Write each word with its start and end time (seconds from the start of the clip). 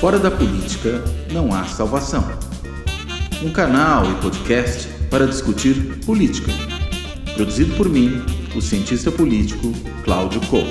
Fora 0.00 0.18
da 0.18 0.30
política 0.30 1.02
não 1.32 1.54
há 1.54 1.64
salvação. 1.64 2.22
Um 3.42 3.50
canal 3.50 4.04
e 4.04 4.14
podcast 4.20 4.86
para 5.08 5.26
discutir 5.26 6.04
política. 6.04 6.52
Produzido 7.34 7.74
por 7.78 7.88
mim, 7.88 8.10
o 8.54 8.60
cientista 8.60 9.10
político 9.10 9.72
Cláudio 10.04 10.38
Couto. 10.50 10.68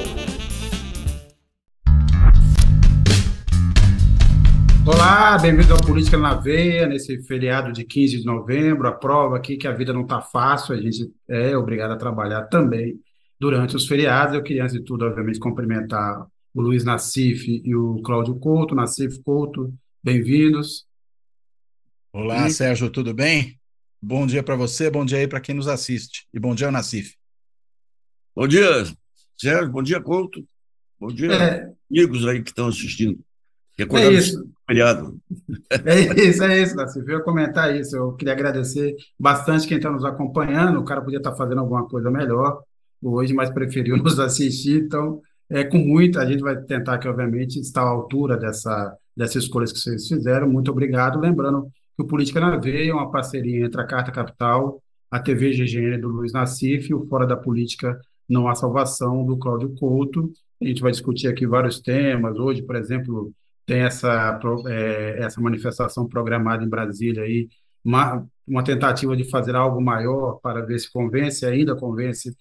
Olá, 4.85 5.39
bem-vindo 5.39 5.73
ao 5.73 5.81
Política 5.81 6.19
na 6.19 6.35
Veia, 6.35 6.85
nesse 6.85 7.23
feriado 7.23 7.71
de 7.71 7.83
15 7.83 8.19
de 8.19 8.25
novembro. 8.25 8.87
A 8.87 8.91
prova 8.91 9.37
aqui 9.37 9.57
que 9.57 9.67
a 9.67 9.71
vida 9.71 9.91
não 9.91 10.03
está 10.03 10.21
fácil, 10.21 10.75
a 10.75 10.77
gente 10.79 11.11
é 11.27 11.57
obrigado 11.57 11.93
a 11.93 11.97
trabalhar 11.97 12.43
também 12.43 12.99
durante 13.39 13.75
os 13.75 13.87
feriados. 13.87 14.35
Eu 14.35 14.43
queria, 14.43 14.61
antes 14.61 14.75
de 14.75 14.83
tudo, 14.83 15.03
obviamente, 15.03 15.39
cumprimentar 15.39 16.27
o 16.55 16.61
Luiz 16.61 16.85
Nassif 16.85 17.61
e 17.65 17.75
o 17.75 18.01
Cláudio 18.01 18.33
Couto. 18.35 18.73
Nassif 18.73 19.21
Couto, 19.23 19.73
bem-vindos. 20.01 20.85
Olá, 22.13 22.47
e... 22.47 22.51
Sérgio, 22.51 22.89
tudo 22.89 23.13
bem? 23.13 23.59
Bom 24.01 24.25
dia 24.25 24.41
para 24.41 24.55
você, 24.55 24.89
bom 24.89 25.03
dia 25.03 25.17
aí 25.17 25.27
para 25.27 25.41
quem 25.41 25.53
nos 25.53 25.67
assiste. 25.67 26.25
E 26.33 26.39
bom 26.39 26.55
dia, 26.55 26.71
Nassif. 26.71 27.15
Bom 28.33 28.47
dia, 28.47 28.69
Sérgio, 29.37 29.69
bom 29.69 29.83
dia, 29.83 29.99
Couto. 29.99 30.47
Bom 30.97 31.09
dia, 31.09 31.33
é... 31.33 31.73
amigos 31.91 32.25
aí 32.25 32.41
que 32.41 32.51
estão 32.51 32.69
assistindo. 32.69 33.19
É 33.77 34.13
isso. 34.13 34.49
Feriado. 34.65 35.19
É 35.85 36.23
isso, 36.23 36.41
é 36.41 36.61
isso, 36.61 36.75
Nassif. 36.75 37.05
Eu 37.05 37.17
ia 37.17 37.23
comentar 37.23 37.75
isso. 37.75 37.97
Eu 37.97 38.13
queria 38.13 38.33
agradecer 38.33 38.95
bastante 39.19 39.67
quem 39.67 39.75
está 39.75 39.91
nos 39.91 40.05
acompanhando. 40.05 40.79
O 40.79 40.85
cara 40.85 41.01
podia 41.01 41.17
estar 41.17 41.31
tá 41.31 41.35
fazendo 41.35 41.59
alguma 41.59 41.85
coisa 41.85 42.09
melhor 42.09 42.61
hoje, 43.01 43.33
mas 43.33 43.49
preferiu 43.49 43.97
nos 44.01 44.17
assistir. 44.19 44.83
Então, 44.83 45.21
é, 45.49 45.63
com 45.63 45.77
muito, 45.77 46.19
a 46.19 46.25
gente 46.25 46.41
vai 46.41 46.55
tentar 46.61 46.97
que, 46.97 47.07
obviamente, 47.07 47.59
estar 47.59 47.81
à 47.81 47.89
altura 47.89 48.37
dessa, 48.37 48.95
dessas 49.15 49.43
escolhas 49.43 49.71
que 49.71 49.79
vocês 49.79 50.07
fizeram. 50.07 50.49
Muito 50.49 50.71
obrigado. 50.71 51.19
Lembrando 51.19 51.71
que 51.95 52.03
o 52.03 52.07
Política 52.07 52.39
na 52.39 52.57
Veia 52.57 52.91
é 52.91 52.93
uma 52.93 53.11
parceria 53.11 53.65
entre 53.65 53.79
a 53.79 53.85
Carta 53.85 54.11
Capital, 54.11 54.81
a 55.09 55.19
TV 55.19 55.51
GGN 55.51 55.99
do 55.99 56.09
Luiz 56.09 56.33
Nassif 56.33 56.89
e 56.89 56.93
o 56.93 57.05
Fora 57.07 57.25
da 57.25 57.37
Política 57.37 57.99
Não 58.27 58.47
Há 58.47 58.55
Salvação 58.55 59.25
do 59.25 59.37
Cláudio 59.37 59.73
Couto. 59.75 60.31
A 60.61 60.65
gente 60.65 60.81
vai 60.81 60.91
discutir 60.91 61.27
aqui 61.27 61.45
vários 61.45 61.79
temas. 61.79 62.37
Hoje, 62.37 62.63
por 62.63 62.75
exemplo, 62.75 63.31
tem 63.65 63.81
essa, 63.81 64.39
é, 64.67 65.23
essa 65.23 65.39
manifestação 65.41 66.07
programada 66.07 66.63
em 66.63 66.69
Brasília 66.69 67.23
aí, 67.23 67.47
uma, 67.83 68.25
uma 68.47 68.63
tentativa 68.63 69.15
de 69.15 69.29
fazer 69.29 69.55
algo 69.55 69.81
maior 69.81 70.39
para 70.41 70.61
ver 70.61 70.79
se 70.79 70.91
convence, 70.91 71.45
ainda 71.45 71.75
convence 71.75 72.35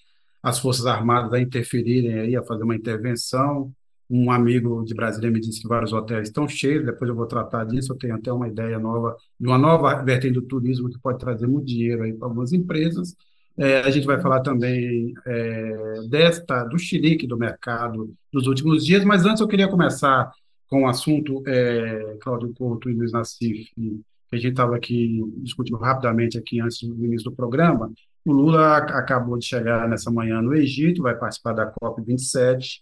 as 0.45 0.59
Forças 0.59 0.85
Armadas 0.85 1.33
a 1.33 1.41
interferirem 1.41 2.21
aí, 2.21 2.37
a 2.37 2.43
fazer 2.43 2.65
uma 2.65 2.77
intervenção. 2.77 3.73
Um 4.11 4.31
amigo 4.31 4.85
de 4.85 4.95
Brasília 4.95 5.31
me 5.31 5.41
disse 5.41 5.63
que 5.63 5.67
vários 5.67 5.91
hotéis 5.95 6.29
estão 6.29 6.47
cheios, 6.47 6.85
depois 6.85 7.09
eu 7.09 7.17
vou 7.17 7.27
tratar 7.27 7.65
disso, 7.65 7.93
eu 7.93 7.97
tenho 7.97 8.15
até 8.15 8.31
uma 8.31 8.47
ideia 8.47 8.79
nova, 8.79 9.17
de 9.41 9.47
uma 9.47 9.57
nova 9.57 10.03
vertente 10.03 10.35
do 10.35 10.43
turismo 10.43 10.91
que 10.91 10.99
pode 10.99 11.19
trazer 11.19 11.47
muito 11.47 11.65
dinheiro 11.67 12.03
aí 12.03 12.13
para 12.13 12.29
algumas 12.29 12.53
empresas. 12.53 13.17
É, 13.57 13.81
a 13.81 13.91
gente 13.91 14.07
vai 14.07 14.21
falar 14.21 14.41
também 14.41 15.15
é, 15.27 16.03
desta, 16.11 16.65
do 16.65 16.79
xerique 16.79 17.27
do 17.27 17.39
mercado 17.39 18.13
dos 18.31 18.47
últimos 18.47 18.85
dias, 18.85 19.03
mas 19.03 19.25
antes 19.25 19.41
eu 19.41 19.49
queria 19.49 19.69
começar 19.69 20.31
com 20.69 20.83
o 20.83 20.87
assunto, 20.87 21.43
é, 21.47 22.19
Cláudio 22.21 22.53
Couto 22.53 22.91
e 22.91 22.95
Luiz 22.95 23.13
Nassif, 23.13 23.71
que 23.75 24.03
a 24.31 24.37
gente 24.37 24.51
estava 24.51 24.77
aqui 24.77 25.23
discutindo 25.39 25.79
rapidamente 25.79 26.37
aqui 26.37 26.61
antes 26.61 26.83
do 26.83 27.03
início 27.03 27.31
do 27.31 27.35
programa, 27.35 27.91
o 28.25 28.33
Lula 28.33 28.79
acabou 28.79 29.39
de 29.39 29.47
chegar 29.47 29.89
nessa 29.89 30.11
manhã 30.11 30.41
no 30.41 30.55
Egito, 30.55 31.03
vai 31.03 31.15
participar 31.17 31.53
da 31.53 31.73
COP27. 31.73 32.81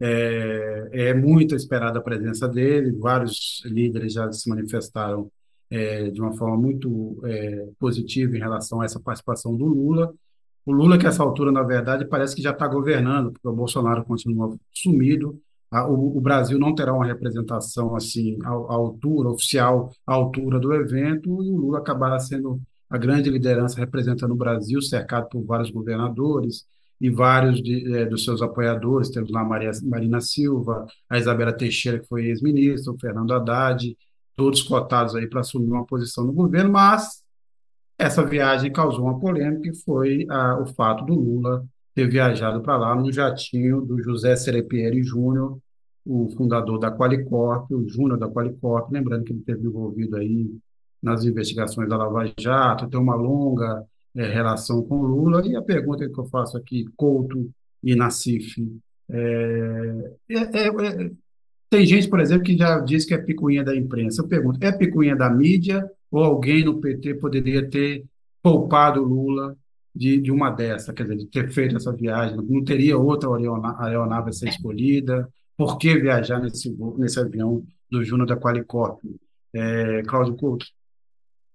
É, 0.00 0.88
é 0.92 1.14
muito 1.14 1.54
esperada 1.54 1.98
a 1.98 2.02
presença 2.02 2.48
dele, 2.48 2.92
vários 2.92 3.62
líderes 3.64 4.12
já 4.12 4.30
se 4.30 4.48
manifestaram 4.48 5.30
é, 5.70 6.10
de 6.10 6.20
uma 6.20 6.32
forma 6.34 6.56
muito 6.56 7.20
é, 7.24 7.68
positiva 7.78 8.36
em 8.36 8.40
relação 8.40 8.80
a 8.80 8.84
essa 8.84 9.00
participação 9.00 9.56
do 9.56 9.64
Lula. 9.64 10.12
O 10.66 10.72
Lula, 10.72 10.98
que 10.98 11.06
a 11.06 11.10
essa 11.10 11.22
altura, 11.22 11.52
na 11.52 11.62
verdade, 11.62 12.06
parece 12.06 12.34
que 12.34 12.42
já 12.42 12.50
está 12.50 12.66
governando, 12.66 13.32
porque 13.32 13.48
o 13.48 13.52
Bolsonaro 13.52 14.04
continua 14.04 14.56
sumido. 14.72 15.40
O, 15.88 16.20
Brasil 16.20 16.58
não 16.58 16.74
terá 16.74 16.94
uma 16.94 17.04
representação 17.04 17.96
assim 17.96 18.38
à 18.44 18.50
altura, 18.50 19.28
oficial, 19.30 19.90
à 20.06 20.14
altura 20.14 20.60
do 20.60 20.72
evento, 20.72 21.42
e 21.42 21.50
o 21.50 21.56
Lula 21.56 21.78
acabará 21.78 22.18
sendo 22.20 22.60
a 22.94 22.98
grande 22.98 23.28
liderança 23.28 23.80
representando 23.80 24.30
o 24.30 24.36
Brasil, 24.36 24.80
cercado 24.80 25.28
por 25.28 25.42
vários 25.42 25.68
governadores 25.68 26.64
e 27.00 27.10
vários 27.10 27.60
de, 27.60 27.92
é, 27.92 28.04
dos 28.04 28.22
seus 28.22 28.40
apoiadores, 28.40 29.10
temos 29.10 29.32
lá 29.32 29.40
a 29.40 29.44
Maria, 29.44 29.72
Marina 29.82 30.20
Silva, 30.20 30.86
a 31.10 31.18
Isabela 31.18 31.52
Teixeira, 31.52 31.98
que 31.98 32.06
foi 32.06 32.26
ex-ministra, 32.26 32.92
o 32.92 32.98
Fernando 32.98 33.34
Haddad, 33.34 33.96
todos 34.36 34.62
cotados 34.62 35.16
aí 35.16 35.28
para 35.28 35.40
assumir 35.40 35.72
uma 35.72 35.84
posição 35.84 36.24
no 36.24 36.32
governo, 36.32 36.70
mas 36.70 37.24
essa 37.98 38.24
viagem 38.24 38.70
causou 38.70 39.06
uma 39.06 39.18
polêmica 39.18 39.68
e 39.68 39.74
foi 39.74 40.24
o 40.62 40.66
fato 40.66 41.04
do 41.04 41.16
Lula 41.16 41.66
ter 41.96 42.08
viajado 42.08 42.62
para 42.62 42.76
lá 42.76 42.94
no 42.94 43.12
jatinho 43.12 43.80
do 43.80 44.00
José 44.00 44.36
Serepieri 44.36 45.02
Júnior, 45.02 45.58
o 46.06 46.30
fundador 46.36 46.78
da 46.78 46.92
Qualicorp, 46.92 47.72
o 47.72 47.88
Júnior 47.88 48.20
da 48.20 48.28
Qualicorp, 48.28 48.92
lembrando 48.92 49.24
que 49.24 49.32
ele 49.32 49.40
esteve 49.40 49.66
envolvido 49.66 50.16
aí 50.16 50.48
nas 51.04 51.24
investigações 51.24 51.88
da 51.88 51.98
Lava 51.98 52.32
Jato, 52.40 52.88
tem 52.88 52.98
uma 52.98 53.14
longa 53.14 53.84
é, 54.16 54.26
relação 54.26 54.82
com 54.82 55.02
Lula. 55.02 55.46
E 55.46 55.54
a 55.54 55.60
pergunta 55.60 56.08
que 56.08 56.18
eu 56.18 56.24
faço 56.24 56.56
aqui, 56.56 56.86
Couto 56.96 57.50
e 57.82 57.94
Nassif, 57.94 58.56
é, 59.10 60.12
é, 60.30 60.38
é, 60.38 60.68
é, 60.68 61.10
tem 61.68 61.84
gente, 61.84 62.08
por 62.08 62.20
exemplo, 62.20 62.44
que 62.44 62.56
já 62.56 62.80
diz 62.80 63.04
que 63.04 63.12
é 63.12 63.18
picuinha 63.18 63.62
da 63.62 63.76
imprensa. 63.76 64.22
Eu 64.22 64.28
pergunto, 64.28 64.64
é 64.64 64.72
picuinha 64.72 65.14
da 65.14 65.28
mídia 65.28 65.88
ou 66.10 66.24
alguém 66.24 66.64
no 66.64 66.80
PT 66.80 67.14
poderia 67.16 67.68
ter 67.68 68.04
poupado 68.42 69.02
Lula 69.02 69.56
de, 69.94 70.18
de 70.20 70.32
uma 70.32 70.50
dessa, 70.50 70.92
quer 70.92 71.02
dizer, 71.02 71.16
de 71.16 71.26
ter 71.26 71.50
feito 71.50 71.76
essa 71.76 71.92
viagem? 71.92 72.36
Não 72.36 72.64
teria 72.64 72.96
outra 72.96 73.28
aeronave 73.78 74.30
a 74.30 74.32
ser 74.32 74.48
escolhida? 74.48 75.28
Por 75.56 75.76
que 75.76 75.98
viajar 75.98 76.40
nesse, 76.40 76.74
nesse 76.96 77.20
avião 77.20 77.62
do 77.90 78.02
Júnior 78.02 78.26
da 78.26 78.36
Qualicorp? 78.36 79.00
É, 79.52 80.02
Cláudio 80.02 80.34
Couto. 80.36 80.66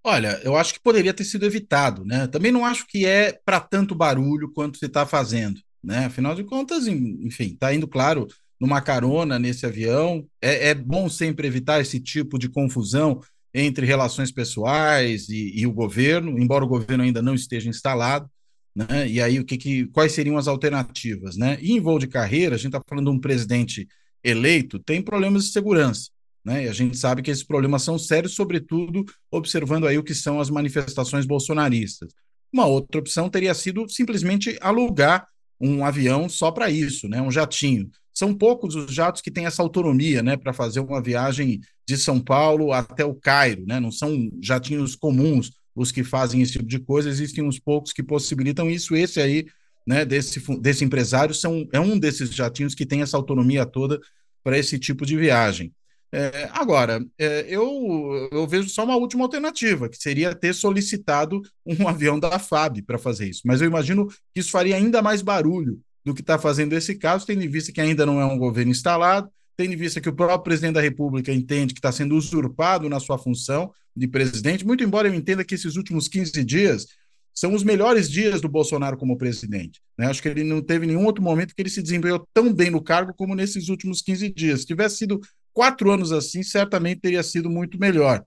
Olha, 0.03 0.39
eu 0.43 0.55
acho 0.55 0.73
que 0.73 0.79
poderia 0.79 1.13
ter 1.13 1.25
sido 1.25 1.45
evitado, 1.45 2.05
né? 2.05 2.25
Também 2.27 2.51
não 2.51 2.65
acho 2.65 2.87
que 2.87 3.05
é 3.05 3.37
para 3.43 3.59
tanto 3.59 3.93
barulho 3.93 4.51
quanto 4.51 4.77
você 4.77 4.85
está 4.85 5.05
fazendo, 5.05 5.59
né? 5.83 6.05
Afinal 6.05 6.33
de 6.33 6.43
contas, 6.43 6.87
enfim, 6.87 7.53
está 7.53 7.73
indo, 7.73 7.87
claro, 7.87 8.27
numa 8.59 8.81
carona 8.81 9.37
nesse 9.37 9.65
avião. 9.65 10.25
É, 10.41 10.69
é, 10.69 10.73
bom 10.73 11.09
sempre 11.09 11.47
evitar 11.47 11.81
esse 11.81 11.99
tipo 11.99 12.39
de 12.39 12.49
confusão 12.49 13.19
entre 13.53 13.85
relações 13.85 14.31
pessoais 14.31 15.27
e, 15.29 15.59
e, 15.59 15.67
o 15.67 15.73
governo, 15.73 16.39
embora 16.39 16.63
o 16.63 16.67
governo 16.67 17.03
ainda 17.03 17.21
não 17.21 17.33
esteja 17.33 17.69
instalado, 17.69 18.29
né? 18.75 19.07
E 19.07 19.21
aí, 19.21 19.39
o 19.39 19.45
que, 19.45 19.57
que 19.57 19.87
quais 19.87 20.13
seriam 20.13 20.37
as 20.37 20.47
alternativas, 20.47 21.35
né? 21.35 21.57
E 21.61 21.73
em 21.73 21.79
voo 21.81 21.99
de 21.99 22.07
carreira, 22.07 22.55
a 22.55 22.57
gente 22.57 22.67
está 22.67 22.81
falando 22.87 23.11
de 23.11 23.17
um 23.17 23.19
presidente 23.19 23.87
eleito, 24.23 24.79
tem 24.79 25.01
problemas 25.01 25.45
de 25.45 25.51
segurança. 25.51 26.09
Né? 26.43 26.65
E 26.65 26.69
a 26.69 26.73
gente 26.73 26.97
sabe 26.97 27.21
que 27.21 27.31
esses 27.31 27.43
problemas 27.43 27.83
são 27.83 27.97
sérios, 27.97 28.35
sobretudo 28.35 29.05
observando 29.31 29.87
aí 29.87 29.97
o 29.97 30.03
que 30.03 30.15
são 30.15 30.39
as 30.39 30.49
manifestações 30.49 31.25
bolsonaristas. 31.25 32.13
Uma 32.51 32.65
outra 32.65 32.99
opção 32.99 33.29
teria 33.29 33.53
sido 33.53 33.87
simplesmente 33.89 34.57
alugar 34.61 35.27
um 35.59 35.85
avião 35.85 36.29
só 36.29 36.51
para 36.51 36.69
isso, 36.69 37.07
né? 37.07 37.21
um 37.21 37.31
jatinho. 37.31 37.89
São 38.13 38.33
poucos 38.33 38.75
os 38.75 38.93
jatos 38.93 39.21
que 39.21 39.31
têm 39.31 39.45
essa 39.45 39.61
autonomia 39.61 40.23
né, 40.23 40.35
para 40.35 40.51
fazer 40.51 40.79
uma 40.79 41.01
viagem 41.01 41.61
de 41.87 41.97
São 41.97 42.19
Paulo 42.19 42.73
até 42.73 43.05
o 43.05 43.13
Cairo. 43.13 43.65
Né? 43.65 43.79
Não 43.79 43.91
são 43.91 44.29
jatinhos 44.41 44.95
comuns 44.95 45.51
os 45.75 45.91
que 45.91 46.03
fazem 46.03 46.41
esse 46.41 46.53
tipo 46.53 46.65
de 46.65 46.79
coisa, 46.79 47.09
existem 47.09 47.43
uns 47.43 47.59
poucos 47.59 47.93
que 47.93 48.03
possibilitam 48.03 48.69
isso. 48.69 48.95
Esse 48.95 49.21
aí, 49.21 49.45
né, 49.87 50.03
desse, 50.03 50.41
desse 50.59 50.83
empresário, 50.83 51.33
são, 51.33 51.67
é 51.71 51.79
um 51.79 51.97
desses 51.97 52.33
jatinhos 52.33 52.75
que 52.75 52.85
tem 52.85 53.01
essa 53.01 53.15
autonomia 53.15 53.65
toda 53.65 53.99
para 54.43 54.57
esse 54.57 54.77
tipo 54.77 55.05
de 55.05 55.15
viagem. 55.15 55.71
É, 56.11 56.49
agora, 56.53 57.05
é, 57.19 57.45
eu, 57.47 58.29
eu 58.31 58.47
vejo 58.47 58.67
só 58.69 58.83
uma 58.83 58.95
última 58.95 59.23
alternativa, 59.23 59.87
que 59.87 59.97
seria 59.97 60.33
ter 60.33 60.53
solicitado 60.53 61.41
um 61.65 61.87
avião 61.87 62.19
da 62.19 62.39
FAB 62.39 62.81
para 62.81 62.97
fazer 62.97 63.29
isso. 63.29 63.41
Mas 63.45 63.61
eu 63.61 63.67
imagino 63.67 64.07
que 64.07 64.39
isso 64.39 64.51
faria 64.51 64.75
ainda 64.75 65.01
mais 65.01 65.21
barulho 65.21 65.79
do 66.03 66.13
que 66.13 66.21
está 66.21 66.39
fazendo 66.39 66.73
esse 66.73 66.95
caso, 66.95 67.25
tendo 67.25 67.43
em 67.43 67.47
vista 67.49 67.71
que 67.71 67.81
ainda 67.81 68.05
não 68.05 68.19
é 68.19 68.25
um 68.25 68.37
governo 68.37 68.71
instalado, 68.71 69.29
tendo 69.55 69.73
em 69.73 69.77
vista 69.77 70.01
que 70.01 70.09
o 70.09 70.15
próprio 70.15 70.43
presidente 70.43 70.75
da 70.75 70.81
República 70.81 71.31
entende 71.31 71.73
que 71.73 71.79
está 71.79 71.91
sendo 71.91 72.15
usurpado 72.15 72.89
na 72.89 72.99
sua 72.99 73.17
função 73.17 73.71
de 73.95 74.07
presidente, 74.07 74.65
muito 74.65 74.83
embora 74.83 75.07
eu 75.07 75.13
entenda 75.13 75.43
que 75.43 75.53
esses 75.53 75.75
últimos 75.75 76.07
15 76.07 76.43
dias 76.43 76.87
são 77.33 77.53
os 77.53 77.63
melhores 77.63 78.09
dias 78.09 78.41
do 78.41 78.49
Bolsonaro 78.49 78.97
como 78.97 79.17
presidente. 79.17 79.81
Né? 79.97 80.07
Acho 80.07 80.21
que 80.21 80.27
ele 80.27 80.43
não 80.43 80.61
teve 80.61 80.85
nenhum 80.85 81.05
outro 81.05 81.23
momento 81.23 81.55
que 81.55 81.61
ele 81.61 81.69
se 81.69 81.81
desempenhou 81.81 82.27
tão 82.33 82.53
bem 82.53 82.69
no 82.69 82.81
cargo 82.81 83.13
como 83.13 83.35
nesses 83.35 83.69
últimos 83.69 84.01
15 84.01 84.33
dias. 84.33 84.61
Se 84.61 84.65
tivesse 84.65 84.97
sido 84.97 85.21
quatro 85.59 85.91
anos 85.91 86.13
assim, 86.13 86.41
certamente 86.41 87.01
teria 87.01 87.21
sido 87.21 87.49
muito 87.49 87.77
melhor. 87.77 88.23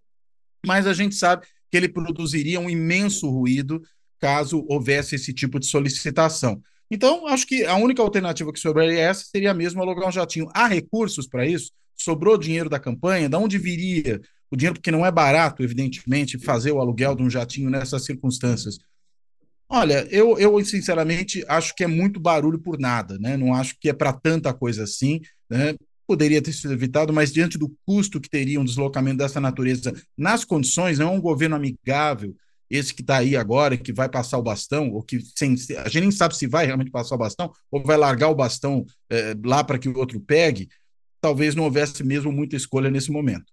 Mas 0.66 0.86
a 0.86 0.92
gente 0.92 1.14
sabe 1.14 1.46
que 1.70 1.76
ele 1.78 1.88
produziria 1.88 2.60
um 2.60 2.68
imenso 2.68 3.26
ruído 3.30 3.82
caso 4.20 4.66
houvesse 4.68 5.14
esse 5.14 5.32
tipo 5.32 5.58
de 5.58 5.64
solicitação. 5.64 6.62
Então, 6.90 7.26
acho 7.26 7.46
que 7.46 7.64
a 7.64 7.74
única 7.76 8.02
alternativa 8.02 8.52
que 8.52 8.60
sobraria 8.60 9.00
essa 9.00 9.24
seria 9.24 9.54
mesmo 9.54 9.80
alugar 9.80 10.06
um 10.06 10.12
jatinho. 10.12 10.46
Há 10.52 10.66
recursos 10.66 11.26
para 11.26 11.46
isso? 11.46 11.72
sobrou 11.96 12.36
dinheiro 12.36 12.68
da 12.68 12.78
campanha, 12.80 13.28
de 13.28 13.36
onde 13.36 13.56
viria 13.56 14.20
o 14.50 14.56
dinheiro, 14.56 14.74
porque 14.74 14.90
não 14.90 15.06
é 15.06 15.10
barato, 15.10 15.62
evidentemente, 15.62 16.38
fazer 16.38 16.72
o 16.72 16.80
aluguel 16.80 17.14
de 17.14 17.22
um 17.22 17.30
jatinho 17.30 17.70
nessas 17.70 18.04
circunstâncias. 18.04 18.78
Olha, 19.68 20.06
eu, 20.10 20.38
eu 20.38 20.62
sinceramente 20.64 21.44
acho 21.48 21.74
que 21.74 21.84
é 21.84 21.86
muito 21.86 22.20
barulho 22.20 22.58
por 22.58 22.78
nada, 22.78 23.16
né? 23.18 23.36
Não 23.36 23.54
acho 23.54 23.76
que 23.80 23.88
é 23.88 23.92
para 23.92 24.12
tanta 24.12 24.52
coisa 24.52 24.82
assim, 24.82 25.20
né? 25.48 25.76
Poderia 26.12 26.42
ter 26.42 26.52
sido 26.52 26.74
evitado, 26.74 27.10
mas 27.10 27.32
diante 27.32 27.56
do 27.56 27.74
custo 27.86 28.20
que 28.20 28.28
teria 28.28 28.60
um 28.60 28.64
deslocamento 28.66 29.16
dessa 29.16 29.40
natureza 29.40 29.94
nas 30.14 30.44
condições, 30.44 30.98
não 30.98 31.06
é 31.06 31.10
um 31.10 31.20
governo 31.22 31.56
amigável, 31.56 32.36
esse 32.68 32.92
que 32.92 33.00
está 33.00 33.16
aí 33.16 33.34
agora, 33.34 33.78
que 33.78 33.94
vai 33.94 34.10
passar 34.10 34.36
o 34.36 34.42
bastão, 34.42 34.90
ou 34.90 35.02
que 35.02 35.20
sem, 35.34 35.54
a 35.78 35.88
gente 35.88 36.00
nem 36.02 36.10
sabe 36.10 36.36
se 36.36 36.46
vai 36.46 36.66
realmente 36.66 36.90
passar 36.90 37.14
o 37.14 37.18
bastão, 37.18 37.50
ou 37.70 37.82
vai 37.82 37.96
largar 37.96 38.28
o 38.28 38.34
bastão 38.34 38.84
é, 39.08 39.34
lá 39.42 39.64
para 39.64 39.78
que 39.78 39.88
o 39.88 39.96
outro 39.96 40.20
pegue, 40.20 40.68
talvez 41.18 41.54
não 41.54 41.64
houvesse 41.64 42.04
mesmo 42.04 42.30
muita 42.30 42.56
escolha 42.56 42.90
nesse 42.90 43.10
momento. 43.10 43.50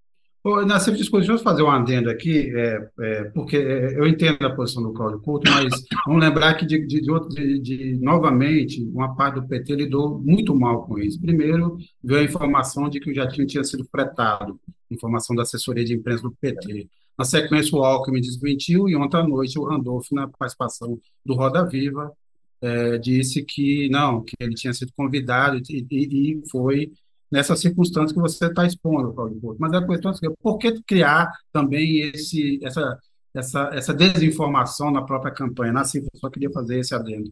Nassif, 0.66 0.96
desculpa, 0.96 1.26
deixa 1.26 1.34
eu 1.34 1.44
fazer 1.44 1.64
um 1.64 1.70
adendo 1.70 2.10
aqui, 2.10 2.50
é, 2.56 2.90
é, 3.02 3.24
porque 3.26 3.58
é, 3.58 4.00
eu 4.00 4.08
entendo 4.08 4.46
a 4.46 4.56
posição 4.56 4.82
do 4.82 4.94
Cláudio 4.94 5.20
Couto, 5.20 5.52
mas 5.52 5.74
vamos 6.08 6.22
lembrar 6.22 6.54
que, 6.54 6.66
de, 6.66 6.86
de, 6.88 7.02
de, 7.02 7.60
de, 7.60 8.00
novamente, 8.02 8.82
uma 8.94 9.16
parte 9.16 9.36
do 9.36 9.48
PT 9.48 9.76
lidou 9.76 10.18
muito 10.20 10.56
mal 10.56 10.86
com 10.86 10.98
isso. 10.98 11.20
Primeiro, 11.20 11.78
veio 12.02 12.22
a 12.22 12.24
informação 12.24 12.90
de 12.90 13.02
que 13.02 13.12
o 13.12 13.14
jatinho 13.14 13.46
tinha 13.46 13.64
sido 13.66 13.86
fretado, 13.92 14.58
informação 14.90 15.36
da 15.36 15.42
assessoria 15.42 15.84
de 15.84 15.94
imprensa 15.94 16.24
do 16.24 16.32
PT. 16.32 16.88
Na 17.18 17.26
sequência, 17.26 17.78
o 17.78 17.84
Alckmin 17.84 18.22
desmentiu 18.22 18.88
e 18.88 18.96
ontem 18.96 19.18
à 19.18 19.28
noite 19.28 19.60
o 19.60 19.66
Randolph, 19.66 20.08
na 20.14 20.26
participação 20.26 20.98
do 21.26 21.36
Roda 21.36 21.68
Viva, 21.68 22.14
é, 22.62 22.98
disse 22.98 23.44
que 23.44 23.90
não, 23.90 24.24
que 24.24 24.36
ele 24.40 24.56
tinha 24.56 24.74
sido 24.74 24.92
convidado 24.96 25.62
e, 25.70 25.86
e, 25.92 26.32
e 26.40 26.50
foi 26.50 26.92
nessa 27.32 27.56
circunstância 27.56 28.14
que 28.14 28.22
você 28.22 28.48
está 28.48 28.66
expondo, 28.66 29.14
Claudio 29.14 29.40
Porto. 29.40 29.60
Mas 29.60 29.74
a 29.74 29.86
questão 29.86 30.12
é 30.12 30.30
por 30.42 30.58
que 30.58 30.82
criar 30.84 31.32
também 31.52 32.10
esse, 32.10 32.60
essa, 32.64 32.98
essa, 33.34 33.70
essa 33.74 33.94
desinformação 33.94 34.92
na 34.92 35.04
própria 35.04 35.34
campanha? 35.34 35.74
Na 35.74 35.82
eu 35.82 36.04
só 36.16 36.30
queria 36.30 36.52
fazer 36.52 36.80
esse 36.80 36.94
adendo. 36.96 37.32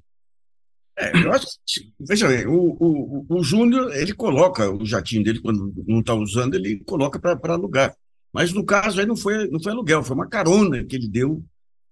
É, 0.98 1.24
eu 1.24 1.32
acho 1.32 1.46
que, 1.66 1.94
veja 2.00 2.28
bem, 2.28 2.48
o, 2.48 2.76
o, 2.80 3.26
o 3.30 3.44
Júnior, 3.44 3.96
ele 3.96 4.14
coloca 4.14 4.70
o 4.70 4.84
jatinho 4.86 5.24
dele, 5.24 5.40
quando 5.40 5.72
não 5.88 6.00
está 6.00 6.16
usando, 6.16 6.56
ele 6.56 6.84
coloca 6.86 7.20
para 7.20 7.54
alugar. 7.54 7.96
Mas 8.34 8.52
no 8.52 8.66
caso 8.66 9.00
aí 9.00 9.06
não 9.06 9.16
foi, 9.16 9.48
não 9.50 9.62
foi 9.62 9.72
aluguel, 9.72 10.04
foi 10.04 10.16
uma 10.16 10.28
carona 10.28 10.84
que 10.84 10.96
ele 10.96 11.08
deu 11.08 11.44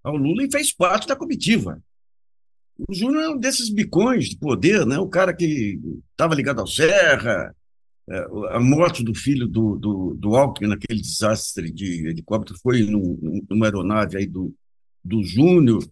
ao 0.04 0.16
Lula 0.16 0.44
e 0.44 0.52
fez 0.52 0.72
parte 0.72 1.08
da 1.08 1.16
comitiva. 1.16 1.82
O 2.88 2.94
Júnior 2.94 3.24
é 3.24 3.30
um 3.30 3.38
desses 3.38 3.70
bicões 3.70 4.30
de 4.30 4.38
poder, 4.38 4.86
né? 4.86 5.00
o 5.00 5.08
cara 5.08 5.34
que 5.34 5.80
estava 6.12 6.36
ligado 6.36 6.60
ao 6.60 6.68
Serra, 6.68 7.56
a 8.52 8.60
morte 8.60 9.04
do 9.04 9.16
filho 9.16 9.48
do, 9.48 9.76
do, 9.76 10.14
do 10.14 10.36
Alckmin 10.36 10.70
naquele 10.70 11.02
desastre 11.02 11.72
de 11.72 12.08
helicóptero 12.08 12.60
foi 12.62 12.84
numa 12.84 13.66
aeronave 13.66 14.18
aí 14.18 14.28
do, 14.28 14.54
do 15.04 15.24
Júnior. 15.24 15.84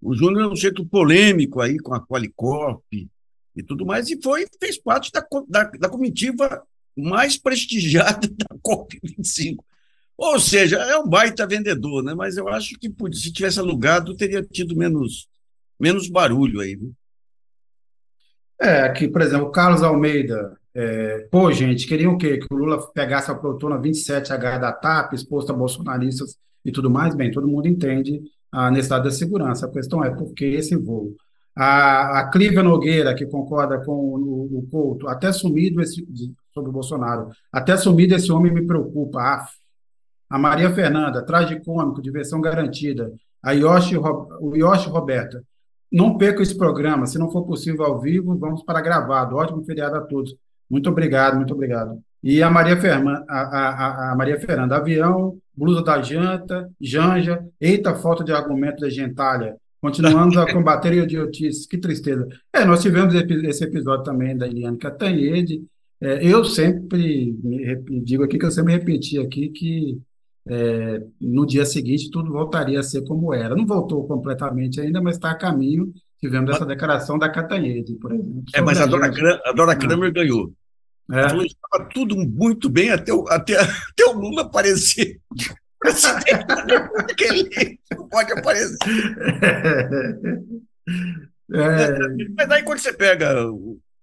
O 0.00 0.14
Júnior 0.14 0.44
é 0.44 0.48
um 0.48 0.56
jeito 0.56 0.84
polêmico 0.86 1.60
aí 1.60 1.78
com 1.78 1.94
a 1.94 2.00
Qualicorp 2.00 2.82
e 2.92 3.62
tudo 3.62 3.84
mais, 3.84 4.08
e 4.08 4.20
foi 4.22 4.46
fez 4.58 4.78
parte 4.78 5.10
da, 5.12 5.26
da, 5.48 5.64
da 5.64 5.88
comitiva 5.88 6.62
mais 6.96 7.36
prestigiada 7.36 8.28
da 8.32 8.56
COP25. 8.56 9.56
Ou 10.16 10.40
seja, 10.40 10.78
é 10.78 10.96
um 10.96 11.08
baita 11.08 11.46
vendedor, 11.46 12.02
né? 12.02 12.14
mas 12.14 12.36
eu 12.36 12.48
acho 12.48 12.76
que 12.78 12.92
se 13.12 13.32
tivesse 13.32 13.60
alugado, 13.60 14.16
teria 14.16 14.42
tido 14.42 14.76
menos, 14.76 15.28
menos 15.78 16.08
barulho 16.08 16.60
aí. 16.60 16.78
É, 18.60 18.80
aqui, 18.82 19.06
por 19.06 19.22
exemplo, 19.22 19.46
o 19.46 19.52
Carlos 19.52 19.82
Almeida, 19.82 20.58
é, 20.80 21.26
pô, 21.28 21.50
gente, 21.50 21.88
queriam 21.88 22.12
o 22.12 22.16
quê? 22.16 22.38
Que 22.38 22.46
o 22.54 22.56
Lula 22.56 22.80
pegasse 22.92 23.28
a 23.32 23.34
protona 23.34 23.80
27H 23.80 24.60
da 24.60 24.72
TAP, 24.72 25.12
exposta 25.12 25.52
a 25.52 25.56
bolsonaristas 25.56 26.36
e 26.64 26.70
tudo 26.70 26.88
mais? 26.88 27.16
Bem, 27.16 27.32
todo 27.32 27.48
mundo 27.48 27.66
entende 27.66 28.22
a 28.52 28.70
necessidade 28.70 29.02
da 29.02 29.10
segurança. 29.10 29.66
A 29.66 29.70
questão 29.72 30.04
é 30.04 30.10
por 30.10 30.32
que 30.34 30.44
esse 30.44 30.76
voo? 30.76 31.16
A, 31.56 32.20
a 32.20 32.30
Clívia 32.30 32.62
Nogueira, 32.62 33.12
que 33.12 33.26
concorda 33.26 33.84
com 33.84 33.90
o, 33.92 34.58
o 34.58 34.68
Couto, 34.70 35.08
até 35.08 35.32
sumido 35.32 35.82
esse, 35.82 36.06
sobre 36.54 36.70
o 36.70 36.72
Bolsonaro, 36.72 37.30
até 37.52 37.76
sumido 37.76 38.14
esse 38.14 38.30
homem 38.30 38.54
me 38.54 38.64
preocupa. 38.64 39.20
Af. 39.20 39.50
A 40.30 40.38
Maria 40.38 40.72
Fernanda, 40.72 41.26
tragicômico, 41.26 42.00
diversão 42.00 42.40
garantida. 42.40 43.12
A 43.42 43.50
Yoshi, 43.50 43.96
o 43.98 44.54
Yoshi 44.54 44.88
Roberta, 44.88 45.42
não 45.90 46.16
perca 46.16 46.40
esse 46.40 46.56
programa. 46.56 47.04
Se 47.04 47.18
não 47.18 47.32
for 47.32 47.44
possível 47.44 47.84
ao 47.84 48.00
vivo, 48.00 48.38
vamos 48.38 48.62
para 48.62 48.80
gravado. 48.80 49.34
Ótimo 49.34 49.64
feriado 49.64 49.96
a 49.96 50.02
todos. 50.02 50.36
Muito 50.68 50.90
obrigado, 50.90 51.36
muito 51.36 51.54
obrigado. 51.54 51.98
E 52.22 52.42
a 52.42 52.50
Maria, 52.50 52.76
Ferma, 52.76 53.24
a, 53.28 53.40
a, 53.40 54.12
a 54.12 54.16
Maria 54.16 54.40
Fernanda, 54.40 54.76
avião, 54.76 55.38
blusa 55.56 55.82
da 55.82 56.02
janta, 56.02 56.68
janja, 56.80 57.44
eita 57.60 57.94
falta 57.94 58.24
de 58.24 58.32
argumento 58.32 58.80
da 58.80 58.90
gentalha. 58.90 59.56
Continuamos 59.80 60.36
a 60.36 60.52
combater 60.52 60.92
idiotices, 60.92 61.64
que 61.64 61.78
tristeza. 61.78 62.26
É, 62.52 62.64
nós 62.64 62.82
tivemos 62.82 63.14
esse 63.14 63.64
episódio 63.64 64.04
também 64.04 64.36
da 64.36 64.46
Eliane 64.46 64.76
Catanhede. 64.76 65.64
É, 66.00 66.24
eu 66.26 66.44
sempre 66.44 67.36
digo 68.02 68.24
aqui 68.24 68.38
que 68.38 68.44
eu 68.44 68.50
sempre 68.50 68.72
repeti 68.72 69.18
aqui 69.18 69.48
que 69.48 69.98
é, 70.48 71.02
no 71.20 71.46
dia 71.46 71.64
seguinte 71.64 72.10
tudo 72.10 72.32
voltaria 72.32 72.80
a 72.80 72.82
ser 72.82 73.02
como 73.02 73.32
era. 73.32 73.54
Não 73.54 73.66
voltou 73.66 74.06
completamente 74.06 74.80
ainda, 74.80 75.00
mas 75.00 75.14
está 75.14 75.30
a 75.30 75.38
caminho 75.38 75.92
Tivemos 76.20 76.54
essa 76.54 76.66
declaração 76.66 77.18
da 77.18 77.30
Catanhede, 77.30 77.94
por 77.94 78.12
exemplo. 78.12 78.44
É, 78.54 78.60
mas 78.60 78.80
a 78.80 78.86
Dora, 78.86 79.10
Kramer, 79.10 79.40
a 79.44 79.52
Dora 79.52 79.76
Kramer 79.76 80.12
ganhou. 80.12 80.52
É. 81.10 81.26
Que 81.28 81.46
estava 81.46 81.88
tudo 81.92 82.16
muito 82.16 82.68
bem 82.68 82.90
até 82.90 83.12
o, 83.12 83.26
até, 83.28 83.58
até 83.58 84.04
o 84.06 84.12
Lula 84.12 84.42
aparecer. 84.42 85.20
Presidente 85.78 87.80
pode 88.10 88.32
aparecer. 88.32 88.76
É. 91.50 91.98
Mas 92.36 92.50
aí 92.50 92.62
quando 92.62 92.78
você 92.78 92.92
pega, 92.92 93.34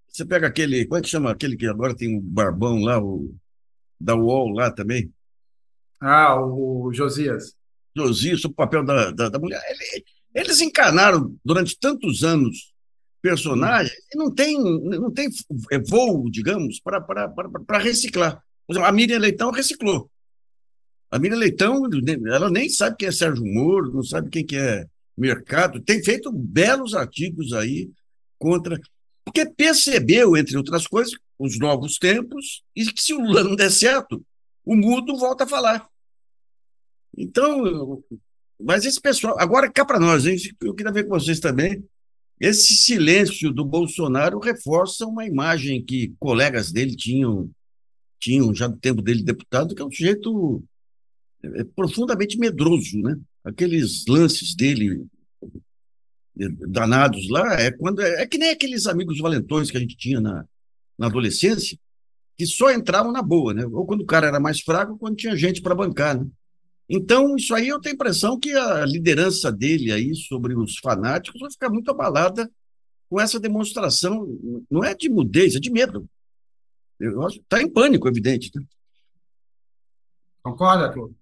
você 0.07 0.25
pega 0.25 0.47
aquele, 0.47 0.85
como 0.85 0.97
é 0.97 1.01
que 1.01 1.09
chama 1.09 1.31
aquele 1.31 1.57
que 1.57 1.67
agora 1.67 1.95
tem 1.95 2.17
um 2.17 2.21
barbão 2.21 2.79
lá, 2.79 3.03
o 3.03 3.35
da 3.99 4.15
UOL 4.15 4.49
lá 4.49 4.71
também? 4.71 5.11
Ah, 5.99 6.41
o 6.41 6.91
Josias. 6.93 7.55
Josias, 7.95 8.43
o 8.45 8.53
papel 8.53 8.83
da, 8.83 9.11
da, 9.11 9.29
da 9.29 9.39
mulher. 9.39 9.61
Ele, 9.67 10.05
eles 10.35 10.59
encarnaram 10.59 11.35
durante 11.43 11.79
tantos 11.79 12.23
anos 12.23 12.73
personagens 13.21 13.97
e 14.13 14.17
não 14.17 14.29
tem, 14.29 14.61
não 14.61 15.09
tem 15.09 15.29
voo, 15.89 16.29
digamos, 16.29 16.79
para 16.79 17.79
reciclar. 17.79 18.43
Por 18.67 18.73
exemplo, 18.73 18.87
a 18.87 18.91
Miriam 18.91 19.17
Leitão 19.17 19.49
reciclou. 19.49 20.11
A 21.09 21.17
Miriam 21.17 21.37
Leitão, 21.37 21.83
ela 22.27 22.51
nem 22.51 22.69
sabe 22.69 22.97
quem 22.97 23.07
é 23.07 23.11
Sérgio 23.11 23.45
Moro, 23.45 23.93
não 23.93 24.03
sabe 24.03 24.29
quem 24.29 24.45
que 24.45 24.57
é 24.57 24.85
Mercado, 25.17 25.79
tem 25.79 26.03
feito 26.03 26.31
belos 26.31 26.93
artigos 26.93 27.53
aí 27.53 27.89
contra. 28.37 28.77
Porque 29.23 29.45
percebeu, 29.45 30.35
entre 30.35 30.57
outras 30.57 30.85
coisas, 30.85 31.13
os 31.39 31.57
novos 31.57 31.97
tempos 31.97 32.63
e 32.75 32.85
que 32.85 33.01
se 33.01 33.13
o 33.13 33.21
Lula 33.21 33.43
não 33.43 33.55
der 33.55 33.71
certo, 33.71 34.23
o 34.63 34.75
mudo 34.75 35.15
volta 35.15 35.45
a 35.45 35.47
falar. 35.47 35.87
Então, 37.17 38.03
mas 38.59 38.85
esse 38.85 38.99
pessoal, 38.99 39.35
agora 39.39 39.71
cá 39.71 39.83
para 39.83 39.99
nós, 39.99 40.25
hein? 40.25 40.37
eu 40.61 40.73
queria 40.73 40.91
ver 40.91 41.03
com 41.03 41.09
vocês 41.09 41.39
também. 41.39 41.83
Esse 42.39 42.73
silêncio 42.73 43.51
do 43.51 43.63
Bolsonaro 43.63 44.39
reforça 44.39 45.05
uma 45.05 45.25
imagem 45.25 45.83
que 45.83 46.13
colegas 46.19 46.71
dele 46.71 46.95
tinham, 46.95 47.49
tinham 48.19 48.53
já 48.53 48.67
do 48.67 48.77
tempo 48.77 49.01
dele 49.01 49.23
deputado, 49.23 49.73
que 49.73 49.81
é 49.81 49.85
um 49.85 49.91
sujeito 49.91 50.63
é, 51.43 51.63
profundamente 51.63 52.37
medroso, 52.37 52.99
né? 52.99 53.17
Aqueles 53.43 54.05
lances 54.07 54.55
dele 54.55 55.05
danados 56.35 57.29
lá 57.29 57.53
é 57.53 57.71
quando 57.71 58.01
é, 58.01 58.23
é 58.23 58.27
que 58.27 58.37
nem 58.37 58.49
aqueles 58.49 58.87
amigos 58.87 59.19
valentões 59.19 59.71
que 59.71 59.77
a 59.77 59.79
gente 59.79 59.95
tinha 59.95 60.19
na, 60.19 60.45
na 60.97 61.07
adolescência, 61.07 61.77
que 62.37 62.45
só 62.45 62.71
entravam 62.71 63.11
na 63.11 63.21
boa, 63.21 63.53
né? 63.53 63.65
Ou 63.65 63.85
quando 63.85 64.01
o 64.01 64.05
cara 64.05 64.27
era 64.27 64.39
mais 64.39 64.59
fraco, 64.59 64.93
ou 64.93 64.97
quando 64.97 65.15
tinha 65.15 65.37
gente 65.37 65.61
para 65.61 65.75
bancar, 65.75 66.19
né? 66.19 66.27
Então, 66.87 67.35
isso 67.35 67.53
aí 67.55 67.67
eu 67.67 67.79
tenho 67.79 67.93
a 67.93 67.95
impressão 67.95 68.39
que 68.39 68.51
a 68.51 68.85
liderança 68.85 69.51
dele 69.51 69.91
aí 69.91 70.15
sobre 70.15 70.55
os 70.55 70.77
fanáticos 70.77 71.41
vai 71.41 71.51
ficar 71.51 71.69
muito 71.69 71.89
abalada 71.89 72.49
com 73.09 73.19
essa 73.19 73.39
demonstração, 73.39 74.27
não 74.69 74.83
é 74.83 74.93
de 74.93 75.09
mudez, 75.09 75.55
é 75.55 75.59
de 75.59 75.71
medo. 75.71 76.07
Está 76.99 77.61
em 77.61 77.69
pânico, 77.69 78.07
evidente. 78.07 78.51
Né? 78.55 78.63
Concorda, 80.43 80.91
Cláudio? 80.91 81.15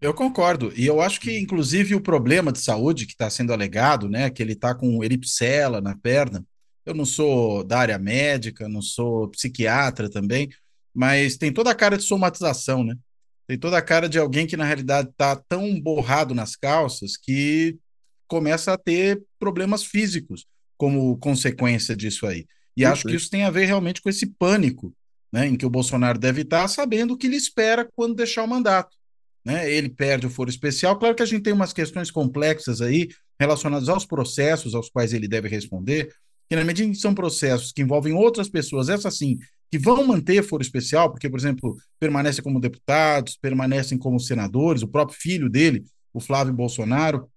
Eu 0.00 0.14
concordo. 0.14 0.72
E 0.74 0.86
eu 0.86 1.00
acho 1.00 1.20
que, 1.20 1.38
inclusive, 1.38 1.94
o 1.94 2.00
problema 2.00 2.50
de 2.50 2.58
saúde 2.58 3.04
que 3.04 3.12
está 3.12 3.28
sendo 3.28 3.52
alegado, 3.52 4.08
né, 4.08 4.30
que 4.30 4.42
ele 4.42 4.54
está 4.54 4.74
com 4.74 5.04
eripsela 5.04 5.80
na 5.80 5.94
perna, 5.94 6.44
eu 6.86 6.94
não 6.94 7.04
sou 7.04 7.62
da 7.62 7.78
área 7.78 7.98
médica, 7.98 8.66
não 8.66 8.80
sou 8.80 9.28
psiquiatra 9.28 10.08
também, 10.08 10.48
mas 10.94 11.36
tem 11.36 11.52
toda 11.52 11.70
a 11.70 11.74
cara 11.74 11.98
de 11.98 12.04
somatização, 12.04 12.82
né? 12.82 12.96
Tem 13.50 13.58
toda 13.58 13.76
a 13.76 13.82
cara 13.82 14.08
de 14.08 14.16
alguém 14.16 14.46
que 14.46 14.56
na 14.56 14.64
realidade 14.64 15.08
está 15.08 15.34
tão 15.34 15.80
borrado 15.80 16.36
nas 16.36 16.54
calças 16.54 17.16
que 17.16 17.76
começa 18.28 18.72
a 18.72 18.78
ter 18.78 19.20
problemas 19.40 19.82
físicos 19.82 20.46
como 20.76 21.18
consequência 21.18 21.96
disso 21.96 22.28
aí. 22.28 22.46
E 22.76 22.84
acho 22.84 23.04
que 23.08 23.16
isso 23.16 23.28
tem 23.28 23.42
a 23.42 23.50
ver 23.50 23.64
realmente 23.64 24.00
com 24.00 24.08
esse 24.08 24.24
pânico 24.38 24.94
né, 25.32 25.48
em 25.48 25.56
que 25.56 25.66
o 25.66 25.70
Bolsonaro 25.70 26.16
deve 26.16 26.42
estar, 26.42 26.68
sabendo 26.68 27.14
o 27.14 27.16
que 27.16 27.26
lhe 27.26 27.34
espera 27.34 27.88
quando 27.96 28.14
deixar 28.14 28.44
o 28.44 28.48
mandato. 28.48 28.96
Né? 29.44 29.68
Ele 29.68 29.88
perde 29.88 30.28
o 30.28 30.30
foro 30.30 30.48
especial. 30.48 30.96
Claro 30.96 31.16
que 31.16 31.22
a 31.24 31.26
gente 31.26 31.42
tem 31.42 31.52
umas 31.52 31.72
questões 31.72 32.08
complexas 32.08 32.80
aí 32.80 33.08
relacionadas 33.36 33.88
aos 33.88 34.06
processos 34.06 34.76
aos 34.76 34.88
quais 34.88 35.12
ele 35.12 35.26
deve 35.26 35.48
responder, 35.48 36.08
que 36.48 36.54
na 36.54 36.62
medida 36.62 36.88
em 36.88 36.92
que 36.92 36.98
são 36.98 37.12
processos 37.12 37.72
que 37.72 37.82
envolvem 37.82 38.12
outras 38.12 38.48
pessoas, 38.48 38.88
essas 38.88 39.18
sim, 39.18 39.40
que 39.70 39.78
vão 39.78 40.06
manter 40.06 40.42
foro 40.42 40.62
especial, 40.62 41.10
porque, 41.10 41.28
por 41.28 41.38
exemplo, 41.38 41.76
permanecem 41.98 42.42
como 42.42 42.60
deputados, 42.60 43.36
permanecem 43.36 43.96
como 43.96 44.18
senadores, 44.18 44.82
o 44.82 44.88
próprio 44.88 45.18
filho 45.18 45.48
dele, 45.48 45.84
o 46.12 46.20
Flávio 46.20 46.52
Bolsonaro, 46.52 47.28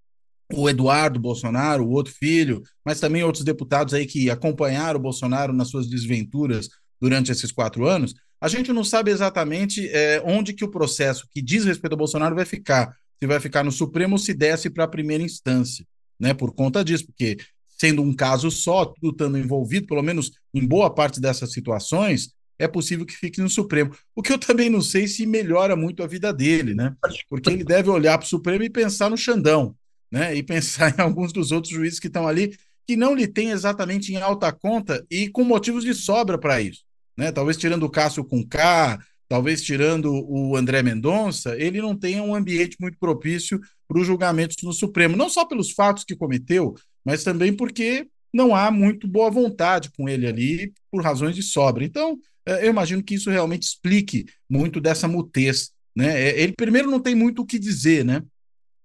o 0.52 0.70
Eduardo 0.70 1.20
Bolsonaro, 1.20 1.86
o 1.86 1.92
outro 1.92 2.14
filho, 2.14 2.64
mas 2.84 3.00
também 3.00 3.24
outros 3.24 3.44
deputados 3.44 3.94
aí 3.94 4.06
que 4.06 4.30
acompanharam 4.30 5.00
o 5.00 5.04
Bolsonaro 5.04 5.54
nas 5.54 5.70
suas 5.70 5.88
desventuras 5.88 6.70
durante 7.00 7.32
esses 7.32 7.52
quatro 7.52 7.88
anos, 7.88 8.16
a 8.42 8.48
gente 8.48 8.74
não 8.74 8.84
sabe 8.84 9.12
exatamente 9.12 9.88
é, 9.90 10.22
onde 10.26 10.54
que 10.54 10.66
o 10.66 10.72
processo 10.72 11.28
que 11.32 11.42
diz 11.42 11.66
respeito 11.66 11.94
ao 11.94 11.98
Bolsonaro 11.98 12.36
vai 12.36 12.46
ficar. 12.46 12.96
Se 13.22 13.28
vai 13.28 13.40
ficar 13.40 13.64
no 13.64 13.72
Supremo 13.72 14.16
ou 14.16 14.20
se 14.20 14.34
desce 14.34 14.70
para 14.70 14.84
a 14.84 14.88
primeira 14.88 15.24
instância, 15.24 15.86
né? 16.20 16.34
Por 16.34 16.54
conta 16.54 16.84
disso, 16.84 17.06
porque 17.06 17.38
sendo 17.84 18.02
um 18.02 18.14
caso 18.14 18.50
só, 18.50 18.86
tudo 18.86 19.10
estando 19.10 19.38
envolvido, 19.38 19.88
pelo 19.88 20.02
menos 20.02 20.32
em 20.54 20.66
boa 20.66 20.90
parte 20.90 21.20
dessas 21.20 21.52
situações, 21.52 22.32
é 22.58 22.66
possível 22.66 23.06
que 23.06 23.14
fique 23.14 23.42
no 23.42 23.50
Supremo. 23.50 23.94
O 24.16 24.22
que 24.22 24.32
eu 24.32 24.38
também 24.38 24.70
não 24.70 24.80
sei 24.80 25.06
se 25.06 25.26
melhora 25.26 25.76
muito 25.76 26.02
a 26.02 26.08
vida 26.08 26.32
dele, 26.32 26.74
né? 26.74 26.96
Porque 27.30 27.50
ele 27.50 27.66
deve 27.66 27.90
olhar 27.90 28.18
para 28.18 28.24
o 28.24 28.30
Supremo 28.30 28.64
e 28.64 28.70
pensar 28.70 29.10
no 29.10 29.18
Xandão, 29.18 29.76
né? 30.10 30.34
E 30.34 30.42
pensar 30.42 30.98
em 30.98 31.02
alguns 31.02 31.34
dos 31.34 31.52
outros 31.52 31.74
juízes 31.74 32.00
que 32.00 32.08
estão 32.08 32.26
ali 32.26 32.58
que 32.88 32.96
não 32.96 33.14
lhe 33.14 33.28
tem 33.28 33.50
exatamente 33.50 34.14
em 34.14 34.22
alta 34.22 34.50
conta 34.54 35.06
e 35.12 35.28
com 35.28 35.44
motivos 35.44 35.84
de 35.84 35.94
sobra 35.94 36.38
para 36.38 36.62
isso, 36.62 36.84
né? 37.18 37.34
Talvez 37.34 37.58
tirando 37.58 37.84
o 37.84 37.90
Cássio 37.90 38.24
com 38.24 38.48
K, 38.48 38.98
talvez 39.28 39.62
tirando 39.62 40.10
o 40.26 40.56
André 40.56 40.82
Mendonça, 40.82 41.54
ele 41.58 41.82
não 41.82 41.98
tenha 41.98 42.24
um 42.24 42.34
ambiente 42.34 42.78
muito 42.80 42.98
propício 42.98 43.60
para 43.90 44.00
os 44.00 44.08
julgamentos 44.08 44.56
no 44.64 44.72
Supremo, 44.72 45.18
não 45.18 45.28
só 45.28 45.44
pelos 45.44 45.72
fatos 45.72 46.06
que 46.06 46.16
cometeu, 46.16 46.76
mas 47.06 47.24
também 47.24 47.56
porque 47.56 48.08
não 48.34 48.56
há 48.56 48.72
muito 48.72 49.08
boa 49.08 49.30
vontade 49.30 49.92
com 49.92 50.10
ele 50.10 50.26
ali 50.26 50.74
por 50.92 51.04
razões 51.04 51.36
de 51.36 51.44
sobra. 51.44 51.84
Então, 51.84 52.18
é, 52.46 52.66
eu 52.66 52.70
imagino 52.70 53.04
que 53.04 53.16
isso 53.16 53.30
realmente 53.30 53.64
explique 53.64 54.26
muito 54.50 54.82
dessa 54.82 55.08
mutez. 55.08 55.72
Né? 55.96 56.30
É, 56.30 56.42
ele, 56.42 56.54
primeiro, 56.54 56.90
não 56.90 57.00
tem 57.00 57.14
muito 57.14 57.44
o 57.44 57.46
que 57.46 57.60
dizer, 57.60 58.04
né? 58.04 58.24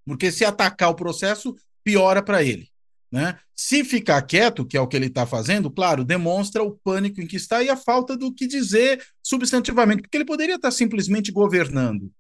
porque 0.04 0.30
se 0.30 0.44
atacar 0.44 0.90
o 0.90 0.94
processo, 0.94 1.54
piora 1.84 2.22
para 2.22 2.42
ele. 2.42 2.68
Né? 3.10 3.38
Se 3.56 3.82
ficar 3.84 4.20
quieto, 4.22 4.66
que 4.66 4.76
é 4.76 4.80
o 4.80 4.86
que 4.86 4.96
ele 4.96 5.06
está 5.06 5.26
fazendo, 5.26 5.70
claro, 5.70 6.04
demonstra 6.04 6.62
o 6.62 6.72
pânico 6.72 7.20
em 7.20 7.26
que 7.26 7.36
está 7.36 7.62
e 7.62 7.70
a 7.70 7.76
falta 7.76 8.16
do 8.16 8.32
que 8.32 8.46
dizer 8.46 9.02
substantivamente, 9.22 10.02
porque 10.02 10.16
ele 10.16 10.24
poderia 10.24 10.56
estar 10.56 10.70
simplesmente 10.70 11.32
governando. 11.32 12.10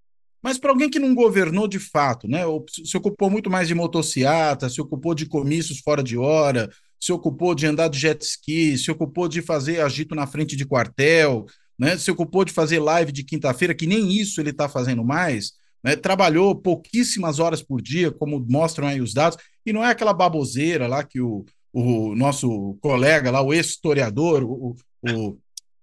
Mas 0.42 0.58
para 0.58 0.70
alguém 0.70 0.88
que 0.88 0.98
não 0.98 1.14
governou 1.14 1.66
de 1.66 1.78
fato, 1.78 2.28
né, 2.28 2.42
se 2.84 2.96
ocupou 2.96 3.28
muito 3.28 3.50
mais 3.50 3.68
de 3.68 3.74
motociata, 3.74 4.68
se 4.68 4.80
ocupou 4.80 5.14
de 5.14 5.26
comícios 5.26 5.80
fora 5.80 6.02
de 6.02 6.16
hora, 6.16 6.70
se 7.00 7.12
ocupou 7.12 7.54
de 7.54 7.66
andar 7.66 7.88
de 7.88 7.98
jet 7.98 8.22
ski, 8.24 8.76
se 8.78 8.90
ocupou 8.90 9.28
de 9.28 9.42
fazer 9.42 9.80
agito 9.80 10.14
na 10.14 10.26
frente 10.26 10.56
de 10.56 10.64
quartel, 10.66 11.46
né, 11.78 11.96
se 11.96 12.10
ocupou 12.10 12.44
de 12.44 12.52
fazer 12.52 12.78
live 12.78 13.12
de 13.12 13.24
quinta-feira, 13.24 13.74
que 13.74 13.86
nem 13.86 14.12
isso 14.12 14.40
ele 14.40 14.50
está 14.50 14.68
fazendo 14.68 15.04
mais, 15.04 15.52
né, 15.82 15.96
trabalhou 15.96 16.54
pouquíssimas 16.54 17.38
horas 17.38 17.62
por 17.62 17.80
dia, 17.80 18.10
como 18.10 18.44
mostram 18.48 18.88
aí 18.88 19.00
os 19.00 19.12
dados, 19.12 19.38
e 19.64 19.72
não 19.72 19.84
é 19.84 19.90
aquela 19.90 20.12
baboseira 20.12 20.86
lá 20.86 21.04
que 21.04 21.20
o, 21.20 21.44
o 21.72 22.14
nosso 22.14 22.76
colega 22.80 23.30
lá, 23.30 23.42
o 23.42 23.52
ex-historiador, 23.52 24.42
o, 24.44 24.76
o 25.02 25.38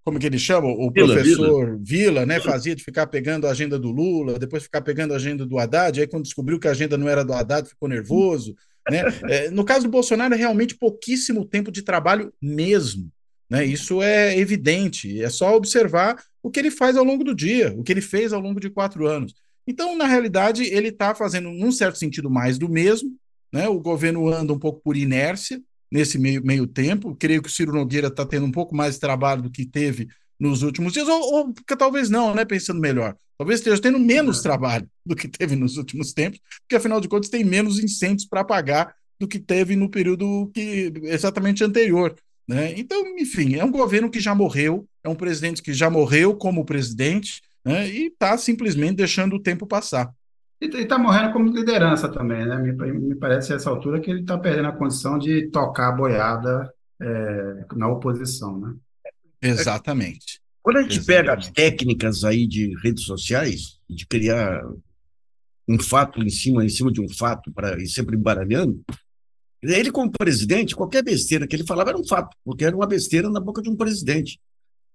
como 0.06 0.20
que 0.20 0.28
ele 0.28 0.38
chama? 0.38 0.68
O 0.68 0.92
Vila, 0.92 1.16
professor 1.16 1.66
Vila. 1.66 1.80
Vila, 1.82 2.26
né? 2.28 2.40
Fazia 2.40 2.76
de 2.76 2.84
ficar 2.84 3.08
pegando 3.08 3.48
a 3.48 3.52
agenda 3.52 3.80
do 3.80 3.90
Lula, 3.90 4.38
depois 4.38 4.62
ficar 4.62 4.82
pegando 4.82 5.14
a 5.14 5.16
agenda 5.16 5.48
do 5.48 5.58
Haddad, 5.58 6.00
aí 6.00 6.06
quando 6.06 6.24
descobriu 6.24 6.60
que 6.60 6.68
a 6.68 6.72
agenda 6.72 6.96
não 6.96 7.10
era 7.10 7.26
do 7.26 7.34
Haddad, 7.34 7.68
ficou 7.68 7.90
nervoso. 7.90 8.56
Né? 8.90 9.02
É, 9.28 9.50
no 9.50 9.66
caso 9.66 9.86
do 9.86 9.90
Bolsonaro, 9.90 10.36
é 10.36 10.38
realmente 10.38 10.78
pouquíssimo 10.78 11.44
tempo 11.44 11.72
de 11.72 11.82
trabalho 11.82 12.32
mesmo. 12.40 13.12
Né? 13.50 13.66
Isso 13.66 14.00
é 14.00 14.38
evidente, 14.38 15.24
é 15.24 15.30
só 15.30 15.56
observar 15.56 16.24
o 16.44 16.52
que 16.52 16.60
ele 16.60 16.70
faz 16.70 16.96
ao 16.96 17.04
longo 17.04 17.24
do 17.24 17.34
dia, 17.34 17.74
o 17.76 17.84
que 17.84 17.92
ele 17.92 18.02
fez 18.02 18.32
ao 18.32 18.40
longo 18.40 18.60
de 18.60 18.70
quatro 18.70 19.08
anos. 19.08 19.34
Então, 19.66 19.98
na 19.98 20.06
realidade, 20.06 20.66
ele 20.66 20.90
está 20.90 21.16
fazendo, 21.16 21.50
num 21.50 21.72
certo 21.72 21.98
sentido, 21.98 22.30
mais 22.30 22.60
do 22.60 22.70
mesmo. 22.70 23.10
Né? 23.52 23.68
O 23.68 23.80
governo 23.80 24.32
anda 24.32 24.54
um 24.54 24.60
pouco 24.60 24.80
por 24.84 24.96
inércia, 24.96 25.60
nesse 25.92 26.18
meio, 26.18 26.44
meio 26.46 26.68
tempo. 26.68 27.16
Creio 27.16 27.42
que 27.42 27.50
o 27.50 27.52
Ciro 27.52 27.74
Nogueira 27.74 28.08
está 28.08 28.26
tendo 28.26 28.46
um 28.46 28.52
pouco 28.52 28.76
mais 28.76 28.96
de 28.96 29.00
trabalho 29.00 29.42
do 29.42 29.52
que 29.52 29.66
teve 29.66 30.08
nos 30.40 30.64
últimos 30.64 30.94
dias, 30.94 31.08
ou, 31.08 31.34
ou 31.34 31.54
talvez 31.78 32.10
não, 32.10 32.36
né? 32.36 32.44
Pensando 32.44 32.80
melhor. 32.80 33.16
Talvez 33.38 33.60
esteja 33.60 33.82
tendo 33.82 34.00
menos 34.00 34.42
trabalho 34.42 34.90
do 35.06 35.16
que 35.16 35.28
teve 35.28 35.56
nos 35.56 35.78
últimos 35.78 36.14
tempos, 36.14 36.40
porque 36.62 36.76
afinal 36.76 37.02
de 37.02 37.08
contas 37.08 37.30
tem 37.30 37.44
menos 37.44 37.80
incêndios 37.80 38.26
para 38.26 38.42
apagar 38.42 38.96
do 39.20 39.28
que 39.28 39.40
teve 39.40 39.76
no 39.76 39.90
período 39.90 40.50
que 40.54 40.92
exatamente 41.04 41.64
anterior. 41.64 42.16
Né? 42.48 42.74
Então, 42.78 43.04
enfim, 43.18 43.56
é 43.56 43.64
um 43.64 43.72
governo 43.72 44.10
que 44.10 44.20
já 44.20 44.36
morreu, 44.36 44.88
é 45.04 45.10
um 45.10 45.16
presidente 45.16 45.62
que 45.62 45.74
já 45.74 45.90
morreu 45.90 46.36
como 46.36 46.66
presidente, 46.66 47.42
né? 47.64 47.90
e 47.90 48.08
está 48.08 48.38
simplesmente 48.38 48.98
deixando 48.98 49.36
o 49.36 49.42
tempo 49.42 49.66
passar. 49.66 50.14
E 50.74 50.82
está 50.82 50.98
morrendo 50.98 51.32
como 51.32 51.50
liderança 51.50 52.10
também, 52.10 52.46
né? 52.46 52.58
Me, 52.58 52.72
me 52.92 53.16
parece 53.16 53.54
a 53.54 53.56
essa 53.56 53.70
altura 53.70 54.00
que 54.00 54.10
ele 54.10 54.22
está 54.22 54.38
perdendo 54.38 54.68
a 54.68 54.72
condição 54.72 55.18
de 55.18 55.50
tocar 55.50 55.90
a 55.90 55.92
boiada 55.92 56.74
é, 57.02 57.66
na 57.76 57.88
oposição, 57.88 58.60
né? 58.60 58.74
Exatamente. 59.42 60.42
Quando 60.62 60.78
a 60.78 60.82
gente 60.82 60.98
Exatamente. 60.98 61.24
pega 61.24 61.38
as 61.38 61.50
técnicas 61.52 62.24
aí 62.24 62.48
de 62.48 62.74
redes 62.84 63.04
sociais, 63.04 63.80
de 63.90 64.08
criar 64.08 64.64
um 65.68 65.80
fato 65.80 66.22
em 66.22 66.30
cima, 66.30 66.66
em 66.66 66.70
cima 66.70 66.92
de 66.92 67.02
um 67.02 67.10
fato, 67.10 67.52
para 67.52 67.80
ir 67.80 67.88
sempre 67.88 68.16
embaralhando, 68.16 68.84
ele, 69.62 69.92
como 69.92 70.12
presidente, 70.12 70.76
qualquer 70.76 71.04
besteira 71.04 71.48
que 71.48 71.56
ele 71.56 71.66
falava 71.66 71.90
era 71.90 71.98
um 71.98 72.06
fato, 72.06 72.36
porque 72.44 72.66
era 72.66 72.76
uma 72.76 72.88
besteira 72.88 73.30
na 73.30 73.40
boca 73.40 73.62
de 73.62 73.70
um 73.70 73.76
presidente. 73.76 74.40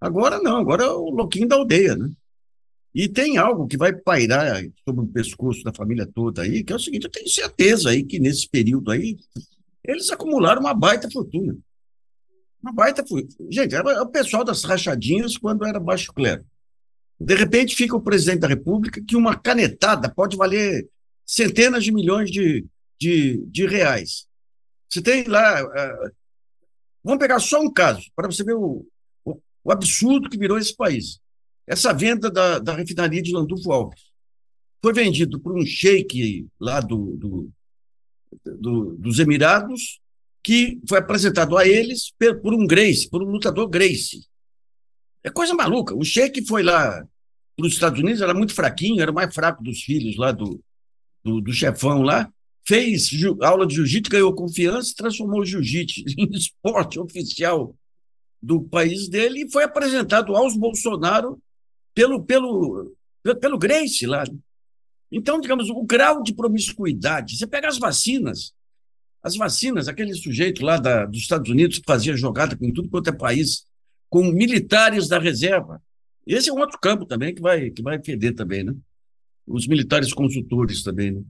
Agora 0.00 0.40
não, 0.40 0.56
agora 0.56 0.84
é 0.84 0.88
o 0.88 1.10
louquinho 1.10 1.48
da 1.48 1.56
aldeia, 1.56 1.96
né? 1.96 2.10
E 2.94 3.09
tem 3.09 3.38
algo 3.38 3.66
que 3.66 3.76
vai 3.76 3.92
pairar 3.92 4.62
sobre 4.85 5.04
o 5.04 5.09
pescoço 5.09 5.62
da 5.62 5.73
família 5.73 6.06
toda 6.06 6.42
aí, 6.42 6.64
que 6.64 6.73
é 6.73 6.76
o 6.76 6.78
seguinte: 6.78 7.04
eu 7.04 7.11
tenho 7.11 7.28
certeza 7.28 7.90
aí 7.90 8.04
que 8.04 8.18
nesse 8.18 8.49
período 8.49 8.90
aí, 8.90 9.16
eles 9.85 10.11
acumularam 10.11 10.61
uma 10.61 10.75
baita 10.75 11.11
fortuna. 11.11 11.56
Uma 12.62 12.73
baita 12.73 13.06
fortuna. 13.06 13.49
Gente, 13.50 13.75
era 13.75 14.02
o 14.02 14.09
pessoal 14.09 14.44
das 14.44 14.64
rachadinhas 14.64 15.37
quando 15.37 15.64
era 15.64 15.78
baixo 15.78 16.12
clero. 16.12 16.44
De 17.18 17.35
repente 17.35 17.76
fica 17.76 17.97
o 17.97 18.00
presidente 18.00 18.40
da 18.40 18.49
República 18.49 19.02
que 19.06 19.14
uma 19.14 19.37
canetada 19.37 20.11
pode 20.12 20.37
valer 20.37 20.88
centenas 21.25 21.85
de 21.85 21.92
milhões 21.92 22.30
de, 22.30 22.66
de, 22.99 23.44
de 23.47 23.66
reais. 23.66 24.26
Você 24.88 25.00
tem 25.00 25.25
lá. 25.25 25.62
Uh, 25.62 26.11
vamos 27.04 27.20
pegar 27.20 27.38
só 27.38 27.61
um 27.61 27.73
caso, 27.73 28.11
para 28.16 28.26
você 28.26 28.42
ver 28.42 28.54
o, 28.54 28.85
o, 29.25 29.40
o 29.62 29.70
absurdo 29.70 30.28
que 30.28 30.38
virou 30.38 30.59
esse 30.59 30.75
país. 30.75 31.20
Essa 31.70 31.92
venda 31.92 32.28
da, 32.28 32.58
da 32.58 32.74
refinaria 32.74 33.22
de 33.22 33.32
Landulfo 33.32 33.70
Alves 33.70 34.02
foi 34.82 34.92
vendido 34.92 35.38
por 35.38 35.56
um 35.56 35.64
sheik 35.64 36.48
lá 36.58 36.80
do, 36.80 37.16
do, 37.16 37.50
do, 38.44 38.96
dos 38.96 39.20
Emirados, 39.20 40.00
que 40.42 40.80
foi 40.88 40.98
apresentado 40.98 41.56
a 41.56 41.64
eles 41.64 42.12
por 42.42 42.52
um 42.52 42.66
Grace, 42.66 43.08
por 43.08 43.22
um 43.22 43.30
lutador 43.30 43.68
Grace. 43.68 44.26
É 45.22 45.30
coisa 45.30 45.54
maluca. 45.54 45.94
O 45.94 46.02
sheik 46.02 46.44
foi 46.44 46.64
lá 46.64 47.06
para 47.56 47.66
os 47.66 47.72
Estados 47.72 48.00
Unidos, 48.00 48.20
era 48.20 48.34
muito 48.34 48.52
fraquinho, 48.52 49.00
era 49.00 49.12
o 49.12 49.14
mais 49.14 49.32
fraco 49.32 49.62
dos 49.62 49.80
filhos 49.80 50.16
lá 50.16 50.32
do, 50.32 50.60
do, 51.22 51.40
do 51.40 51.52
chefão 51.52 52.02
lá, 52.02 52.28
fez 52.66 53.10
aula 53.42 53.64
de 53.64 53.76
jiu-jitsu, 53.76 54.10
ganhou 54.10 54.34
confiança, 54.34 54.92
transformou 54.96 55.42
o 55.42 55.46
jiu-jitsu 55.46 56.02
em 56.18 56.30
esporte 56.32 56.98
oficial 56.98 57.76
do 58.42 58.60
país 58.60 59.08
dele 59.08 59.44
e 59.44 59.52
foi 59.52 59.62
apresentado 59.62 60.34
aos 60.34 60.56
Bolsonaro 60.56 61.40
pelo, 61.94 62.25
pelo, 62.25 62.94
pelo 63.40 63.59
Grace 63.59 64.06
lá. 64.06 64.25
Então, 65.11 65.40
digamos, 65.40 65.68
o 65.70 65.82
grau 65.82 66.23
de 66.23 66.35
promiscuidade. 66.35 67.37
Você 67.37 67.47
pega 67.47 67.68
as 67.68 67.78
vacinas, 67.78 68.54
as 69.23 69.37
vacinas, 69.37 69.88
aquele 69.88 70.14
sujeito 70.14 70.64
lá 70.64 70.76
da, 70.76 71.04
dos 71.04 71.18
Estados 71.18 71.50
Unidos 71.50 71.78
que 71.78 71.85
fazia 71.87 72.16
jogada 72.16 72.56
com 72.56 72.73
tudo 72.73 72.88
quanto 72.88 73.11
é 73.11 73.12
país, 73.12 73.66
com 74.09 74.25
militares 74.25 75.09
da 75.09 75.18
reserva. 75.18 75.82
Esse 76.26 76.50
é 76.50 76.52
um 76.52 76.59
outro 76.59 76.78
campo 76.78 77.04
também 77.04 77.35
que 77.35 77.40
vai, 77.40 77.70
que 77.70 77.82
vai 77.82 78.02
feder 78.02 78.35
também, 78.35 78.62
né? 78.62 78.75
Os 79.47 79.66
militares 79.66 80.12
consultores 80.12 80.82
também, 80.82 81.11
né? 81.11 81.23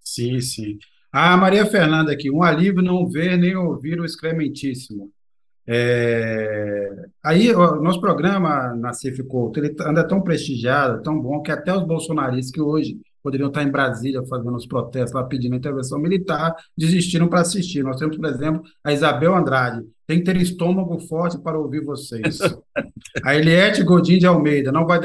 Sim, 0.00 0.40
sim. 0.40 0.78
A 1.12 1.36
Maria 1.36 1.66
Fernanda 1.66 2.12
aqui, 2.12 2.30
um 2.30 2.42
alívio 2.42 2.82
não 2.82 3.06
ver 3.06 3.36
nem 3.36 3.56
ouvir 3.56 4.00
o 4.00 4.04
excrementíssimo. 4.04 5.12
É... 5.70 6.88
Aí, 7.22 7.54
o 7.54 7.76
nosso 7.82 8.00
programa 8.00 8.74
na 8.74 8.94
Cif 8.94 9.22
Couto, 9.24 9.60
ele 9.60 9.76
anda 9.82 10.02
tão 10.02 10.22
prestigiado, 10.22 11.02
tão 11.02 11.20
bom, 11.20 11.42
que 11.42 11.52
até 11.52 11.74
os 11.74 11.84
bolsonaristas 11.84 12.50
que 12.50 12.60
hoje 12.60 12.98
poderiam 13.22 13.48
estar 13.48 13.62
em 13.62 13.70
Brasília 13.70 14.24
fazendo 14.24 14.56
os 14.56 14.66
protestos 14.66 15.12
lá 15.12 15.22
pedindo 15.24 15.54
intervenção 15.54 15.98
militar, 15.98 16.56
desistiram 16.74 17.28
para 17.28 17.40
assistir. 17.40 17.82
Nós 17.82 17.98
temos, 17.98 18.16
por 18.16 18.24
exemplo, 18.26 18.62
a 18.82 18.94
Isabel 18.94 19.34
Andrade, 19.34 19.84
tem 20.06 20.20
que 20.20 20.24
ter 20.24 20.36
estômago 20.38 20.98
forte 21.00 21.36
para 21.38 21.58
ouvir 21.58 21.84
vocês. 21.84 22.38
a 23.22 23.36
Eliette 23.36 23.82
Godin 23.82 24.18
de 24.18 24.26
Almeida, 24.26 24.72
não 24.72 24.86
vai 24.86 24.98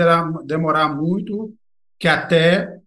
demorar 0.45 0.95
muito, 0.95 1.53
que 1.99 2.07
até, 2.07 2.79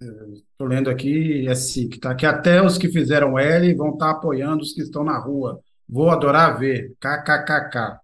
estou 0.00 0.68
lendo 0.68 0.88
aqui, 0.88 1.48
é 1.48 1.54
SIC, 1.56 1.98
tá? 1.98 2.14
que 2.14 2.26
até 2.26 2.64
os 2.64 2.78
que 2.78 2.88
fizeram 2.88 3.36
L 3.36 3.74
vão 3.74 3.94
estar 3.94 4.10
apoiando 4.10 4.62
os 4.62 4.72
que 4.72 4.82
estão 4.82 5.02
na 5.02 5.18
rua. 5.18 5.60
Vou 5.92 6.08
adorar 6.10 6.58
ver. 6.58 6.94
KKKK. 6.98 8.00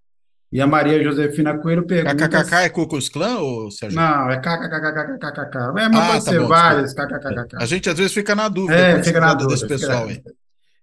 E 0.53 0.61
a 0.61 0.67
Maria 0.67 1.03
Josefina 1.03 1.57
Coelho 1.57 1.87
pergunta... 1.87 2.29
KKKK 2.29 2.55
é 2.57 2.69
Ku 2.69 2.87
Klux 2.87 3.09
Klan, 3.09 3.39
ou 3.39 3.71
Sérgio? 3.71 3.99
Não, 3.99 4.31
é 4.31 4.37
KKKKKKK. 4.37 5.57
É, 5.79 5.89
mas 5.89 5.97
ah, 5.97 6.07
pode 6.07 6.25
tá 6.25 6.31
ser 6.31 6.41
bom, 6.41 6.49
vários 6.49 6.93
KKKKK. 6.93 7.57
A 7.57 7.65
gente 7.65 7.89
às 7.89 7.97
vezes 7.97 8.13
fica 8.13 8.35
na 8.35 8.49
dúvida. 8.49 8.79
É, 8.79 9.03
fica 9.03 9.21
na 9.21 9.33
dúvida. 9.33 9.55
Desse 9.55 9.67
pessoal 9.67 10.07
aí. 10.07 10.23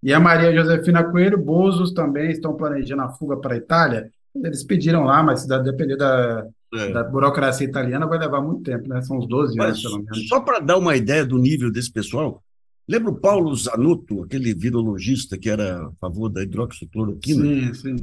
E 0.01 0.13
a 0.13 0.19
Maria 0.19 0.51
Josefina 0.51 1.03
Coelho, 1.03 1.37
Bozos 1.37 1.93
também 1.93 2.31
estão 2.31 2.55
planejando 2.55 3.03
a 3.03 3.09
fuga 3.09 3.37
para 3.37 3.53
a 3.53 3.57
Itália. 3.57 4.09
Eles 4.35 4.63
pediram 4.63 5.03
lá, 5.03 5.21
mas 5.21 5.41
se 5.41 5.47
depender 5.47 5.95
da, 5.97 6.45
é. 6.73 6.91
da 6.91 7.03
burocracia 7.03 7.67
italiana, 7.67 8.07
vai 8.07 8.17
levar 8.17 8.41
muito 8.41 8.63
tempo, 8.63 8.89
né? 8.89 9.01
São 9.01 9.17
uns 9.17 9.27
12 9.27 9.59
anos, 9.59 9.81
pelo 9.81 9.97
menos. 9.97 10.27
Só 10.27 10.39
para 10.39 10.59
dar 10.59 10.77
uma 10.77 10.95
ideia 10.95 11.25
do 11.25 11.37
nível 11.37 11.71
desse 11.71 11.91
pessoal, 11.91 12.43
lembra 12.87 13.11
o 13.11 13.19
Paulo 13.19 13.55
Zanotto, 13.55 14.23
aquele 14.23 14.53
virologista 14.53 15.37
que 15.37 15.49
era 15.49 15.85
a 15.85 15.91
favor 15.99 16.29
da 16.29 16.43
hidroxicloroquina? 16.43 17.73
Sim, 17.73 17.95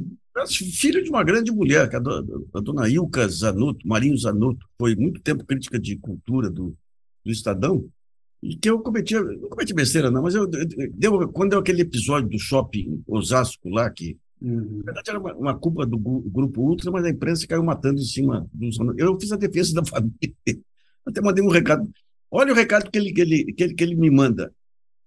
sim. 0.45 0.71
Filho 0.71 1.03
de 1.03 1.09
uma 1.09 1.23
grande 1.23 1.51
mulher, 1.51 1.87
que 1.89 1.95
é 1.95 1.99
a, 1.99 2.57
a 2.57 2.59
dona 2.59 2.89
Ilka 2.89 3.27
Zanotto, 3.27 3.87
Marinho 3.87 4.17
Zanotto, 4.17 4.65
foi 4.77 4.95
muito 4.95 5.21
tempo 5.21 5.45
crítica 5.45 5.79
de 5.79 5.95
cultura 5.97 6.49
do, 6.49 6.75
do 7.23 7.31
Estadão, 7.31 7.87
e 8.43 8.57
que 8.57 8.69
eu 8.69 8.79
cometi, 8.79 9.13
não 9.13 9.47
cometi 9.47 9.73
besteira, 9.73 10.11
não, 10.11 10.21
mas 10.21 10.35
eu, 10.35 10.45
deu, 10.45 11.29
quando 11.29 11.51
deu 11.51 11.59
aquele 11.59 11.81
episódio 11.81 12.27
do 12.27 12.37
shopping 12.37 13.01
Osasco 13.07 13.69
lá, 13.69 13.89
que 13.89 14.17
uhum. 14.41 14.79
na 14.79 14.91
verdade 14.91 15.09
era 15.11 15.19
uma, 15.19 15.33
uma, 15.33 15.57
culpa 15.57 15.85
do 15.85 15.97
grupo 15.97 16.61
Ultra, 16.61 16.91
mas 16.91 17.05
a 17.05 17.09
imprensa 17.09 17.47
caiu 17.47 17.63
matando 17.63 18.01
em 18.01 18.05
cima 18.05 18.45
dos. 18.53 18.77
Eu 18.97 19.17
fiz 19.17 19.31
a 19.31 19.37
defesa 19.37 19.73
da 19.75 19.85
família. 19.87 20.35
Até 21.05 21.21
mandei 21.21 21.41
um 21.41 21.49
recado. 21.49 21.89
Olha 22.29 22.51
o 22.51 22.55
recado 22.55 22.91
que 22.91 22.97
ele, 22.97 23.13
que 23.13 23.21
ele, 23.21 23.53
que 23.53 23.63
ele, 23.63 23.73
que 23.75 23.83
ele 23.83 23.95
me 23.95 24.09
manda. 24.09 24.51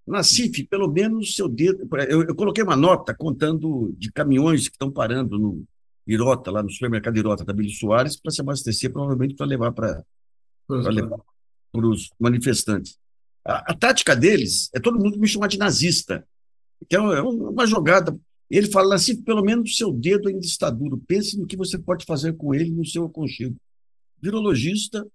Na 0.07 0.23
CIF, 0.23 0.65
pelo 0.65 0.89
menos 0.89 1.35
seu 1.35 1.49
dedo. 1.49 1.89
Eu, 2.09 2.23
eu 2.23 2.35
coloquei 2.35 2.63
uma 2.63 2.77
nota 2.77 3.15
contando 3.15 3.93
de 3.99 4.13
caminhões 4.13 4.69
que 4.69 4.75
estão 4.75 4.91
parando 4.91 5.39
no 5.39 5.65
Irota, 6.07 6.51
lá 6.51 6.63
no 6.63 6.71
supermercado 6.71 7.17
Irota 7.17 7.45
da 7.45 7.53
Billy 7.53 7.75
Soares, 7.75 8.17
para 8.17 8.31
se 8.31 8.41
abastecer, 8.41 8.93
provavelmente 8.93 9.35
para 9.35 9.47
levar 9.47 9.73
para 9.73 10.05
os 11.75 12.11
manifestantes. 12.21 12.97
A, 13.45 13.73
a, 13.73 13.75
tática 13.75 14.15
deles 14.15 14.71
é 14.73 14.81
todo 14.81 14.99
mundo 14.99 15.19
me 15.19 15.27
chamar 15.27 15.49
de 15.49 15.59
nazista, 15.59 16.27
que 16.89 16.97
é, 16.97 16.99
é 16.99 17.23
uma 17.23 17.67
jogada. 17.67 18.17
Ele 18.49 18.71
fala 18.71 18.95
assim: 18.95 19.21
pelo 19.23 19.43
menos 19.43 19.77
seu 19.77 19.93
dedo 19.93 20.29
ainda 20.29 20.45
está 20.45 20.71
duro. 20.71 21.03
Pense 21.07 21.39
no 21.39 21.47
que 21.47 21.57
você 21.57 21.79
pode 21.79 22.05
fazer 22.05 22.35
com 22.35 22.55
ele 22.55 22.71
no 22.71 22.85
seu 22.85 23.05
aconchego. 23.05 23.57
Virologista, 24.21 25.07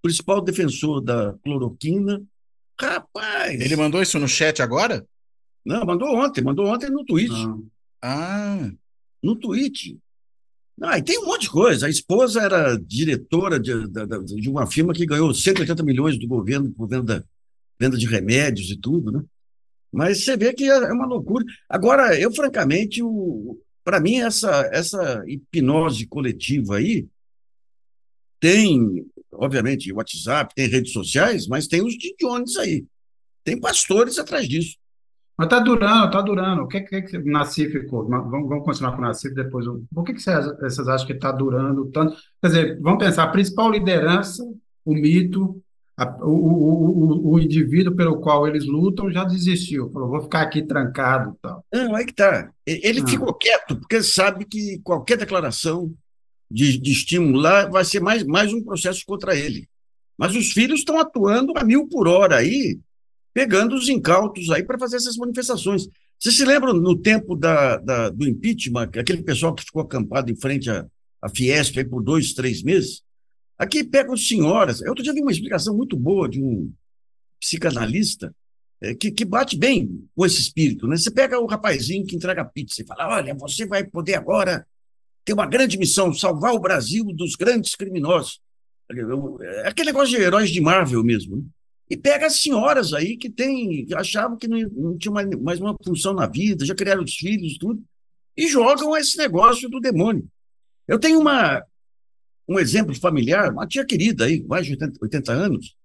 principal 0.00 0.40
defensor 0.40 1.00
da 1.00 1.34
cloroquina. 1.42 2.22
Rapaz! 2.80 3.60
Ele 3.60 3.76
mandou 3.76 4.00
isso 4.00 4.18
no 4.18 4.28
chat 4.28 4.62
agora? 4.62 5.06
Não, 5.64 5.84
mandou 5.84 6.14
ontem, 6.14 6.42
mandou 6.42 6.66
ontem 6.66 6.90
no 6.90 7.04
tweet. 7.04 7.32
Ah. 8.02 8.62
ah. 8.62 8.70
No 9.22 9.34
tweet. 9.36 9.98
Ah, 10.80 10.98
e 10.98 11.02
tem 11.02 11.18
um 11.18 11.26
monte 11.26 11.42
de 11.42 11.50
coisa. 11.50 11.86
A 11.86 11.90
esposa 11.90 12.40
era 12.40 12.76
diretora 12.76 13.58
de, 13.58 13.88
de, 13.88 14.40
de 14.40 14.48
uma 14.48 14.66
firma 14.66 14.94
que 14.94 15.04
ganhou 15.04 15.34
180 15.34 15.82
milhões 15.82 16.18
do 16.18 16.28
governo 16.28 16.70
por 16.70 16.88
venda 16.88 17.26
venda 17.78 17.96
de 17.96 18.06
remédios 18.06 18.70
e 18.70 18.76
tudo, 18.76 19.12
né? 19.12 19.22
Mas 19.92 20.24
você 20.24 20.36
vê 20.36 20.52
que 20.52 20.64
é, 20.64 20.74
é 20.74 20.92
uma 20.92 21.06
loucura. 21.06 21.44
Agora, 21.68 22.18
eu, 22.18 22.32
francamente, 22.32 23.00
para 23.84 24.00
mim, 24.00 24.16
essa, 24.16 24.68
essa 24.72 25.22
hipnose 25.26 26.06
coletiva 26.06 26.76
aí 26.76 27.06
tem, 28.40 29.06
obviamente, 29.32 29.92
WhatsApp, 29.92 30.54
tem 30.54 30.68
redes 30.68 30.92
sociais, 30.92 31.46
mas 31.46 31.66
tem 31.66 31.82
os 31.82 31.94
de 31.94 32.14
Jones 32.20 32.56
aí. 32.56 32.84
Tem 33.44 33.58
pastores 33.58 34.18
atrás 34.18 34.48
disso. 34.48 34.76
Mas 35.36 35.46
está 35.46 35.60
durando, 35.60 36.06
está 36.06 36.20
durando. 36.20 36.62
O 36.62 36.68
que, 36.68 36.80
que, 36.80 37.02
que 37.02 37.16
o 37.16 37.24
Nassif 37.24 37.70
ficou? 37.70 38.08
Vamos, 38.08 38.48
vamos 38.48 38.64
continuar 38.64 38.92
com 38.92 38.98
o 38.98 39.02
Nassif 39.02 39.32
depois. 39.34 39.66
Por 39.94 40.04
que, 40.04 40.14
que 40.14 40.20
vocês, 40.20 40.46
vocês 40.58 40.88
acham 40.88 41.06
que 41.06 41.12
está 41.12 41.30
durando 41.30 41.86
tanto? 41.92 42.16
Quer 42.42 42.48
dizer, 42.48 42.80
vamos 42.80 43.04
pensar, 43.04 43.22
a 43.22 43.28
principal 43.28 43.70
liderança, 43.70 44.42
o 44.84 44.94
mito, 44.94 45.62
a, 45.96 46.06
o, 46.24 46.30
o, 46.30 47.32
o, 47.32 47.38
indivíduo 47.40 47.94
pelo 47.94 48.20
qual 48.20 48.48
eles 48.48 48.66
lutam 48.66 49.10
já 49.10 49.24
desistiu, 49.24 49.90
falou, 49.92 50.08
vou 50.08 50.22
ficar 50.22 50.42
aqui 50.42 50.62
trancado 50.62 51.36
tal. 51.40 51.64
Não, 51.72 51.94
aí 51.94 52.04
que 52.04 52.14
tá. 52.14 52.50
Ele 52.66 53.02
ah. 53.02 53.06
ficou 53.06 53.32
quieto, 53.34 53.76
porque 53.76 54.02
sabe 54.02 54.44
que 54.44 54.80
qualquer 54.82 55.16
declaração 55.16 55.92
de, 56.50 56.78
de 56.78 56.92
estímulo 56.92 57.38
lá 57.38 57.66
vai 57.66 57.84
ser 57.84 58.00
mais, 58.00 58.24
mais 58.24 58.52
um 58.52 58.62
processo 58.62 59.02
contra 59.06 59.36
ele. 59.36 59.68
Mas 60.16 60.34
os 60.34 60.52
filhos 60.52 60.80
estão 60.80 60.98
atuando 60.98 61.52
a 61.56 61.64
mil 61.64 61.86
por 61.86 62.08
hora 62.08 62.36
aí, 62.36 62.78
pegando 63.32 63.74
os 63.74 63.88
incautos 63.88 64.50
aí 64.50 64.64
para 64.64 64.78
fazer 64.78 64.96
essas 64.96 65.16
manifestações. 65.16 65.86
Você 66.18 66.32
se 66.32 66.44
lembra 66.44 66.72
no 66.72 66.98
tempo 66.98 67.36
da, 67.36 67.76
da, 67.76 68.10
do 68.10 68.26
impeachment, 68.26 68.90
aquele 68.98 69.22
pessoal 69.22 69.54
que 69.54 69.64
ficou 69.64 69.82
acampado 69.82 70.32
em 70.32 70.36
frente 70.36 70.68
à, 70.68 70.84
à 71.22 71.28
Fiesp 71.28 71.84
por 71.84 72.02
dois, 72.02 72.32
três 72.32 72.62
meses? 72.62 73.02
Aqui 73.56 73.84
pegam 73.84 74.16
senhoras. 74.16 74.80
Eu 74.80 74.88
outro 74.88 75.04
dia 75.04 75.12
vi 75.12 75.20
uma 75.20 75.30
explicação 75.30 75.76
muito 75.76 75.96
boa 75.96 76.28
de 76.28 76.42
um 76.42 76.72
psicanalista 77.40 78.34
é, 78.80 78.94
que, 78.94 79.10
que 79.10 79.24
bate 79.24 79.56
bem 79.56 80.04
com 80.14 80.26
esse 80.26 80.40
espírito. 80.40 80.86
Né? 80.86 80.96
Você 80.96 81.10
pega 81.10 81.38
o 81.38 81.46
rapazinho 81.46 82.06
que 82.06 82.16
entrega 82.16 82.44
pizza 82.44 82.82
e 82.82 82.86
fala: 82.86 83.08
olha, 83.08 83.34
você 83.34 83.66
vai 83.66 83.84
poder 83.84 84.14
agora 84.14 84.66
ter 85.28 85.34
uma 85.34 85.46
grande 85.46 85.76
missão, 85.76 86.14
salvar 86.14 86.54
o 86.54 86.58
Brasil 86.58 87.04
dos 87.04 87.34
grandes 87.34 87.74
criminosos. 87.74 88.40
É 89.42 89.68
aquele 89.68 89.92
negócio 89.92 90.16
de 90.16 90.22
heróis 90.22 90.48
de 90.48 90.58
Marvel 90.58 91.04
mesmo. 91.04 91.36
Né? 91.36 91.42
E 91.90 91.98
pega 91.98 92.26
as 92.26 92.40
senhoras 92.40 92.94
aí 92.94 93.14
que 93.14 93.28
tem, 93.28 93.84
que 93.84 93.94
achavam 93.94 94.38
que 94.38 94.48
não, 94.48 94.58
não 94.70 94.96
tinha 94.96 95.12
mais, 95.12 95.28
mais 95.28 95.60
uma 95.60 95.76
função 95.84 96.14
na 96.14 96.26
vida, 96.26 96.64
já 96.64 96.74
criaram 96.74 97.04
os 97.04 97.14
filhos, 97.14 97.58
tudo, 97.58 97.82
e 98.34 98.48
jogam 98.48 98.96
esse 98.96 99.18
negócio 99.18 99.68
do 99.68 99.80
demônio. 99.80 100.26
Eu 100.86 100.98
tenho 100.98 101.20
uma, 101.20 101.62
um 102.48 102.58
exemplo 102.58 102.94
familiar, 102.94 103.52
uma 103.52 103.66
tia 103.66 103.84
querida 103.84 104.24
aí, 104.24 104.42
mais 104.44 104.64
de 104.64 104.72
80, 104.72 104.98
80 105.02 105.32
anos, 105.32 105.76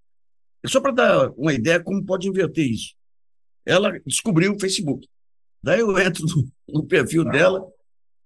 só 0.67 0.79
para 0.79 0.93
dar 0.93 1.32
uma 1.32 1.53
ideia 1.53 1.84
como 1.84 2.06
pode 2.06 2.29
inverter 2.29 2.65
isso. 2.65 2.95
Ela 3.65 3.99
descobriu 4.06 4.53
o 4.53 4.60
Facebook. 4.60 5.06
Daí 5.62 5.82
eu 5.82 5.99
entro 5.99 6.25
no, 6.25 6.79
no 6.79 6.86
perfil 6.86 7.25
dela, 7.25 7.72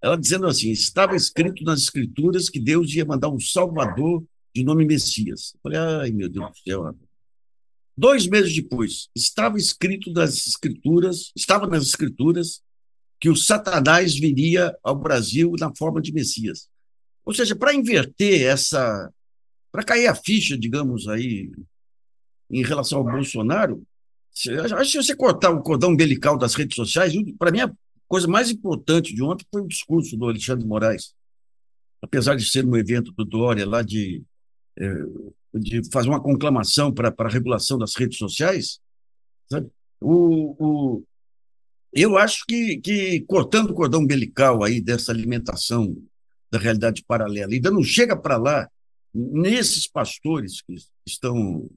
ela 0.00 0.16
dizendo 0.16 0.46
assim: 0.46 0.70
estava 0.70 1.16
escrito 1.16 1.64
nas 1.64 1.82
escrituras 1.82 2.48
que 2.48 2.60
Deus 2.60 2.92
ia 2.94 3.04
mandar 3.04 3.28
um 3.28 3.40
Salvador 3.40 4.24
de 4.54 4.64
nome 4.64 4.84
Messias. 4.84 5.52
Eu 5.54 5.60
falei, 5.62 5.78
ai 5.78 6.10
meu 6.10 6.28
Deus 6.28 6.50
do 6.50 6.58
céu. 6.58 6.96
Dois 7.96 8.26
meses 8.28 8.54
depois, 8.54 9.08
estava 9.14 9.58
escrito 9.58 10.12
nas 10.12 10.46
escrituras, 10.46 11.32
estava 11.36 11.66
nas 11.66 11.82
escrituras 11.84 12.62
que 13.20 13.28
o 13.28 13.34
Satanás 13.34 14.16
viria 14.16 14.76
ao 14.84 14.96
Brasil 14.96 15.52
na 15.58 15.74
forma 15.74 16.00
de 16.00 16.12
Messias. 16.12 16.68
Ou 17.24 17.34
seja, 17.34 17.56
para 17.56 17.74
inverter 17.74 18.42
essa. 18.42 19.12
para 19.72 19.82
cair 19.82 20.06
a 20.06 20.14
ficha, 20.14 20.56
digamos 20.56 21.08
aí, 21.08 21.50
em 22.50 22.62
relação 22.62 22.98
ao 22.98 23.04
Bolsonaro, 23.04 23.82
acho 24.32 24.76
que 24.76 24.84
se 24.84 24.96
você 24.96 25.16
cortar 25.16 25.50
o 25.50 25.62
cordão 25.62 25.90
umbilical 25.90 26.38
das 26.38 26.54
redes 26.54 26.76
sociais, 26.76 27.12
para 27.36 27.50
mim 27.50 27.60
a 27.60 27.72
coisa 28.08 28.26
mais 28.26 28.50
importante 28.50 29.14
de 29.14 29.22
ontem 29.22 29.46
foi 29.52 29.62
o 29.62 29.68
discurso 29.68 30.16
do 30.16 30.26
Alexandre 30.26 30.66
Moraes. 30.66 31.14
Apesar 32.02 32.34
de 32.36 32.48
ser 32.48 32.64
um 32.64 32.76
evento 32.76 33.12
do 33.12 33.24
Dória 33.24 33.66
lá 33.66 33.82
de, 33.82 34.22
é, 34.78 34.88
de 35.54 35.82
fazer 35.90 36.08
uma 36.08 36.22
conclamação 36.22 36.92
para 36.92 37.14
a 37.16 37.28
regulação 37.28 37.78
das 37.78 37.94
redes 37.94 38.18
sociais, 38.18 38.80
sabe? 39.50 39.68
O, 40.00 40.54
o, 40.58 41.04
eu 41.92 42.16
acho 42.16 42.44
que, 42.46 42.78
que 42.78 43.20
cortando 43.22 43.70
o 43.70 43.74
cordão 43.74 44.00
umbilical 44.00 44.62
aí 44.62 44.80
dessa 44.80 45.10
alimentação 45.10 45.96
da 46.50 46.58
realidade 46.58 47.04
paralela. 47.04 47.52
Ainda 47.52 47.70
não 47.70 47.82
chega 47.82 48.16
para 48.16 48.36
lá 48.36 48.68
nesses 49.14 49.86
pastores 49.86 50.62
que 50.62 50.76
estão. 51.06 51.68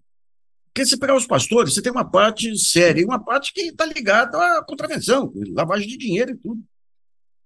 Porque 0.74 0.86
se 0.86 0.98
pegar 0.98 1.16
os 1.16 1.28
pastores, 1.28 1.74
você 1.74 1.82
tem 1.82 1.92
uma 1.92 2.10
parte 2.10 2.58
séria 2.58 3.02
e 3.02 3.06
uma 3.06 3.24
parte 3.24 3.54
que 3.54 3.62
está 3.62 3.86
ligada 3.86 4.38
à 4.38 4.64
contravenção, 4.64 5.32
lavagem 5.54 5.88
de 5.88 5.98
dinheiro 5.98 6.32
e 6.32 6.38
tudo. 6.38 6.62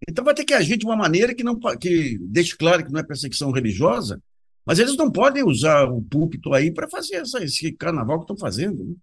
Então 0.08 0.24
vai 0.24 0.36
ter 0.36 0.46
que 0.46 0.54
agir 0.54 0.78
de 0.78 0.86
uma 0.86 0.96
maneira 0.96 1.34
que 1.34 1.44
não 1.44 1.60
que 1.80 2.20
deixe 2.22 2.56
claro 2.56 2.86
que 2.86 2.92
não 2.92 3.00
é 3.00 3.04
perseguição 3.04 3.52
religiosa, 3.52 4.22
mas 4.64 4.78
eles 4.78 4.96
não 4.96 5.12
podem 5.12 5.44
usar 5.44 5.86
o 5.86 6.02
púlpito 6.04 6.54
aí 6.54 6.72
para 6.72 6.88
fazer 6.88 7.16
essa, 7.16 7.44
esse 7.44 7.72
carnaval 7.72 8.18
que 8.20 8.24
estão 8.24 8.38
fazendo. 8.38 8.84
Né? 8.84 8.96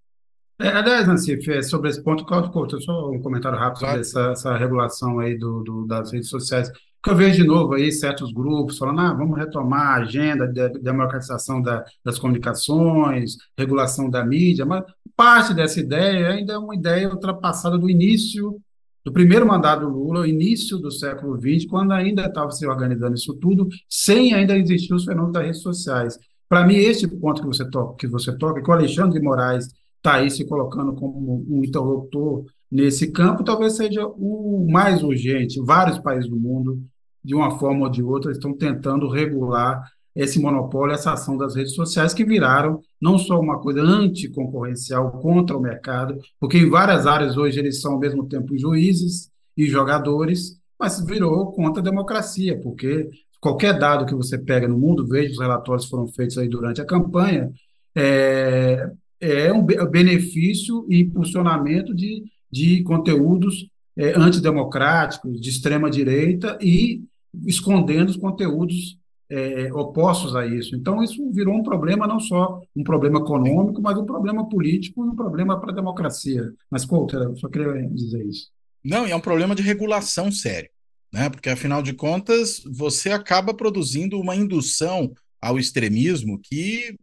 É, 0.61 0.69
aliás, 0.69 1.09
Nancif, 1.09 1.51
é, 1.51 1.61
sobre 1.61 1.91
esse 1.91 2.03
ponto, 2.03 2.25
Cláudio 2.25 2.81
só 2.81 3.11
um 3.11 3.21
comentário 3.21 3.59
rápido 3.59 3.81
claro. 3.81 4.05
sobre 4.05 4.23
essa, 4.23 4.33
essa 4.33 4.57
regulação 4.57 5.19
aí 5.19 5.37
do, 5.37 5.65
do, 5.65 5.87
das 5.87 6.13
redes 6.13 6.29
sociais 6.29 6.71
que 7.03 7.11
eu 7.11 7.17
vejo 7.17 7.43
de 7.43 7.47
novo 7.47 7.75
aí 7.75 7.91
certos 7.91 8.33
grupos 8.33 8.79
falando, 8.79 9.01
ah, 9.01 9.13
vamos 9.13 9.37
retomar 9.37 9.99
a 9.99 10.03
agenda 10.03 10.47
de 10.47 10.69
democratização 10.81 11.61
da, 11.61 11.85
das 12.05 12.19
comunicações, 12.19 13.37
regulação 13.59 14.09
da 14.09 14.25
mídia, 14.25 14.65
mas 14.65 14.85
parte 15.17 15.53
dessa 15.53 15.81
ideia 15.81 16.29
ainda 16.29 16.53
é 16.55 16.59
uma 16.59 16.75
ideia 16.75 17.11
ultrapassada 17.11 17.77
do 17.77 17.91
início 17.91 18.61
do 19.05 19.13
primeiro 19.13 19.47
mandato 19.47 19.81
do 19.81 19.89
Lula, 19.89 20.29
início 20.29 20.79
do 20.79 20.91
século 20.91 21.37
XX, 21.37 21.69
quando 21.69 21.93
ainda 21.93 22.27
estava 22.27 22.51
se 22.53 22.67
organizando 22.67 23.15
isso 23.15 23.35
tudo, 23.35 23.69
sem 23.89 24.33
ainda 24.33 24.57
existir 24.57 24.95
os 24.95 25.05
fenômenos 25.05 25.33
das 25.33 25.45
redes 25.45 25.63
sociais. 25.63 26.19
Para 26.49 26.65
mim, 26.67 26.77
esse 26.77 27.09
ponto 27.09 27.41
que 27.41 27.47
você 27.49 27.69
toca, 27.69 27.97
que 27.97 28.07
você 28.07 28.37
toca, 28.37 28.63
que 28.63 28.71
o 28.71 28.73
Alexandre 28.73 29.19
de 29.19 29.25
Moraes 29.25 29.67
está 29.97 30.15
aí 30.15 30.31
se 30.31 30.45
colocando 30.45 30.95
como 30.95 31.45
um 31.49 31.65
interlocutor 31.65 32.45
nesse 32.71 33.11
campo, 33.11 33.45
talvez 33.45 33.77
seja 33.77 34.07
o 34.07 34.67
mais 34.71 35.03
urgente. 35.03 35.61
Vários 35.65 35.99
países 35.99 36.29
do 36.29 36.37
mundo, 36.37 36.83
de 37.25 37.35
uma 37.35 37.59
forma 37.59 37.87
ou 37.87 37.91
de 37.91 38.03
outra, 38.03 38.33
estão 38.33 38.53
tentando 38.53 39.09
regular 39.09 39.83
esse 40.15 40.39
monopólio, 40.39 40.95
essa 40.95 41.13
ação 41.13 41.37
das 41.37 41.55
redes 41.55 41.75
sociais, 41.75 42.13
que 42.13 42.25
viraram 42.25 42.81
não 43.01 43.19
só 43.19 43.41
uma 43.41 43.59
coisa 43.59 43.81
anticoncorrencial 43.81 45.11
contra 45.21 45.57
o 45.57 45.61
mercado, 45.61 46.19
porque 46.39 46.59
em 46.59 46.69
várias 46.69 47.07
áreas 47.07 47.37
hoje 47.37 47.59
eles 47.59 47.81
são 47.81 47.95
ao 47.95 47.99
mesmo 47.99 48.27
tempo 48.27 48.57
juízes 48.57 49.31
e 49.57 49.67
jogadores, 49.67 50.59
mas 50.79 51.05
virou 51.05 51.53
contra 51.53 51.81
a 51.81 51.85
democracia, 51.85 52.61
porque 52.61 53.09
qualquer 53.41 53.79
dado 53.79 54.05
que 54.05 54.15
você 54.15 54.37
pega 54.37 54.69
no 54.69 54.79
mundo, 54.79 55.07
veja 55.07 55.33
os 55.33 55.41
relatórios 55.41 55.89
foram 55.89 56.07
feitos 56.09 56.37
aí 56.37 56.49
durante 56.49 56.81
a 56.81 56.85
campanha, 56.85 57.51
é, 57.95 58.91
é 59.21 59.53
um 59.53 59.65
benefício 59.65 60.87
e 60.89 61.01
impulsionamento 61.01 61.95
de, 61.95 62.25
de 62.51 62.83
conteúdos 62.83 63.67
é, 63.97 64.19
antidemocráticos, 64.19 65.41
de 65.41 65.49
extrema 65.49 65.91
direita 65.91 66.59
e 66.61 67.03
escondendo 67.47 68.09
os 68.09 68.17
conteúdos 68.17 68.99
é, 69.33 69.73
opostos 69.73 70.37
a 70.37 70.47
isso. 70.47 70.77
Então, 70.77 71.03
isso 71.03 71.31
virou 71.33 71.55
um 71.55 71.63
problema, 71.63 72.07
não 72.07 72.21
só 72.21 72.61
um 72.77 72.85
problema 72.85 73.19
econômico, 73.19 73.81
mas 73.81 73.97
um 73.97 74.05
problema 74.05 74.47
político 74.47 75.05
e 75.05 75.09
um 75.09 75.17
problema 75.17 75.59
para 75.59 75.73
a 75.73 75.75
democracia. 75.75 76.53
Mas, 76.71 76.85
Couto, 76.85 77.17
eu 77.17 77.35
só 77.37 77.49
queria 77.49 77.89
dizer 77.89 78.25
isso. 78.27 78.49
Não, 78.85 79.07
e 79.07 79.11
é 79.11 79.17
um 79.17 79.21
problema 79.21 79.55
de 79.55 79.63
regulação 79.63 80.31
sério, 80.31 80.69
né? 81.13 81.31
porque, 81.31 81.49
afinal 81.49 81.83
de 81.83 81.95
contas, 81.95 82.63
você 82.71 83.11
acaba 83.11 83.55
produzindo 83.55 84.21
uma 84.21 84.37
indução 84.37 85.13
ao 85.41 85.59
extremismo 85.59 86.39
que 86.43 86.97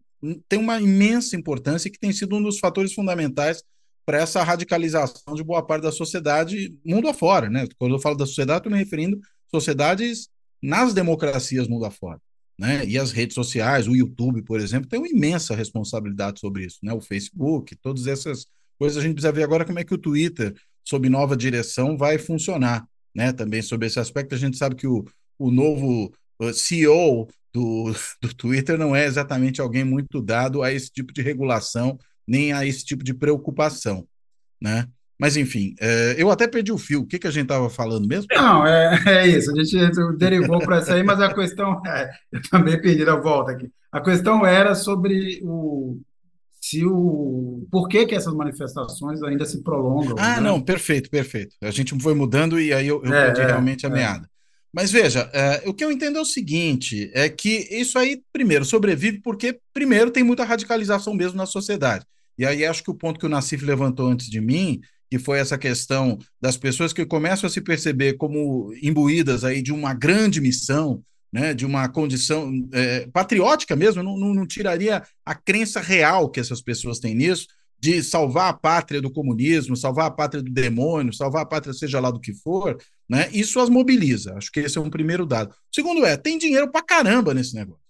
tem 0.47 0.59
uma 0.59 0.79
imensa 0.79 1.35
importância 1.35 1.87
e 1.87 1.91
que 1.91 1.99
tem 1.99 2.11
sido 2.11 2.35
um 2.35 2.43
dos 2.43 2.59
fatores 2.59 2.93
fundamentais 2.93 3.63
para 4.05 4.17
essa 4.17 4.43
radicalização 4.43 5.33
de 5.33 5.43
boa 5.43 5.65
parte 5.65 5.83
da 5.83 5.91
sociedade 5.91 6.75
mundo 6.85 7.07
afora. 7.07 7.49
Né? 7.49 7.67
Quando 7.77 7.95
eu 7.95 7.99
falo 7.99 8.17
da 8.17 8.25
sociedade, 8.25 8.59
estou 8.59 8.71
me 8.71 8.77
referindo 8.77 9.19
sociedades 9.51 10.29
nas 10.61 10.93
democracias 10.93 11.67
mundo 11.67 11.85
afora. 11.85 12.19
Né? 12.57 12.85
E 12.85 12.97
as 12.97 13.11
redes 13.11 13.35
sociais, 13.35 13.87
o 13.87 13.95
YouTube, 13.95 14.41
por 14.41 14.59
exemplo, 14.59 14.89
tem 14.89 14.99
uma 14.99 15.07
imensa 15.07 15.55
responsabilidade 15.55 16.41
sobre 16.41 16.65
isso, 16.65 16.79
né? 16.83 16.91
O 16.91 16.99
Facebook, 16.99 17.73
todas 17.77 18.05
essas 18.05 18.45
coisas 18.77 18.97
a 18.97 19.01
gente 19.01 19.13
precisa 19.13 19.31
ver 19.31 19.43
agora 19.43 19.63
como 19.63 19.79
é 19.79 19.83
que 19.85 19.93
o 19.93 19.97
Twitter, 19.97 20.53
sob 20.83 21.07
nova 21.07 21.37
direção, 21.37 21.97
vai 21.97 22.17
funcionar, 22.17 22.85
né? 23.15 23.31
Também 23.31 23.61
sobre 23.61 23.87
esse 23.87 23.97
aspecto, 23.97 24.35
a 24.35 24.37
gente 24.37 24.57
sabe 24.57 24.75
que 24.75 24.87
o, 24.87 25.05
o 25.37 25.49
novo 25.49 26.11
CEO 26.53 27.29
do, 27.53 27.93
do 28.21 28.33
Twitter 28.33 28.77
não 28.77 28.93
é 28.93 29.05
exatamente 29.05 29.61
alguém 29.61 29.85
muito 29.85 30.21
dado 30.21 30.61
a 30.61 30.73
esse 30.73 30.91
tipo 30.91 31.13
de 31.13 31.21
regulação, 31.21 31.97
nem 32.27 32.51
a 32.51 32.65
esse 32.65 32.83
tipo 32.83 33.05
de 33.05 33.13
preocupação, 33.13 34.05
né? 34.61 34.85
Mas, 35.19 35.35
enfim, 35.35 35.75
é, 35.81 36.15
eu 36.17 36.31
até 36.31 36.47
perdi 36.47 36.71
o 36.71 36.77
fio. 36.77 37.01
O 37.01 37.05
que, 37.05 37.19
que 37.19 37.27
a 37.27 37.31
gente 37.31 37.43
estava 37.43 37.69
falando 37.69 38.07
mesmo? 38.07 38.27
Não, 38.31 38.65
é, 38.65 39.03
é 39.05 39.27
isso. 39.27 39.51
A 39.51 39.63
gente 39.63 40.17
derivou 40.17 40.59
para 40.59 40.79
isso 40.79 40.93
aí, 40.93 41.03
mas 41.03 41.19
a 41.19 41.33
questão 41.33 41.81
é. 41.85 42.09
Eu 42.31 42.41
também 42.49 42.81
perdi 42.81 43.03
a 43.03 43.15
volta 43.15 43.51
aqui. 43.51 43.69
A 43.91 43.99
questão 43.99 44.45
era 44.45 44.73
sobre 44.75 45.41
o. 45.43 45.99
Se 46.61 46.85
o. 46.85 47.67
Por 47.69 47.89
que, 47.89 48.05
que 48.05 48.15
essas 48.15 48.33
manifestações 48.33 49.21
ainda 49.21 49.43
se 49.45 49.61
prolongam? 49.61 50.15
Ah, 50.17 50.35
né? 50.35 50.41
não, 50.41 50.61
perfeito, 50.61 51.09
perfeito. 51.09 51.53
A 51.61 51.71
gente 51.71 51.97
foi 52.01 52.13
mudando 52.13 52.59
e 52.59 52.73
aí 52.73 52.87
eu, 52.87 53.03
eu 53.03 53.13
é, 53.13 53.25
perdi 53.25 53.41
é, 53.41 53.45
realmente 53.47 53.85
a 53.85 53.89
é. 53.89 53.91
meada. 53.91 54.29
Mas 54.71 54.91
veja, 54.91 55.29
é, 55.33 55.63
o 55.67 55.73
que 55.73 55.83
eu 55.83 55.91
entendo 55.91 56.17
é 56.17 56.21
o 56.21 56.25
seguinte: 56.25 57.11
é 57.13 57.27
que 57.27 57.67
isso 57.71 57.99
aí, 57.99 58.21
primeiro, 58.31 58.63
sobrevive 58.63 59.19
porque, 59.21 59.59
primeiro, 59.73 60.11
tem 60.11 60.23
muita 60.23 60.45
radicalização 60.45 61.13
mesmo 61.13 61.37
na 61.37 61.45
sociedade. 61.45 62.05
E 62.37 62.45
aí 62.45 62.65
acho 62.65 62.83
que 62.83 62.91
o 62.91 62.95
ponto 62.95 63.19
que 63.19 63.25
o 63.25 63.29
Nassif 63.29 63.65
levantou 63.65 64.07
antes 64.07 64.29
de 64.29 64.39
mim 64.39 64.79
que 65.09 65.17
foi 65.17 65.39
essa 65.39 65.57
questão 65.57 66.17
das 66.39 66.55
pessoas 66.55 66.93
que 66.93 67.05
começam 67.05 67.47
a 67.47 67.49
se 67.49 67.61
perceber 67.61 68.13
como 68.13 68.73
imbuídas 68.81 69.43
aí 69.43 69.61
de 69.61 69.73
uma 69.73 69.93
grande 69.93 70.39
missão, 70.39 71.03
né, 71.31 71.53
de 71.53 71.65
uma 71.65 71.87
condição 71.89 72.51
é, 72.71 73.07
patriótica 73.11 73.75
mesmo, 73.75 74.03
não, 74.03 74.17
não, 74.17 74.33
não, 74.33 74.47
tiraria 74.47 75.03
a 75.25 75.35
crença 75.35 75.79
real 75.79 76.29
que 76.29 76.39
essas 76.39 76.61
pessoas 76.61 76.99
têm 76.99 77.15
nisso, 77.15 77.47
de 77.81 78.03
salvar 78.03 78.49
a 78.49 78.53
pátria 78.53 79.01
do 79.01 79.11
comunismo, 79.11 79.75
salvar 79.75 80.07
a 80.07 80.11
pátria 80.11 80.43
do 80.43 80.51
demônio, 80.51 81.13
salvar 81.13 81.43
a 81.43 81.45
pátria 81.45 81.73
seja 81.73 81.99
lá 81.99 82.11
do 82.11 82.19
que 82.19 82.33
for, 82.33 82.77
né, 83.09 83.29
isso 83.31 83.59
as 83.59 83.69
mobiliza. 83.69 84.35
Acho 84.35 84.51
que 84.51 84.59
esse 84.59 84.77
é 84.77 84.81
um 84.81 84.89
primeiro 84.89 85.25
dado. 85.25 85.55
Segundo 85.73 86.05
é, 86.05 86.17
tem 86.17 86.37
dinheiro 86.37 86.71
pra 86.71 86.83
caramba 86.83 87.33
nesse 87.33 87.55
negócio. 87.55 87.81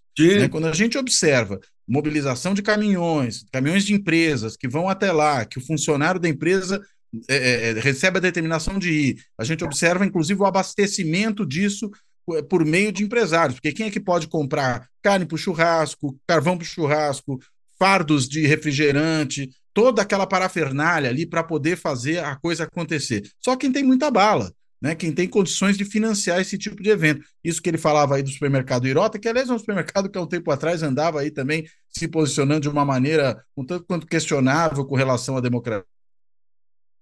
Né? 0.41 0.49
Quando 0.49 0.67
a 0.67 0.73
gente 0.73 0.97
observa 0.97 1.59
mobilização 1.87 2.53
de 2.53 2.61
caminhões, 2.61 3.45
caminhões 3.51 3.83
de 3.83 3.93
empresas 3.93 4.55
que 4.55 4.67
vão 4.67 4.87
até 4.87 5.11
lá, 5.11 5.43
que 5.45 5.57
o 5.57 5.65
funcionário 5.65 6.19
da 6.19 6.29
empresa 6.29 6.79
é, 7.27 7.35
é, 7.35 7.69
é, 7.69 7.73
recebe 7.73 8.17
a 8.17 8.21
determinação 8.21 8.77
de 8.77 8.91
ir. 8.91 9.23
A 9.37 9.43
gente 9.43 9.63
observa, 9.63 10.05
inclusive, 10.05 10.39
o 10.39 10.45
abastecimento 10.45 11.45
disso 11.45 11.89
é, 12.33 12.41
por 12.41 12.63
meio 12.65 12.91
de 12.91 13.03
empresários, 13.03 13.55
porque 13.55 13.71
quem 13.71 13.87
é 13.87 13.91
que 13.91 13.99
pode 13.99 14.27
comprar 14.27 14.87
carne 15.01 15.25
para 15.25 15.35
o 15.35 15.37
churrasco, 15.37 16.17
carvão 16.27 16.57
para 16.57 16.63
o 16.63 16.67
churrasco, 16.67 17.39
fardos 17.79 18.27
de 18.27 18.45
refrigerante, 18.45 19.49
toda 19.73 20.01
aquela 20.01 20.27
parafernália 20.27 21.09
ali 21.09 21.25
para 21.25 21.43
poder 21.43 21.77
fazer 21.77 22.23
a 22.23 22.35
coisa 22.35 22.65
acontecer. 22.65 23.27
Só 23.39 23.55
quem 23.55 23.71
tem 23.71 23.83
muita 23.83 24.11
bala, 24.11 24.51
né? 24.81 24.93
Quem 24.93 25.11
tem 25.11 25.27
condições 25.27 25.77
de 25.77 25.85
financiar 25.85 26.39
esse 26.39 26.57
tipo 26.57 26.83
de 26.83 26.89
evento. 26.89 27.25
Isso 27.43 27.61
que 27.61 27.69
ele 27.69 27.77
falava 27.77 28.15
aí 28.15 28.23
do 28.23 28.29
supermercado 28.29 28.87
Irota, 28.87 29.17
que 29.17 29.27
aliás 29.27 29.49
é 29.49 29.53
um 29.53 29.59
supermercado 29.59 30.09
que 30.09 30.17
há 30.17 30.21
um 30.21 30.27
tempo 30.27 30.51
atrás 30.51 30.83
andava 30.83 31.21
aí 31.21 31.31
também 31.31 31.65
se 31.89 32.07
posicionando 32.07 32.61
de 32.61 32.69
uma 32.69 32.85
maneira 32.85 33.41
um 33.57 33.65
tanto 33.65 33.85
quanto 33.85 34.05
questionável 34.05 34.85
com 34.85 34.95
relação 34.95 35.37
à 35.37 35.41
democracia 35.41 35.98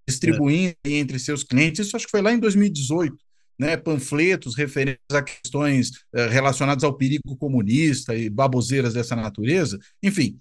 distribuindo 0.08 0.76
é. 0.86 0.92
entre 0.92 1.20
seus 1.20 1.44
clientes. 1.44 1.86
Isso 1.86 1.96
acho 1.96 2.06
que 2.06 2.12
foi 2.12 2.22
lá 2.22 2.32
em 2.32 2.40
2018. 2.40 3.16
Né, 3.60 3.76
panfletos 3.76 4.56
referentes 4.56 5.02
a 5.12 5.24
questões 5.24 5.90
eh, 6.14 6.28
relacionadas 6.28 6.84
ao 6.84 6.96
perigo 6.96 7.36
comunista 7.38 8.16
e 8.16 8.30
baboseiras 8.30 8.94
dessa 8.94 9.16
natureza. 9.16 9.80
Enfim, 10.04 10.40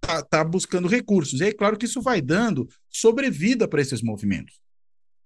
está 0.00 0.22
tá 0.22 0.44
buscando 0.44 0.86
recursos. 0.86 1.40
E 1.40 1.46
é 1.46 1.52
claro 1.52 1.76
que 1.76 1.86
isso 1.86 2.00
vai 2.00 2.20
dando 2.20 2.68
sobrevida 2.88 3.66
para 3.66 3.82
esses 3.82 4.00
movimentos. 4.00 4.60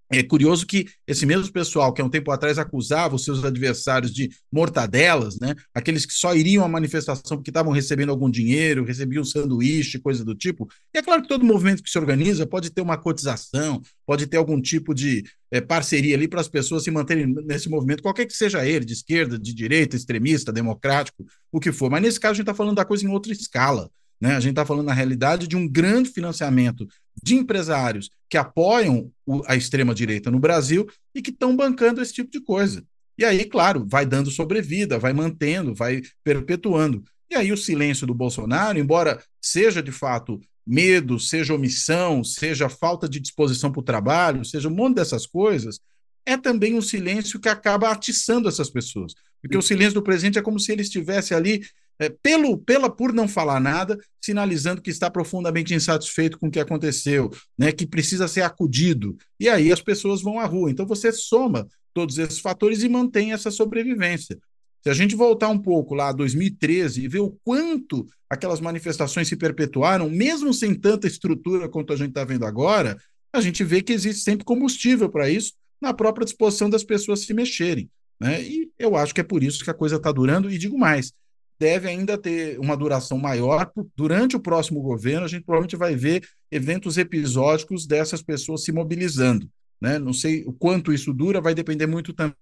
É 0.09 0.23
curioso 0.23 0.65
que 0.65 0.87
esse 1.05 1.27
mesmo 1.27 1.53
pessoal 1.53 1.93
que 1.93 2.01
há 2.01 2.05
um 2.05 2.09
tempo 2.09 2.31
atrás 2.31 2.59
acusava 2.59 3.17
os 3.17 3.25
seus 3.25 3.45
adversários 3.45 4.15
de 4.15 4.31
mortadelas, 4.53 5.39
né? 5.41 5.55
aqueles 5.75 6.07
que 6.07 6.13
só 6.13 6.33
iriam 6.35 6.65
à 6.65 6.69
manifestação 6.69 7.37
porque 7.37 7.51
estavam 7.51 7.73
recebendo 7.73 8.11
algum 8.11 8.31
dinheiro, 8.31 8.85
recebiam 8.85 9.25
sanduíche, 9.25 9.99
coisa 9.99 10.25
do 10.25 10.35
tipo. 10.35 10.69
E 10.95 10.99
é 10.99 11.03
claro 11.03 11.23
que 11.23 11.29
todo 11.29 11.45
movimento 11.45 11.83
que 11.83 11.91
se 11.91 11.99
organiza 11.99 12.47
pode 12.47 12.71
ter 12.71 12.81
uma 12.81 12.97
cotização, 12.97 13.83
pode 14.07 14.29
ter 14.29 14.37
algum 14.37 14.61
tipo 14.61 14.95
de 14.95 15.25
é, 15.51 15.61
parceria 15.61 16.15
ali 16.15 16.29
para 16.29 16.41
as 16.41 16.49
pessoas 16.49 16.85
se 16.85 16.91
manterem 16.91 17.27
nesse 17.45 17.69
movimento, 17.69 18.03
qualquer 18.03 18.27
que 18.27 18.33
seja 18.33 18.65
ele, 18.65 18.85
de 18.85 18.93
esquerda, 18.93 19.37
de 19.37 19.53
direita, 19.53 19.97
extremista, 19.97 20.53
democrático, 20.53 21.25
o 21.51 21.59
que 21.59 21.73
for. 21.73 21.91
Mas 21.91 22.03
nesse 22.03 22.21
caso 22.21 22.33
a 22.33 22.35
gente 22.35 22.43
está 22.43 22.55
falando 22.55 22.77
da 22.77 22.85
coisa 22.85 23.05
em 23.05 23.09
outra 23.09 23.33
escala. 23.33 23.91
Né? 24.21 24.35
A 24.35 24.41
gente 24.41 24.53
está 24.53 24.65
falando, 24.65 24.87
na 24.87 24.95
realidade, 24.95 25.47
de 25.47 25.57
um 25.57 25.69
grande 25.69 26.11
financiamento 26.11 26.87
de 27.23 27.35
empresários 27.35 28.11
que 28.29 28.37
apoiam 28.37 29.11
o, 29.25 29.43
a 29.47 29.57
extrema-direita 29.57 30.31
no 30.31 30.39
Brasil 30.39 30.87
e 31.15 31.23
que 31.23 31.31
estão 31.31 31.57
bancando 31.57 32.01
esse 32.01 32.13
tipo 32.13 32.31
de 32.31 32.41
coisa. 32.41 32.85
E 33.19 33.25
aí, 33.25 33.45
claro, 33.45 33.87
vai 33.89 34.05
dando 34.05 34.31
sobrevida, 34.31 34.99
vai 34.99 35.13
mantendo, 35.13 35.75
vai 35.75 36.03
perpetuando. 36.23 37.03
E 37.31 37.35
aí 37.35 37.51
o 37.51 37.57
silêncio 37.57 38.07
do 38.07 38.15
Bolsonaro, 38.15 38.79
embora 38.79 39.23
seja 39.41 39.83
de 39.83 39.91
fato 39.91 40.41
medo, 40.67 41.19
seja 41.19 41.55
omissão, 41.55 42.23
seja 42.25 42.69
falta 42.69 43.09
de 43.09 43.21
disposição 43.21 43.71
para 43.71 43.81
o 43.81 43.85
trabalho, 43.85 44.45
seja 44.45 44.69
um 44.69 44.75
monte 44.75 44.97
dessas 44.97 45.27
coisas, 45.27 45.81
é 46.25 46.37
também 46.37 46.75
um 46.75 46.83
silêncio 46.83 47.39
que 47.39 47.49
acaba 47.49 47.91
atiçando 47.91 48.49
essas 48.49 48.69
pessoas. 48.69 49.15
Porque 49.41 49.57
o 49.57 49.63
silêncio 49.63 49.95
do 49.95 50.03
presidente 50.03 50.39
é 50.39 50.43
como 50.43 50.59
se 50.59 50.73
ele 50.73 50.83
estivesse 50.83 51.33
ali 51.35 51.65
é, 51.99 52.09
pelo, 52.09 52.59
pela 52.59 52.91
por 52.91 53.13
não 53.13 53.27
falar 53.27 53.61
nada, 53.61 53.99
sinalizando 54.21 54.83
que 54.83 54.91
está 54.91 55.11
profundamente 55.11 55.75
insatisfeito 55.75 56.39
com 56.39 56.49
o 56.49 56.51
que 56.51 56.61
aconteceu, 56.61 57.31
né, 57.59 57.73
que 57.73 57.87
precisa 57.87 58.29
ser 58.29 58.43
acudido. 58.43 59.17
E 59.39 59.49
aí 59.49 59.73
as 59.73 59.81
pessoas 59.81 60.23
vão 60.23 60.39
à 60.39 60.45
rua. 60.45 60.71
Então 60.71 60.87
você 60.87 61.13
soma 61.13 61.67
todos 61.95 62.19
esses 62.19 62.39
fatores 62.39 62.83
e 62.83 62.89
mantém 62.89 63.33
essa 63.33 63.51
sobrevivência. 63.51 64.39
Se 64.83 64.91
a 64.91 64.95
gente 64.95 65.17
voltar 65.17 65.49
um 65.49 65.59
pouco 65.59 65.95
lá 65.95 66.11
a 66.11 66.13
2013 66.13 67.03
e 67.03 67.09
ver 67.09 67.19
o 67.19 67.37
quanto 67.43 68.07
aquelas 68.31 68.61
manifestações 68.61 69.27
se 69.27 69.37
perpetuaram, 69.37 70.09
mesmo 70.09 70.53
sem 70.55 70.75
tanta 70.75 71.07
estrutura 71.07 71.69
quanto 71.69 71.93
a 71.93 71.97
gente 71.97 72.11
está 72.11 72.25
vendo 72.25 72.45
agora, 72.45 72.97
a 73.33 73.41
gente 73.41 73.65
vê 73.65 73.83
que 73.83 73.93
existe 73.93 74.23
sempre 74.23 74.45
combustível 74.45 75.09
para 75.09 75.29
isso 75.29 75.55
na 75.81 75.93
própria 75.93 76.25
disposição 76.25 76.71
das 76.71 76.85
pessoas 76.85 77.21
se 77.21 77.35
mexerem. 77.35 77.91
Né? 78.21 78.43
E 78.43 78.71
eu 78.79 78.97
acho 78.97 79.15
que 79.15 79.21
é 79.21 79.25
por 79.25 79.43
isso 79.43 79.65
que 79.65 79.71
a 79.71 79.75
coisa 79.75 79.97
está 79.97 80.11
durando, 80.11 80.51
e 80.51 80.59
digo 80.59 80.79
mais, 80.79 81.13
deve 81.59 81.89
ainda 81.89 82.19
ter 82.19 82.59
uma 82.59 82.77
duração 82.77 83.19
maior. 83.19 83.71
Durante 83.95 84.37
o 84.37 84.41
próximo 84.41 84.83
governo, 84.83 85.25
a 85.25 85.29
gente 85.29 85.45
provavelmente 85.45 85.77
vai 85.77 85.95
ver 85.95 86.27
eventos 86.51 86.99
episódicos 86.99 87.87
dessas 87.87 88.23
pessoas 88.23 88.65
se 88.65 88.73
mobilizando. 88.73 89.49
Né? 89.81 89.99
Não 89.99 90.13
sei 90.13 90.45
o 90.47 90.53
quanto 90.53 90.93
isso 90.93 91.13
dura, 91.13 91.41
vai 91.41 91.55
depender 91.55 91.87
muito 91.87 92.13
também 92.13 92.37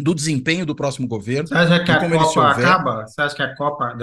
do 0.00 0.14
desempenho 0.14 0.64
do 0.64 0.76
próximo 0.76 1.08
governo. 1.08 1.48
Você 1.48 1.54
acha 1.54 1.84
que 1.84 1.90
a 1.90 2.08
Copa 2.08 2.50
acaba? 2.50 3.06
Você 3.06 3.20
acha 3.20 3.34
que 3.34 3.42
a 3.42 3.56
Copa 3.56 3.98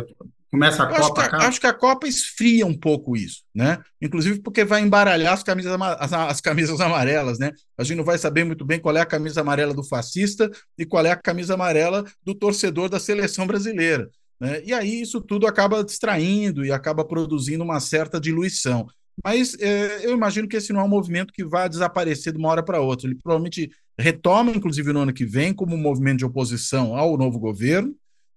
começa 0.56 0.84
a 0.84 0.92
Eu 0.92 1.02
Copa? 1.02 1.22
Acho 1.22 1.30
que, 1.30 1.36
acho 1.36 1.62
que, 1.62 1.68
a 1.68 1.74
Copa 1.74 2.08
esfria 2.08 2.66
um 2.66 2.78
pouco 2.78 3.16
isso, 3.16 3.44
né? 3.54 3.80
Inclusive 4.02 4.42
porque 4.42 4.64
vai 4.64 4.82
embaralhar 4.82 5.34
as 5.34 5.44
camisas, 5.44 5.80
as, 6.00 6.14
as, 6.14 6.42
camisas 6.42 6.82
amarelas, 6.82 7.38
né? 7.38 7.52
A 7.78 7.84
gente 7.84 7.98
não 7.98 8.04
vai 8.04 8.18
saber 8.18 8.44
muito 8.44 8.66
bem 8.66 8.80
qual 8.80 8.96
é 8.96 9.02
a 9.02 9.06
camisa 9.06 9.42
amarela 9.42 9.74
do 9.74 9.84
fascista 9.84 10.50
e 10.78 10.86
qual 10.86 11.06
é 11.06 11.12
a 11.12 11.16
camisa 11.16 11.54
amarela 11.54 12.04
do 12.24 12.34
torcedor 12.34 12.90
da 12.90 13.00
seleção 13.00 13.46
brasileira. 13.46 14.10
Né? 14.40 14.62
E 14.66 14.74
aí 14.74 15.02
isso 15.02 15.22
tudo 15.22 15.48
acaba 15.48 15.84
distraindo 15.84 16.66
e 16.66 16.72
acaba 16.72 17.06
produzindo 17.06 17.64
uma 17.64 17.80
certa 17.80 18.20
diluição. 18.20 18.88
Mas 19.24 19.56
é, 19.60 20.06
eu 20.06 20.14
imagino 20.14 20.48
que 20.48 20.58
esse 20.58 20.74
não 20.74 20.82
é 20.82 20.84
um 20.84 20.90
movimento 20.90 21.34
que 21.34 21.46
vai 21.46 21.70
desaparecer 21.70 22.34
de 22.34 22.40
uma 22.40 22.50
hora 22.50 22.64
para 22.64 22.82
outra. 22.82 23.08
Ele 23.08 23.16
provavelmente 23.16 23.72
retoma, 23.98 24.52
inclusive 24.52 24.92
no 24.92 25.00
ano 25.00 25.14
que 25.14 25.26
vem, 25.26 25.54
como 25.54 25.76
um 25.76 25.82
movimento 25.82 26.20
de 26.20 26.26
oposição 26.26 26.96
ao 26.96 27.18
novo 27.18 27.40
governo, 27.40 27.96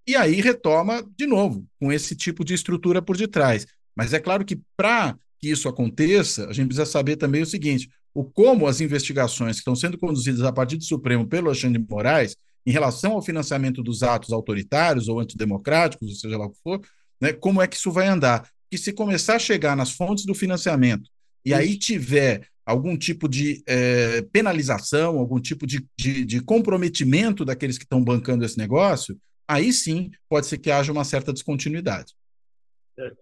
e 0.08 0.16
aí 0.16 0.40
retoma 0.40 1.06
de 1.16 1.26
novo, 1.26 1.66
com 1.78 1.92
esse 1.92 2.16
tipo 2.16 2.42
de 2.42 2.54
estrutura 2.54 3.02
por 3.02 3.14
detrás. 3.14 3.66
Mas 3.94 4.14
é 4.14 4.18
claro 4.18 4.42
que 4.42 4.58
para 4.74 5.14
que 5.38 5.50
isso 5.50 5.68
aconteça, 5.68 6.48
a 6.48 6.52
gente 6.54 6.68
precisa 6.68 6.86
saber 6.86 7.16
também 7.16 7.42
o 7.42 7.46
seguinte: 7.46 7.90
o 8.14 8.24
como 8.24 8.66
as 8.66 8.80
investigações 8.80 9.56
que 9.56 9.60
estão 9.60 9.76
sendo 9.76 9.98
conduzidas 9.98 10.42
a 10.42 10.50
partir 10.50 10.78
do 10.78 10.84
Supremo 10.84 11.26
pelo 11.26 11.48
Alexandre 11.48 11.78
de 11.78 11.86
Moraes, 11.86 12.34
em 12.64 12.72
relação 12.72 13.12
ao 13.12 13.22
financiamento 13.22 13.82
dos 13.82 14.02
atos 14.02 14.32
autoritários 14.32 15.08
ou 15.08 15.20
antidemocráticos, 15.20 16.08
ou 16.08 16.14
seja 16.14 16.38
lá 16.38 16.46
o 16.46 16.50
que 16.50 16.58
for, 16.62 16.80
né, 17.20 17.34
como 17.34 17.60
é 17.60 17.66
que 17.66 17.76
isso 17.76 17.92
vai 17.92 18.06
andar? 18.06 18.48
Que 18.70 18.78
se 18.78 18.94
começar 18.94 19.36
a 19.36 19.38
chegar 19.38 19.76
nas 19.76 19.90
fontes 19.90 20.24
do 20.24 20.34
financiamento 20.34 21.10
e 21.44 21.52
aí 21.52 21.76
tiver 21.76 22.46
algum 22.64 22.96
tipo 22.96 23.28
de 23.28 23.62
é, 23.66 24.22
penalização, 24.32 25.18
algum 25.18 25.40
tipo 25.40 25.66
de, 25.66 25.86
de, 25.98 26.24
de 26.24 26.40
comprometimento 26.40 27.44
daqueles 27.44 27.76
que 27.76 27.84
estão 27.84 28.02
bancando 28.02 28.44
esse 28.44 28.58
negócio, 28.58 29.18
aí 29.48 29.72
sim 29.72 30.10
pode 30.28 30.46
ser 30.46 30.58
que 30.58 30.70
haja 30.70 30.92
uma 30.92 31.04
certa 31.04 31.32
descontinuidade. 31.32 32.14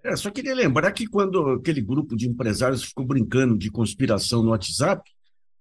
É, 0.03 0.17
só 0.17 0.31
queria 0.31 0.55
lembrar 0.55 0.91
que 0.93 1.07
quando 1.07 1.51
aquele 1.51 1.81
grupo 1.81 2.17
de 2.17 2.29
empresários 2.29 2.85
ficou 2.85 3.05
brincando 3.05 3.57
de 3.57 3.71
conspiração 3.71 4.43
no 4.43 4.51
WhatsApp, 4.51 5.03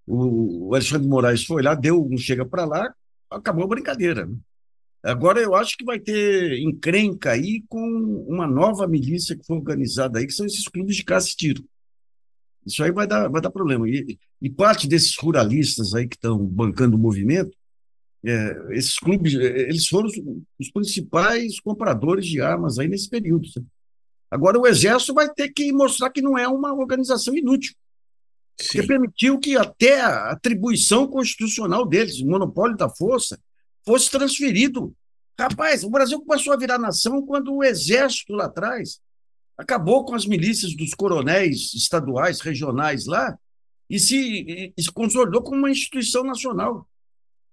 o 0.08 0.74
Alexandre 0.74 1.08
Moraes 1.08 1.46
foi 1.46 1.62
lá, 1.62 1.76
deu 1.76 2.06
um 2.06 2.18
chega 2.18 2.46
para 2.46 2.66
lá, 2.66 2.94
acabou 3.30 3.66
a 3.66 3.68
brincadeira. 3.68 4.26
Né? 4.26 4.36
Agora 5.04 5.40
eu 5.40 5.54
acho 5.54 5.78
que 5.78 5.84
vai 5.84 6.00
ter 6.00 6.60
encrenca 6.60 7.32
aí 7.32 7.64
com 7.68 8.26
uma 8.28 8.48
nova 8.48 8.88
milícia 8.88 9.36
que 9.36 9.46
foi 9.46 9.58
organizada 9.58 10.20
aí, 10.20 10.26
que 10.26 10.34
são 10.34 10.46
esses 10.46 10.68
clubes 10.68 10.96
de 10.96 11.04
caça 11.04 11.30
e 11.32 11.36
tiro. 11.36 11.66
Isso 12.66 12.84
aí 12.84 12.92
vai 12.92 13.06
dar, 13.06 13.28
vai 13.28 13.42
dar 13.42 13.52
problema. 13.52 13.88
E, 13.88 14.18
e 14.42 14.50
parte 14.50 14.88
desses 14.88 15.16
ruralistas 15.18 15.94
aí 15.94 16.08
que 16.08 16.16
estão 16.16 16.44
bancando 16.44 16.96
o 16.96 17.00
movimento, 17.00 17.56
é, 18.26 18.76
esses 18.78 18.98
clubes, 18.98 19.36
é, 19.36 19.70
eles 19.70 19.88
foram 19.88 20.08
os, 20.08 20.16
os, 20.60 20.72
principais 20.72 21.60
compradores 21.60 22.26
de 22.26 22.42
armas 22.42 22.80
aí 22.80 22.88
nesse 22.88 23.10
período. 23.10 23.48
Sabe? 23.48 23.68
Agora 24.32 24.60
o 24.60 24.68
Exército 24.68 25.14
vai 25.14 25.32
ter 25.32 25.50
que 25.50 25.72
mostrar 25.72 26.10
que 26.10 26.22
não 26.22 26.38
é 26.38 26.48
uma 26.48 26.74
organização 26.74 27.36
inútil. 27.36 27.74
Sim. 28.60 28.82
Que 28.82 28.88
permitiu 28.88 29.38
que 29.38 29.56
até 29.58 30.02
a 30.02 30.32
atribuição 30.32 31.08
constitucional 31.08 31.86
deles, 31.86 32.20
o 32.20 32.26
monopólio 32.26 32.76
da 32.76 32.90
força, 32.90 33.40
fosse 33.86 34.10
transferido. 34.10 34.94
Rapaz, 35.40 35.84
o 35.84 35.90
Brasil 35.90 36.20
começou 36.22 36.54
a 36.54 36.58
virar 36.58 36.78
nação 36.78 37.22
quando 37.22 37.54
o 37.54 37.64
Exército 37.64 38.34
lá 38.34 38.46
atrás 38.46 39.00
acabou 39.58 40.04
com 40.04 40.16
as 40.16 40.26
milícias 40.26 40.76
dos 40.76 40.94
coronéis 40.94 41.74
estaduais, 41.74 42.42
regionais 42.42 43.06
lá, 43.06 43.38
e 43.90 44.00
se, 44.00 44.74
e 44.76 44.82
se 44.82 44.92
consolidou 44.92 45.42
como 45.42 45.60
uma 45.60 45.70
instituição 45.70 46.24
nacional. 46.24 46.88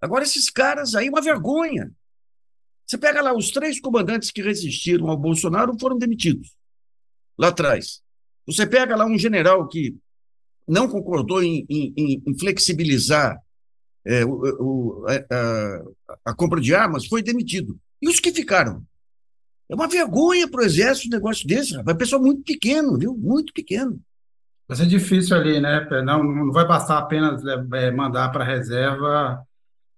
Agora, 0.02 0.24
esses 0.24 0.50
caras 0.50 0.96
aí, 0.96 1.08
uma 1.08 1.22
vergonha. 1.22 1.92
Você 2.84 2.98
pega 2.98 3.22
lá, 3.22 3.32
os 3.32 3.52
três 3.52 3.80
comandantes 3.80 4.32
que 4.32 4.42
resistiram 4.42 5.08
ao 5.08 5.16
Bolsonaro 5.16 5.78
foram 5.78 5.96
demitidos 5.96 6.56
lá 7.38 7.48
atrás. 7.48 8.02
Você 8.46 8.66
pega 8.66 8.96
lá 8.96 9.06
um 9.06 9.16
general 9.16 9.68
que 9.68 9.96
não 10.66 10.88
concordou 10.88 11.42
em, 11.42 11.64
em, 11.70 12.22
em 12.26 12.38
flexibilizar 12.38 13.38
é, 14.04 14.24
o, 14.24 14.42
o, 14.60 15.06
a, 15.06 16.30
a, 16.30 16.34
compra 16.34 16.60
de 16.60 16.74
armas, 16.74 17.06
foi 17.06 17.22
demitido. 17.22 17.78
E 18.00 18.08
os 18.08 18.18
que 18.18 18.32
ficaram? 18.32 18.84
É 19.68 19.74
uma 19.74 19.88
vergonha 19.88 20.48
para 20.48 20.62
o 20.62 20.64
Exército 20.64 21.08
um 21.08 21.16
negócio 21.16 21.46
desse, 21.46 21.76
rapaz. 21.76 21.94
É 21.94 21.98
pessoal 21.98 22.20
muito 22.20 22.42
pequeno, 22.42 22.98
viu? 22.98 23.16
Muito 23.16 23.52
pequeno. 23.52 24.00
Vai 24.66 24.76
ser 24.76 24.86
difícil 24.86 25.36
ali, 25.36 25.60
né? 25.60 25.86
Não, 26.04 26.22
não 26.22 26.52
vai 26.52 26.66
bastar 26.66 26.98
apenas 26.98 27.42
é, 27.46 27.90
mandar 27.92 28.30
para 28.30 28.42
a 28.44 28.46
reserva 28.46 29.46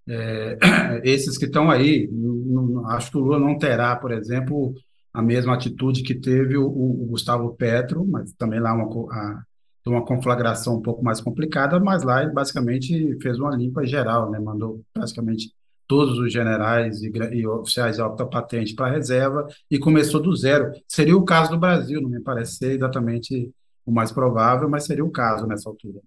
é, 0.08 0.58
esses 1.04 1.38
que 1.38 1.46
estão 1.46 1.70
aí. 1.70 2.08
Não, 2.12 2.86
acho 2.90 3.10
que 3.10 3.16
o 3.16 3.20
Lula 3.20 3.38
não 3.38 3.58
terá, 3.58 3.96
por 3.96 4.12
exemplo, 4.12 4.74
a 5.12 5.22
mesma 5.22 5.54
atitude 5.54 6.02
que 6.02 6.14
teve 6.14 6.56
o, 6.56 6.66
o 6.66 7.06
Gustavo 7.06 7.54
Petro, 7.54 8.06
mas 8.06 8.32
também 8.34 8.60
lá 8.60 8.72
uma, 8.74 8.84
a, 9.12 9.42
uma 9.86 10.04
conflagração 10.04 10.76
um 10.76 10.82
pouco 10.82 11.04
mais 11.04 11.20
complicada, 11.20 11.78
mas 11.80 12.02
lá 12.02 12.22
ele 12.22 12.32
basicamente 12.32 13.16
fez 13.22 13.38
uma 13.38 13.54
limpa 13.54 13.86
geral, 13.86 14.30
né? 14.30 14.38
Mandou 14.38 14.82
praticamente 14.92 15.52
todos 15.86 16.18
os 16.18 16.32
generais 16.32 17.02
e, 17.02 17.12
e 17.32 17.46
oficiais 17.46 17.96
de 17.96 18.02
alta 18.02 18.26
patente 18.26 18.74
para 18.74 18.86
a 18.86 18.92
reserva 18.92 19.46
e 19.70 19.78
começou 19.78 20.20
do 20.20 20.34
zero. 20.34 20.72
Seria 20.88 21.16
o 21.16 21.24
caso 21.24 21.50
do 21.50 21.58
Brasil, 21.58 22.00
não 22.00 22.08
me 22.08 22.20
parece 22.20 22.56
ser 22.56 22.72
exatamente 22.72 23.50
o 23.84 23.92
mais 23.92 24.10
provável, 24.10 24.68
mas 24.68 24.84
seria 24.84 25.04
o 25.04 25.10
caso 25.10 25.46
nessa 25.46 25.68
altura. 25.68 26.00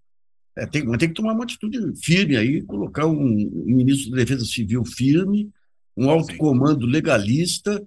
É, 0.58 0.66
tem, 0.66 0.84
tem 0.98 1.10
que 1.10 1.14
tomar 1.14 1.34
uma 1.34 1.44
atitude 1.44 1.78
firme 2.04 2.36
aí, 2.36 2.64
colocar 2.64 3.06
um, 3.06 3.14
um 3.14 3.76
ministro 3.76 4.10
da 4.10 4.18
Defesa 4.18 4.44
Civil 4.44 4.84
firme, 4.84 5.52
um 5.96 6.10
alto 6.10 6.32
Sim. 6.32 6.38
comando 6.38 6.88
legalista 6.88 7.86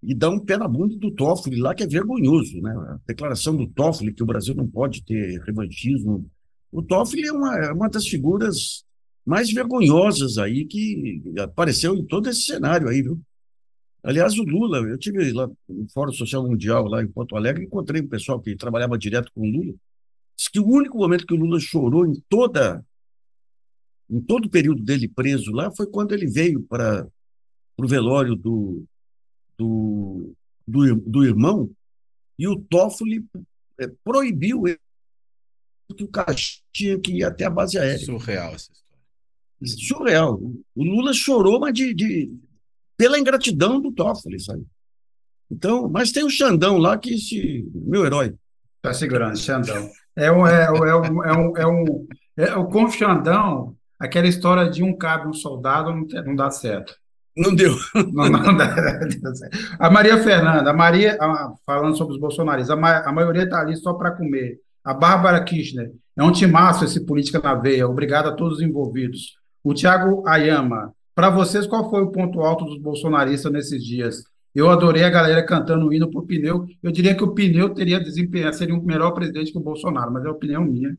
e 0.00 0.14
dar 0.14 0.30
um 0.30 0.38
pé 0.38 0.56
na 0.56 0.68
bunda 0.68 0.96
do 0.96 1.10
Toffoli 1.10 1.56
lá, 1.56 1.74
que 1.74 1.82
é 1.82 1.86
vergonhoso. 1.86 2.60
Né? 2.60 2.70
A 2.70 3.00
declaração 3.08 3.56
do 3.56 3.66
Toffoli 3.66 4.14
que 4.14 4.22
o 4.22 4.26
Brasil 4.26 4.54
não 4.54 4.68
pode 4.68 5.04
ter 5.04 5.42
revanchismo. 5.42 6.24
O 6.70 6.80
Toffoli 6.80 7.26
é 7.26 7.32
uma, 7.32 7.56
é 7.58 7.72
uma 7.72 7.88
das 7.88 8.06
figuras 8.06 8.84
mais 9.24 9.52
vergonhosas 9.52 10.38
aí 10.38 10.64
que 10.64 11.20
apareceu 11.40 11.96
em 11.96 12.04
todo 12.04 12.28
esse 12.30 12.42
cenário 12.42 12.88
aí, 12.88 13.02
viu? 13.02 13.20
Aliás, 14.00 14.38
o 14.38 14.44
Lula, 14.44 14.78
eu 14.78 14.96
tive 14.96 15.32
lá 15.32 15.50
no 15.68 15.88
Fórum 15.92 16.12
Social 16.12 16.46
Mundial, 16.46 16.86
lá 16.86 17.02
em 17.02 17.08
Porto 17.08 17.34
Alegre, 17.34 17.64
encontrei 17.64 18.00
um 18.00 18.06
pessoal 18.06 18.40
que 18.40 18.54
trabalhava 18.54 18.96
direto 18.96 19.32
com 19.34 19.40
o 19.40 19.50
Lula, 19.50 19.74
disse 20.36 20.50
que 20.50 20.60
o 20.60 20.66
único 20.66 20.98
momento 20.98 21.26
que 21.26 21.34
o 21.34 21.36
Lula 21.36 21.58
chorou 21.58 22.06
em 22.06 22.20
toda 22.28 22.84
em 24.08 24.20
todo 24.20 24.46
o 24.46 24.50
período 24.50 24.82
dele 24.82 25.08
preso 25.08 25.50
lá 25.50 25.70
foi 25.74 25.86
quando 25.86 26.12
ele 26.12 26.26
veio 26.28 26.62
para 26.62 27.08
o 27.76 27.86
velório 27.86 28.36
do, 28.36 28.84
do, 29.58 30.32
do, 30.66 30.94
do, 30.96 31.24
irmão 31.24 31.68
e 32.38 32.46
o 32.46 32.56
Toffoli 32.56 33.26
é, 33.80 33.88
proibiu 34.04 34.68
ele 34.68 34.78
que 35.96 36.04
o 36.04 36.08
Caxias 36.08 36.62
tinha 36.72 36.98
que 36.98 37.12
ir 37.12 37.24
até 37.24 37.44
a 37.44 37.50
base 37.50 37.78
aérea. 37.78 38.04
Surreal 38.04 38.54
essa 38.54 38.70
história 38.70 38.86
surreal. 39.64 40.40
O 40.74 40.84
Lula 40.84 41.12
chorou, 41.12 41.58
mas 41.58 41.72
de, 41.72 41.94
de 41.94 42.30
pela 42.96 43.18
ingratidão 43.18 43.80
do 43.80 43.92
Toffoli, 43.92 44.40
sabe? 44.40 44.64
Então, 45.50 45.88
mas 45.88 46.12
tem 46.12 46.24
o 46.24 46.30
Xandão 46.30 46.76
lá 46.78 46.98
que 46.98 47.16
se 47.18 47.66
meu 47.74 48.04
herói. 48.04 48.34
Tá 48.82 48.92
segurando, 48.92 49.36
Xandão. 49.36 49.90
É 50.16 50.32
um 50.32 50.46
é, 50.46 50.64
é, 50.64 50.70
um, 50.72 51.24
é 51.24 51.36
um 51.36 51.56
é 51.56 51.66
um 51.66 52.06
é, 52.36 52.56
o 52.56 52.90
Xandão, 52.90 53.74
aquela 53.98 54.26
história 54.26 54.70
de 54.70 54.82
um 54.82 54.96
cabe 54.96 55.28
um 55.28 55.32
soldado 55.32 55.92
não, 55.92 56.06
não 56.24 56.36
dá 56.36 56.50
certo. 56.50 56.94
Não 57.36 57.54
deu. 57.54 57.74
Não, 58.12 58.30
não 58.30 58.56
dá, 58.56 58.74
a 59.78 59.90
Maria 59.90 60.22
Fernanda, 60.22 60.70
a 60.70 60.74
Maria, 60.74 61.18
falando 61.66 61.96
sobre 61.96 62.14
os 62.14 62.20
bolsonaristas, 62.20 62.70
a, 62.70 62.80
ma, 62.80 62.98
a 63.00 63.12
maioria 63.12 63.44
está 63.44 63.60
ali 63.60 63.76
só 63.76 63.92
para 63.92 64.12
comer. 64.12 64.58
A 64.82 64.94
Bárbara 64.94 65.42
Kirchner, 65.44 65.92
é 66.16 66.22
um 66.22 66.32
timaço 66.32 66.84
esse 66.84 67.04
política 67.04 67.40
na 67.40 67.54
veia. 67.54 67.86
Obrigado 67.86 68.28
a 68.28 68.32
todos 68.32 68.58
os 68.58 68.62
envolvidos. 68.62 69.36
O 69.62 69.74
Tiago 69.74 70.26
Ayama, 70.26 70.94
para 71.14 71.28
vocês, 71.28 71.66
qual 71.66 71.90
foi 71.90 72.02
o 72.02 72.10
ponto 72.10 72.40
alto 72.40 72.64
dos 72.64 72.80
bolsonaristas 72.80 73.52
nesses 73.52 73.84
dias? 73.84 74.22
Eu 74.56 74.70
adorei 74.70 75.04
a 75.04 75.10
galera 75.10 75.44
cantando 75.44 75.86
o 75.86 75.92
hino 75.92 76.10
para 76.10 76.18
o 76.18 76.26
Pneu. 76.26 76.66
Eu 76.82 76.90
diria 76.90 77.14
que 77.14 77.22
o 77.22 77.34
Pneu 77.34 77.74
teria 77.74 78.00
desempenhado, 78.00 78.56
seria 78.56 78.74
um 78.74 78.82
melhor 78.82 79.10
presidente 79.10 79.52
que 79.52 79.58
o 79.58 79.62
Bolsonaro, 79.62 80.10
mas 80.10 80.24
é 80.24 80.28
a 80.28 80.32
opinião 80.32 80.64
minha. 80.64 80.96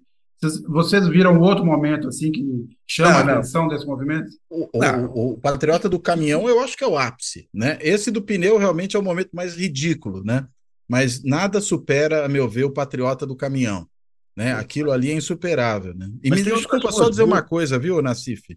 Vocês, 0.67 1.07
viram 1.07 1.39
outro 1.39 1.65
momento 1.65 2.07
assim 2.07 2.31
que 2.31 2.45
chama 2.85 3.23
não, 3.23 3.33
a 3.33 3.33
atenção 3.39 3.67
desse 3.67 3.87
movimento? 3.87 4.29
O, 4.47 4.69
o, 4.71 5.31
o, 5.31 5.37
patriota 5.39 5.89
do 5.89 5.99
caminhão, 5.99 6.47
eu 6.47 6.59
acho 6.59 6.77
que 6.77 6.83
é 6.83 6.87
o 6.87 6.95
ápice, 6.95 7.49
né? 7.51 7.79
Esse 7.81 8.11
do 8.11 8.21
pneu 8.21 8.59
realmente 8.59 8.95
é 8.95 8.99
o 8.99 9.03
momento 9.03 9.31
mais 9.33 9.55
ridículo, 9.55 10.23
né? 10.23 10.45
Mas 10.87 11.23
nada 11.23 11.59
supera, 11.59 12.25
a 12.25 12.29
meu 12.29 12.47
ver, 12.47 12.65
o 12.65 12.71
patriota 12.71 13.25
do 13.25 13.35
caminhão. 13.35 13.87
Né? 14.35 14.53
Aquilo 14.53 14.91
ali 14.91 15.09
é 15.09 15.15
insuperável. 15.15 15.95
Né? 15.95 16.07
E 16.23 16.29
Mas 16.29 16.45
me 16.45 16.51
desculpa 16.51 16.91
só 16.91 17.09
dizer 17.09 17.23
uma 17.23 17.41
coisa, 17.41 17.79
viu, 17.79 18.03
Nassif? 18.03 18.55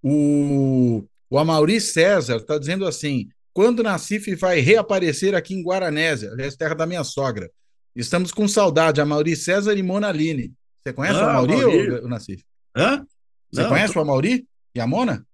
O, 0.00 1.04
o 1.28 1.36
Amaury 1.36 1.80
César 1.80 2.36
está 2.36 2.56
dizendo 2.56 2.86
assim: 2.86 3.28
quando 3.56 3.82
Nacife 3.82 4.34
vai 4.34 4.60
reaparecer 4.60 5.34
aqui 5.34 5.54
em 5.54 5.62
Guaranésia, 5.62 6.30
aliás, 6.30 6.54
terra 6.56 6.74
da 6.74 6.84
minha 6.84 7.02
sogra. 7.02 7.50
Estamos 7.94 8.30
com 8.30 8.46
saudade, 8.46 9.00
a 9.00 9.06
Mauri 9.06 9.34
César 9.34 9.72
e 9.72 9.82
Mona 9.82 10.10
Aline. 10.10 10.52
Você 10.82 10.92
conhece 10.92 11.18
ah, 11.18 11.22
o 11.22 11.32
Mauri, 11.32 11.56
Mauri. 11.56 11.90
ou 11.92 12.04
o 12.04 12.08
Nacife? 12.08 12.44
Hã? 12.76 13.02
Você 13.50 13.62
Não, 13.62 13.70
conhece 13.70 13.94
tô... 13.94 14.02
o 14.02 14.04
Mauri 14.04 14.46
e 14.74 14.78
a 14.78 14.86
Mona? 14.86 15.26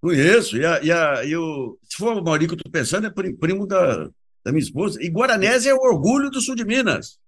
Conheço. 0.00 0.56
E, 0.56 0.66
a, 0.66 0.82
e, 0.82 0.90
a, 0.90 1.24
e 1.24 1.36
o, 1.36 1.78
se 1.84 1.96
for 1.98 2.16
o 2.16 2.24
Mauri 2.24 2.48
que 2.48 2.54
eu 2.54 2.56
estou 2.56 2.72
pensando, 2.72 3.06
é 3.06 3.10
primo 3.10 3.64
da, 3.64 4.10
da 4.44 4.50
minha 4.50 4.58
esposa. 4.58 5.00
E 5.00 5.08
Guaranésia 5.08 5.70
é 5.70 5.74
o 5.74 5.78
orgulho 5.78 6.30
do 6.30 6.40
sul 6.40 6.56
de 6.56 6.64
Minas. 6.64 7.20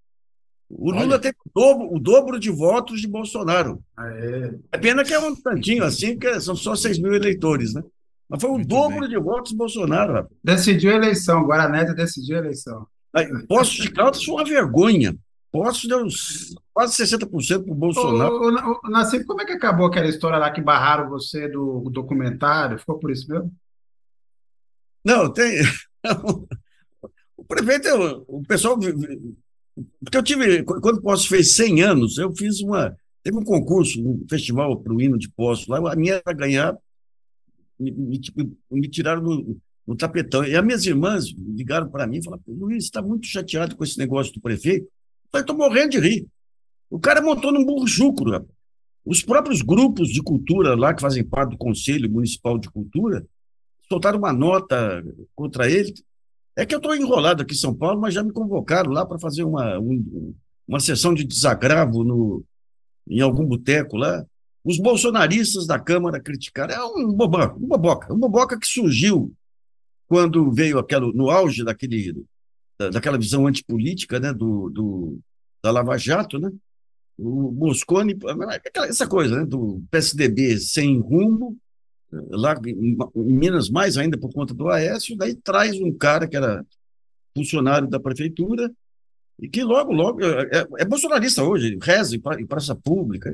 O 0.69 0.91
Lula 0.91 1.15
Olha. 1.15 1.19
tem 1.21 1.31
o 1.31 1.51
dobro, 1.55 1.95
o 1.95 2.01
dobro, 2.01 2.41
de 2.41 2.51
votos 2.51 3.01
de 3.01 3.07
Bolsonaro. 3.07 3.81
Aê. 3.97 4.53
É 4.73 4.79
pena 4.79 5.05
que 5.05 5.15
é 5.15 5.19
um 5.21 5.33
tantinho 5.33 5.85
assim, 5.85 6.19
porque 6.19 6.41
são 6.41 6.57
só 6.57 6.75
6 6.75 6.99
mil 6.99 7.15
eleitores, 7.15 7.73
né? 7.73 7.85
Mas 8.31 8.41
foi 8.41 8.51
o 8.51 8.55
Muito 8.55 8.69
dobro 8.69 9.01
bem. 9.01 9.09
de 9.09 9.19
votos 9.19 9.51
de 9.51 9.57
Bolsonaro. 9.57 10.13
Rapaz. 10.13 10.37
Decidiu 10.43 10.93
a 10.93 10.95
eleição, 10.95 11.45
Guaranésia 11.45 11.95
decidiu 11.95 12.37
a 12.37 12.39
eleição. 12.39 12.87
Poços 13.49 13.75
de 13.75 13.91
Caldas 13.91 14.23
foi 14.23 14.35
uma 14.35 14.45
vergonha. 14.45 15.17
Poços 15.51 15.89
deu 15.89 16.07
quase 16.73 17.03
60% 17.03 17.65
para 17.65 17.73
o 17.73 17.75
Bolsonaro. 17.75 18.35
Ô, 18.37 18.51
ô, 18.51 18.77
ô, 18.77 19.25
como 19.27 19.43
é 19.43 19.45
que 19.45 19.53
acabou 19.53 19.87
aquela 19.87 20.07
história 20.07 20.39
lá 20.39 20.49
que 20.53 20.61
barraram 20.61 21.11
você 21.11 21.49
do 21.49 21.91
documentário? 21.91 22.79
Ficou 22.79 23.01
por 23.01 23.11
isso 23.11 23.29
mesmo? 23.29 23.53
Não, 25.05 25.33
tem. 25.33 25.61
O 27.37 27.45
prefeito, 27.45 27.89
o 28.29 28.43
pessoal. 28.43 28.79
Porque 28.79 30.17
eu 30.17 30.23
tive. 30.23 30.63
Quando 30.63 30.99
o 30.99 31.03
Poços 31.03 31.27
fez 31.27 31.57
100 31.57 31.83
anos, 31.83 32.19
eu 32.19 32.31
fiz 32.37 32.61
uma. 32.61 32.95
Teve 33.23 33.39
um 33.39 33.43
concurso, 33.43 33.99
um 33.99 34.27
festival 34.29 34.79
para 34.79 34.93
o 34.93 35.01
hino 35.01 35.19
de 35.19 35.31
Poços 35.31 35.67
lá. 35.67 35.79
A 35.91 35.97
minha 35.97 36.21
era 36.25 36.37
ganhar. 36.37 36.77
Me, 37.81 37.91
me, 37.91 38.21
me 38.71 38.89
tiraram 38.89 39.23
do, 39.23 39.61
no 39.87 39.97
tapetão. 39.97 40.45
E 40.45 40.55
as 40.55 40.65
minhas 40.65 40.85
irmãs 40.87 41.25
ligaram 41.37 41.89
para 41.89 42.07
mim 42.07 42.19
e 42.19 42.25
falaram: 42.25 42.43
Luiz, 42.47 42.85
está 42.85 43.03
muito 43.03 43.27
chateado 43.27 43.75
com 43.75 43.83
esse 43.83 43.99
negócio 43.99 44.33
do 44.33 44.41
prefeito? 44.41 44.85
Eu 44.85 45.31
falei: 45.33 45.43
estou 45.43 45.57
morrendo 45.57 45.91
de 45.91 45.99
rir. 45.99 46.29
O 46.89 46.99
cara 46.99 47.21
montou 47.21 47.53
num 47.53 47.65
burro 47.65 47.87
chucro. 47.87 48.47
Os 49.05 49.23
próprios 49.23 49.63
grupos 49.63 50.09
de 50.09 50.23
cultura 50.23 50.75
lá, 50.75 50.93
que 50.93 51.01
fazem 51.01 51.25
parte 51.25 51.53
do 51.53 51.59
Conselho 51.59 52.11
Municipal 52.11 52.59
de 52.59 52.71
Cultura, 52.71 53.27
soltaram 53.89 54.19
uma 54.19 54.33
nota 54.33 55.03
contra 55.35 55.71
ele. 55.71 55.95
É 56.57 56.67
que 56.67 56.75
eu 56.75 56.79
estou 56.79 56.95
enrolado 56.95 57.43
aqui 57.43 57.55
em 57.55 57.59
São 57.59 57.75
Paulo, 57.75 58.01
mas 58.01 58.13
já 58.13 58.23
me 58.23 58.33
convocaram 58.33 58.93
lá 58.93 59.07
para 59.07 59.19
fazer 59.19 59.45
uma, 59.45 59.79
um, 59.79 60.35
uma 60.69 60.79
sessão 60.79 61.15
de 61.15 61.25
desagravo 61.25 62.05
no, 62.05 62.45
em 63.09 63.21
algum 63.21 63.47
boteco 63.47 63.97
lá. 63.97 64.25
Os 64.65 64.79
bolsonaristas 64.79 65.67
da 65.67 65.79
Câmara 65.79 66.21
criticaram. 66.21 66.75
É 66.75 66.85
um 66.85 67.13
boboca, 67.13 67.55
um 67.57 67.67
boboca, 67.67 68.13
um 68.13 68.19
boboca 68.19 68.59
que 68.59 68.67
surgiu 68.67 69.33
quando 70.07 70.51
veio 70.53 70.79
aquela, 70.79 71.07
no 71.13 71.31
auge 71.31 71.65
daquele, 71.65 72.25
daquela 72.93 73.17
visão 73.17 73.47
antipolítica 73.47 74.19
né, 74.19 74.33
do, 74.33 74.69
do, 74.69 75.19
da 75.63 75.71
Lava 75.71 75.97
Jato, 75.97 76.39
né? 76.39 76.51
o 77.21 77.53
Moscone, 77.53 78.17
essa 78.89 79.07
coisa 79.07 79.41
né, 79.41 79.47
do 79.47 79.83
PSDB 79.91 80.59
sem 80.59 80.99
rumo, 80.99 81.57
lá 82.11 82.59
em 82.67 82.97
Minas 83.15 83.69
mais 83.69 83.97
ainda 83.97 84.19
por 84.19 84.33
conta 84.33 84.55
do 84.55 84.69
Aécio, 84.69 85.17
daí 85.17 85.35
traz 85.35 85.79
um 85.81 85.93
cara 85.93 86.27
que 86.27 86.37
era 86.37 86.65
funcionário 87.37 87.89
da 87.89 88.01
prefeitura 88.01 88.73
e 89.39 89.49
que 89.49 89.63
logo, 89.63 89.93
logo, 89.93 90.25
é, 90.25 90.49
é, 90.51 90.67
é 90.79 90.85
bolsonarista 90.85 91.45
hoje, 91.45 91.79
reza 91.81 92.17
em 92.17 92.47
praça 92.47 92.75
pública. 92.75 93.31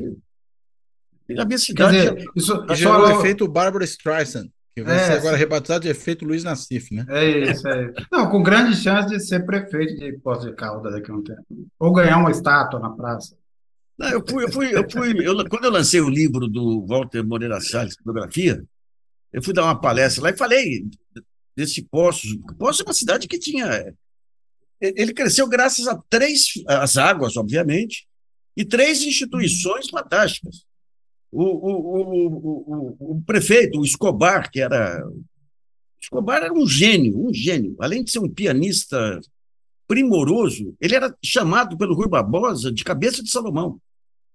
E 1.29 1.41
a 1.41 1.45
minha 1.45 1.59
cidade... 1.59 1.97
Quer 1.97 2.15
dizer, 2.15 2.31
isso, 2.37 2.67
gerou 2.75 3.07
o 3.07 3.21
efeito 3.21 3.49
Barbara 3.49 3.85
Streisand. 3.85 4.51
Que 4.77 4.83
vai 4.83 4.95
é, 4.95 5.07
ser 5.07 5.13
agora 5.13 5.39
rebatizado 5.39 5.85
de 5.85 5.89
efeito 5.89 6.27
Luiz 6.27 6.45
Nassif, 6.45 6.95
né? 6.95 7.07
É 7.09 7.51
isso, 7.51 7.67
é 7.67 7.85
isso. 7.87 8.07
Não, 8.13 8.29
com 8.29 8.43
grande 8.43 8.77
chance 8.77 9.09
de 9.09 9.19
ser 9.19 9.47
prefeito 9.47 9.97
de 9.97 10.19
Poços 10.19 10.45
de 10.45 10.53
Caldas 10.53 10.93
daqui 10.93 11.11
a 11.11 11.15
um 11.15 11.25
tempo. 11.25 11.47
Ou 11.79 11.95
ganhar 11.95 12.19
uma 12.19 12.31
estátua 12.31 12.79
na 12.79 12.91
praça. 12.91 13.35
Não, 13.99 14.11
eu 14.11 14.23
fui, 14.29 14.45
eu 14.45 14.53
fui, 14.53 14.77
eu 14.77 14.91
fui 14.91 15.27
eu, 15.27 15.49
quando 15.49 15.65
eu 15.65 15.71
lancei 15.71 16.03
o 16.03 16.11
livro 16.11 16.47
do 16.47 16.85
Walter 16.85 17.23
Moreira 17.25 17.59
Salles, 17.59 17.97
Fotografia, 17.97 18.63
eu 19.33 19.43
fui 19.43 19.55
dar 19.55 19.65
uma 19.65 19.81
palestra 19.81 20.25
lá 20.25 20.29
e 20.29 20.37
falei 20.37 20.85
desse 21.57 21.83
Poços. 21.83 22.37
Poços 22.59 22.83
é 22.83 22.85
uma 22.85 22.93
cidade 22.93 23.27
que 23.27 23.39
tinha. 23.39 23.95
Ele 24.79 25.15
cresceu 25.15 25.49
graças 25.49 25.89
a 25.89 25.99
três, 26.11 26.49
as 26.69 26.99
águas, 26.99 27.39
obviamente, 27.39 28.07
e 28.55 28.63
três 28.63 29.01
instituições 29.01 29.89
fantásticas 29.89 30.66
o, 31.39 31.45
o, 31.45 32.97
o, 32.99 33.17
o, 33.17 33.23
prefeito, 33.23 33.79
o 33.79 33.85
Escobar, 33.85 34.51
que 34.51 34.61
era. 34.61 35.03
Escobar 36.01 36.43
era 36.43 36.53
um 36.53 36.67
gênio, 36.67 37.29
um 37.29 37.33
gênio. 37.33 37.77
Além 37.79 38.03
de 38.03 38.11
ser 38.11 38.21
um 38.21 38.29
pianista 38.29 39.21
primoroso, 39.87 40.75
ele 40.81 40.95
era 40.95 41.15
chamado 41.23 41.77
pelo 41.77 41.95
Rui 41.95 42.09
Barbosa 42.09 42.73
de 42.73 42.83
cabeça 42.83 43.23
de 43.23 43.31
Salomão, 43.31 43.79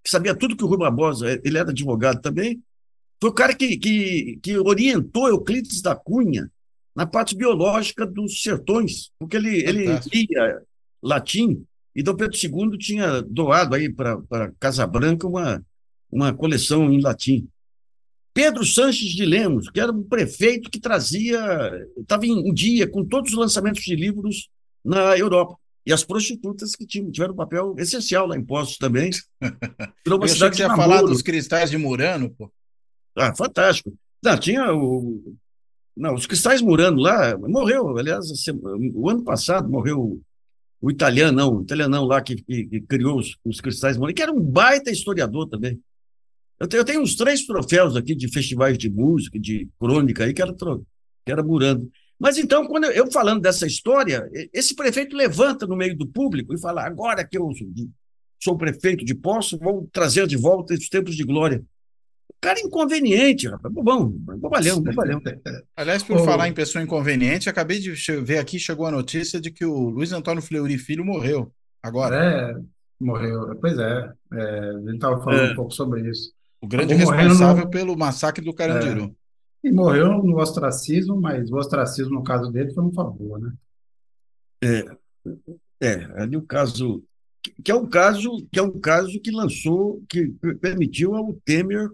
que 0.03 0.11
sabia 0.11 0.35
tudo 0.35 0.55
que 0.55 0.63
o 0.63 0.67
Rui 0.67 0.77
Barbosa, 0.77 1.41
ele 1.43 1.57
era 1.57 1.71
advogado 1.71 2.21
também. 2.21 2.61
Foi 3.19 3.29
o 3.31 3.33
cara 3.33 3.55
que, 3.55 3.77
que, 3.77 4.39
que 4.41 4.57
orientou 4.57 5.27
Euclides 5.27 5.81
da 5.81 5.95
Cunha 5.95 6.51
na 6.95 7.05
parte 7.05 7.35
biológica 7.35 8.05
dos 8.05 8.43
sertões, 8.43 9.11
porque 9.17 9.37
ele, 9.37 9.63
ele 9.67 9.85
lia 10.13 10.61
latim, 11.01 11.65
e 11.95 12.03
Dom 12.03 12.15
Pedro 12.15 12.37
II 12.37 12.77
tinha 12.77 13.21
doado 13.21 13.75
aí 13.75 13.91
para 13.91 14.51
Casa 14.59 14.85
Branca 14.85 15.27
uma, 15.27 15.63
uma 16.11 16.33
coleção 16.33 16.91
em 16.91 17.01
latim. 17.01 17.47
Pedro 18.33 18.65
Sanches 18.65 19.11
de 19.11 19.25
Lemos, 19.25 19.69
que 19.69 19.79
era 19.79 19.91
um 19.91 20.03
prefeito 20.03 20.69
que 20.69 20.79
trazia, 20.79 21.39
estava 21.97 22.25
em 22.25 22.53
dia 22.53 22.87
com 22.87 23.03
todos 23.03 23.31
os 23.31 23.37
lançamentos 23.37 23.83
de 23.83 23.95
livros 23.95 24.49
na 24.83 25.17
Europa. 25.17 25.57
E 25.85 25.91
as 25.91 26.03
prostitutas 26.03 26.75
que 26.75 26.85
tinham, 26.85 27.11
tiveram 27.11 27.33
um 27.33 27.37
papel 27.37 27.75
essencial 27.77 28.27
lá 28.27 28.37
em 28.37 28.43
Postos 28.43 28.77
também. 28.77 29.09
Virou 30.05 30.19
uma 30.19 30.25
Eu 30.25 30.29
cidade 30.29 30.51
que 30.51 30.57
você 30.57 30.63
ia 30.63 30.75
falar 30.75 31.01
dos 31.01 31.21
cristais 31.21 31.71
de 31.71 31.77
Murano, 31.77 32.29
pô. 32.29 32.51
Ah, 33.15 33.35
fantástico. 33.35 33.93
Não, 34.23 34.37
tinha 34.37 34.73
o. 34.73 35.35
Não, 35.97 36.13
os 36.13 36.25
cristais 36.25 36.61
Murano 36.61 37.01
lá, 37.01 37.37
morreu, 37.37 37.97
aliás, 37.97 38.25
o 38.93 39.09
ano 39.09 39.23
passado 39.23 39.69
morreu 39.69 40.21
o 40.79 40.89
italiano, 40.89 41.37
não, 41.37 41.57
o 41.57 41.61
italianão 41.63 42.05
lá 42.05 42.21
que, 42.21 42.35
que, 42.35 42.65
que 42.65 42.81
criou 42.81 43.19
os, 43.19 43.35
os 43.43 43.59
cristais 43.59 43.97
Murano, 43.97 44.15
que 44.15 44.21
era 44.21 44.31
um 44.31 44.39
baita 44.39 44.89
historiador 44.89 45.49
também. 45.49 45.79
Eu 46.61 46.67
tenho, 46.67 46.81
eu 46.81 46.85
tenho 46.85 47.01
uns 47.01 47.15
três 47.15 47.43
troféus 47.43 47.95
aqui 47.95 48.13
de 48.13 48.31
festivais 48.31 48.77
de 48.77 48.87
música, 48.87 49.39
de 49.39 49.67
crônica 49.79 50.23
aí, 50.23 50.31
que 50.31 50.43
era, 50.43 50.53
que 50.53 51.31
era 51.31 51.41
Murando. 51.41 51.89
Mas 52.19 52.37
então, 52.37 52.67
quando 52.67 52.83
eu, 52.83 52.91
eu, 52.91 53.11
falando 53.11 53.41
dessa 53.41 53.65
história, 53.65 54.29
esse 54.53 54.75
prefeito 54.75 55.15
levanta 55.15 55.65
no 55.65 55.75
meio 55.75 55.97
do 55.97 56.05
público 56.05 56.53
e 56.53 56.61
fala: 56.61 56.85
agora 56.85 57.25
que 57.27 57.35
eu 57.35 57.49
sou 58.39 58.55
prefeito 58.55 59.03
de 59.03 59.15
Poço, 59.15 59.57
vou 59.57 59.89
trazer 59.91 60.27
de 60.27 60.37
volta 60.37 60.75
esses 60.75 60.87
tempos 60.87 61.15
de 61.15 61.23
glória. 61.23 61.63
O 62.29 62.35
cara 62.39 62.59
é 62.59 62.61
inconveniente, 62.61 63.47
rapaz. 63.47 63.73
Bobão, 63.73 64.09
bobalhão, 64.09 64.79
bobalhão. 64.81 65.19
Aliás, 65.75 66.03
por 66.03 66.23
falar 66.23 66.47
em 66.47 66.53
pessoa 66.53 66.83
inconveniente, 66.83 67.49
acabei 67.49 67.79
de 67.79 67.91
ver 68.21 68.37
aqui, 68.37 68.59
chegou 68.59 68.85
a 68.85 68.91
notícia 68.91 69.41
de 69.41 69.49
que 69.49 69.65
o 69.65 69.89
Luiz 69.89 70.11
Antônio 70.11 70.43
Fleury 70.43 70.77
Filho 70.77 71.03
morreu. 71.03 71.51
Agora. 71.81 72.15
É, 72.23 72.55
morreu. 72.99 73.57
Pois 73.59 73.79
é. 73.79 74.11
é 74.33 74.69
a 74.69 74.79
gente 74.81 74.93
estava 74.93 75.23
falando 75.23 75.49
é. 75.49 75.51
um 75.53 75.55
pouco 75.55 75.71
sobre 75.71 76.07
isso. 76.07 76.39
O 76.61 76.67
grande 76.67 76.93
responsável 76.93 77.65
no... 77.65 77.69
pelo 77.69 77.97
massacre 77.97 78.45
do 78.45 78.53
Carandiru. 78.53 79.15
É. 79.63 79.67
E 79.67 79.71
morreu 79.71 80.23
no 80.23 80.39
ostracismo, 80.39 81.19
mas 81.19 81.51
o 81.51 81.55
ostracismo, 81.55 82.13
no 82.13 82.23
caso 82.23 82.51
dele, 82.51 82.73
foi 82.73 82.83
um 82.83 82.93
favor, 82.93 83.39
né? 83.39 83.53
É, 84.63 84.85
é 85.81 86.21
ali 86.21 86.37
o 86.37 86.41
caso 86.43 87.03
que 87.63 87.71
é 87.71 87.75
um 87.75 87.87
caso 87.87 88.47
que 88.51 88.59
é 88.59 88.61
um 88.61 88.79
caso 88.79 89.19
que 89.19 89.31
lançou 89.31 90.03
que 90.07 90.27
permitiu 90.59 91.15
ao 91.15 91.33
Temer 91.43 91.89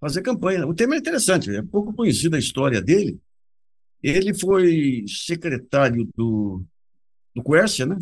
fazer 0.00 0.22
campanha. 0.22 0.66
O 0.66 0.74
Temer 0.74 0.96
é 0.96 1.00
interessante, 1.00 1.54
é 1.54 1.62
pouco 1.62 1.92
conhecida 1.92 2.36
a 2.36 2.40
história 2.40 2.82
dele. 2.82 3.20
Ele 4.02 4.34
foi 4.34 5.04
secretário 5.06 6.08
do 6.16 6.64
do 7.34 7.42
Quercia, 7.42 7.86
né? 7.86 7.96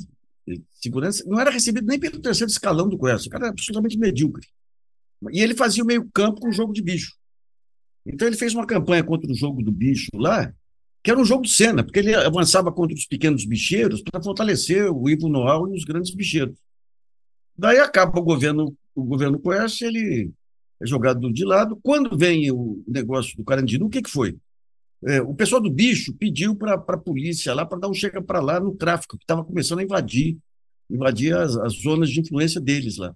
Segurança, 0.70 1.22
não 1.26 1.38
era 1.38 1.50
recebido 1.50 1.86
nem 1.86 2.00
pelo 2.00 2.20
terceiro 2.20 2.50
escalão 2.50 2.88
do 2.88 2.98
Quercia, 2.98 3.28
o 3.28 3.30
cara 3.30 3.44
era 3.44 3.52
absolutamente 3.52 3.98
medíocre. 3.98 4.46
E 5.32 5.40
ele 5.40 5.54
fazia 5.54 5.82
o 5.82 5.86
meio-campo 5.86 6.40
com 6.40 6.48
o 6.48 6.52
jogo 6.52 6.72
de 6.72 6.82
bicho. 6.82 7.14
Então 8.06 8.26
ele 8.26 8.36
fez 8.36 8.54
uma 8.54 8.66
campanha 8.66 9.04
contra 9.04 9.30
o 9.30 9.34
jogo 9.34 9.62
do 9.62 9.70
bicho 9.70 10.10
lá, 10.14 10.52
que 11.02 11.10
era 11.10 11.20
um 11.20 11.24
jogo 11.24 11.42
de 11.42 11.50
cena, 11.50 11.82
porque 11.82 11.98
ele 11.98 12.14
avançava 12.14 12.72
contra 12.72 12.94
os 12.94 13.06
pequenos 13.06 13.44
bicheiros 13.44 14.02
para 14.02 14.22
fortalecer 14.22 14.90
o 14.90 15.08
Ivo 15.08 15.28
Noal 15.28 15.68
e 15.68 15.76
os 15.76 15.84
grandes 15.84 16.14
bicheiros. 16.14 16.58
Daí 17.56 17.78
acaba 17.78 18.18
o 18.18 18.22
governo, 18.22 18.74
o 18.94 19.04
governo 19.04 19.38
Coerce, 19.38 19.84
ele 19.84 20.30
é 20.80 20.86
jogado 20.86 21.30
de 21.32 21.44
lado. 21.44 21.78
Quando 21.82 22.16
vem 22.16 22.50
o 22.50 22.82
negócio 22.88 23.36
do 23.36 23.44
Carandiru, 23.44 23.86
o 23.86 23.90
que, 23.90 24.02
que 24.02 24.10
foi? 24.10 24.36
É, 25.06 25.20
o 25.20 25.34
pessoal 25.34 25.60
do 25.60 25.70
bicho 25.70 26.14
pediu 26.14 26.54
para 26.54 26.74
a 26.74 26.98
polícia 26.98 27.54
lá 27.54 27.64
para 27.64 27.78
dar 27.78 27.88
um 27.88 27.94
chega 27.94 28.20
para 28.20 28.40
lá 28.40 28.60
no 28.60 28.74
tráfico, 28.74 29.16
que 29.16 29.24
estava 29.24 29.44
começando 29.44 29.78
a 29.78 29.82
invadir, 29.82 30.38
invadir 30.90 31.34
as, 31.34 31.56
as 31.56 31.74
zonas 31.74 32.10
de 32.10 32.20
influência 32.20 32.60
deles 32.60 32.98
lá. 32.98 33.14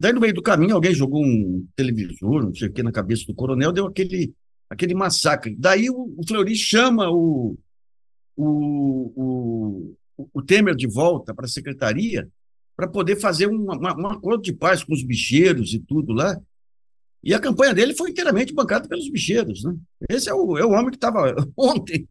Daí, 0.00 0.14
no 0.14 0.20
meio 0.20 0.32
do 0.32 0.42
caminho, 0.42 0.74
alguém 0.74 0.94
jogou 0.94 1.22
um 1.22 1.66
televisor, 1.76 2.42
não 2.42 2.54
sei 2.54 2.68
o 2.68 2.72
que, 2.72 2.82
na 2.82 2.90
cabeça 2.90 3.26
do 3.26 3.34
coronel, 3.34 3.70
deu 3.70 3.86
aquele, 3.86 4.32
aquele 4.70 4.94
massacre. 4.94 5.54
Daí 5.58 5.90
o, 5.90 6.14
o 6.16 6.26
Fleury 6.26 6.56
chama 6.56 7.10
o, 7.10 7.54
o, 8.34 9.12
o, 10.16 10.28
o 10.32 10.42
Temer 10.42 10.74
de 10.74 10.86
volta 10.86 11.34
para 11.34 11.44
a 11.44 11.48
secretaria 11.48 12.26
para 12.74 12.88
poder 12.88 13.16
fazer 13.16 13.46
um, 13.46 13.62
uma, 13.62 13.94
um 13.94 14.06
acordo 14.06 14.42
de 14.42 14.54
paz 14.54 14.82
com 14.82 14.94
os 14.94 15.02
bicheiros 15.02 15.74
e 15.74 15.78
tudo 15.78 16.14
lá. 16.14 16.34
E 17.22 17.34
a 17.34 17.38
campanha 17.38 17.74
dele 17.74 17.94
foi 17.94 18.08
inteiramente 18.08 18.54
bancada 18.54 18.88
pelos 18.88 19.10
bicheiros. 19.10 19.62
Né? 19.64 19.76
Esse 20.08 20.30
é 20.30 20.34
o, 20.34 20.56
é 20.56 20.64
o 20.64 20.70
homem 20.70 20.88
que 20.88 20.96
estava 20.96 21.36
ontem 21.54 22.08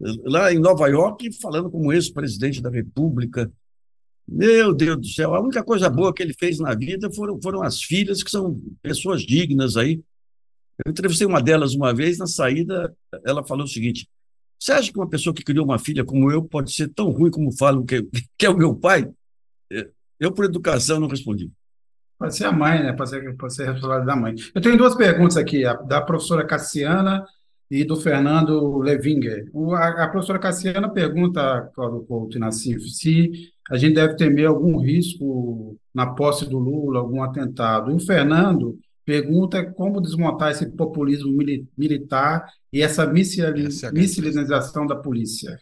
lá 0.00 0.50
em 0.50 0.58
Nova 0.58 0.88
York 0.88 1.30
falando 1.38 1.70
como 1.70 1.92
ex-presidente 1.92 2.62
da 2.62 2.70
República. 2.70 3.52
Meu 4.30 4.74
Deus 4.74 4.98
do 4.98 5.06
céu, 5.06 5.34
a 5.34 5.40
única 5.40 5.64
coisa 5.64 5.88
boa 5.88 6.12
que 6.12 6.22
ele 6.22 6.34
fez 6.34 6.58
na 6.58 6.74
vida 6.74 7.10
foram, 7.10 7.40
foram 7.40 7.62
as 7.62 7.82
filhas, 7.82 8.22
que 8.22 8.30
são 8.30 8.60
pessoas 8.82 9.22
dignas 9.22 9.74
aí. 9.74 10.02
Eu 10.84 10.90
entrevistei 10.90 11.26
uma 11.26 11.40
delas 11.40 11.74
uma 11.74 11.94
vez, 11.94 12.18
na 12.18 12.26
saída, 12.26 12.94
ela 13.24 13.42
falou 13.42 13.64
o 13.64 13.68
seguinte: 13.68 14.06
Você 14.60 14.72
acha 14.72 14.92
que 14.92 14.98
uma 14.98 15.08
pessoa 15.08 15.34
que 15.34 15.42
criou 15.42 15.64
uma 15.64 15.78
filha 15.78 16.04
como 16.04 16.30
eu 16.30 16.44
pode 16.44 16.72
ser 16.74 16.88
tão 16.88 17.10
ruim 17.10 17.30
como 17.30 17.56
falam 17.56 17.86
que, 17.86 18.06
que 18.36 18.44
é 18.44 18.50
o 18.50 18.56
meu 18.56 18.74
pai? 18.74 19.10
Eu, 20.20 20.30
por 20.30 20.44
educação, 20.44 21.00
não 21.00 21.08
respondi. 21.08 21.50
Pode 22.18 22.36
ser 22.36 22.44
a 22.44 22.52
mãe, 22.52 22.82
né? 22.82 22.92
Pode 22.92 23.10
ser, 23.10 23.36
pode 23.36 23.54
ser 23.54 23.62
a 23.62 23.72
responsabilidade 23.72 24.06
da 24.06 24.16
mãe. 24.16 24.34
Eu 24.54 24.60
tenho 24.60 24.76
duas 24.76 24.94
perguntas 24.94 25.36
aqui, 25.36 25.64
a, 25.64 25.72
da 25.74 26.02
professora 26.02 26.46
Cassiana 26.46 27.24
e 27.70 27.84
do 27.84 27.96
Fernando 27.96 28.78
Levinger. 28.78 29.48
O, 29.52 29.74
a, 29.74 30.04
a, 30.04 30.08
professora 30.08 30.38
Cassiana 30.38 30.88
pergunta, 30.88 31.70
Cláudio 31.74 32.04
Couto 32.06 32.38
Nassif, 32.38 32.88
se 32.88 33.52
a 33.70 33.76
gente 33.76 33.94
deve 33.94 34.16
temer 34.16 34.46
algum 34.46 34.78
risco 34.78 35.78
na 35.94 36.06
posse 36.14 36.48
do 36.48 36.58
Lula, 36.58 37.00
algum 37.00 37.22
atentado. 37.22 37.90
E 37.90 37.94
o 37.94 38.00
Fernando 38.00 38.78
pergunta 39.04 39.64
como 39.72 40.00
desmontar 40.00 40.50
esse 40.50 40.66
populismo 40.70 41.32
mili 41.32 41.66
militar 41.76 42.46
e 42.72 42.82
essa 42.82 43.06
missilização 43.06 44.86
da 44.86 44.96
polícia. 44.96 45.58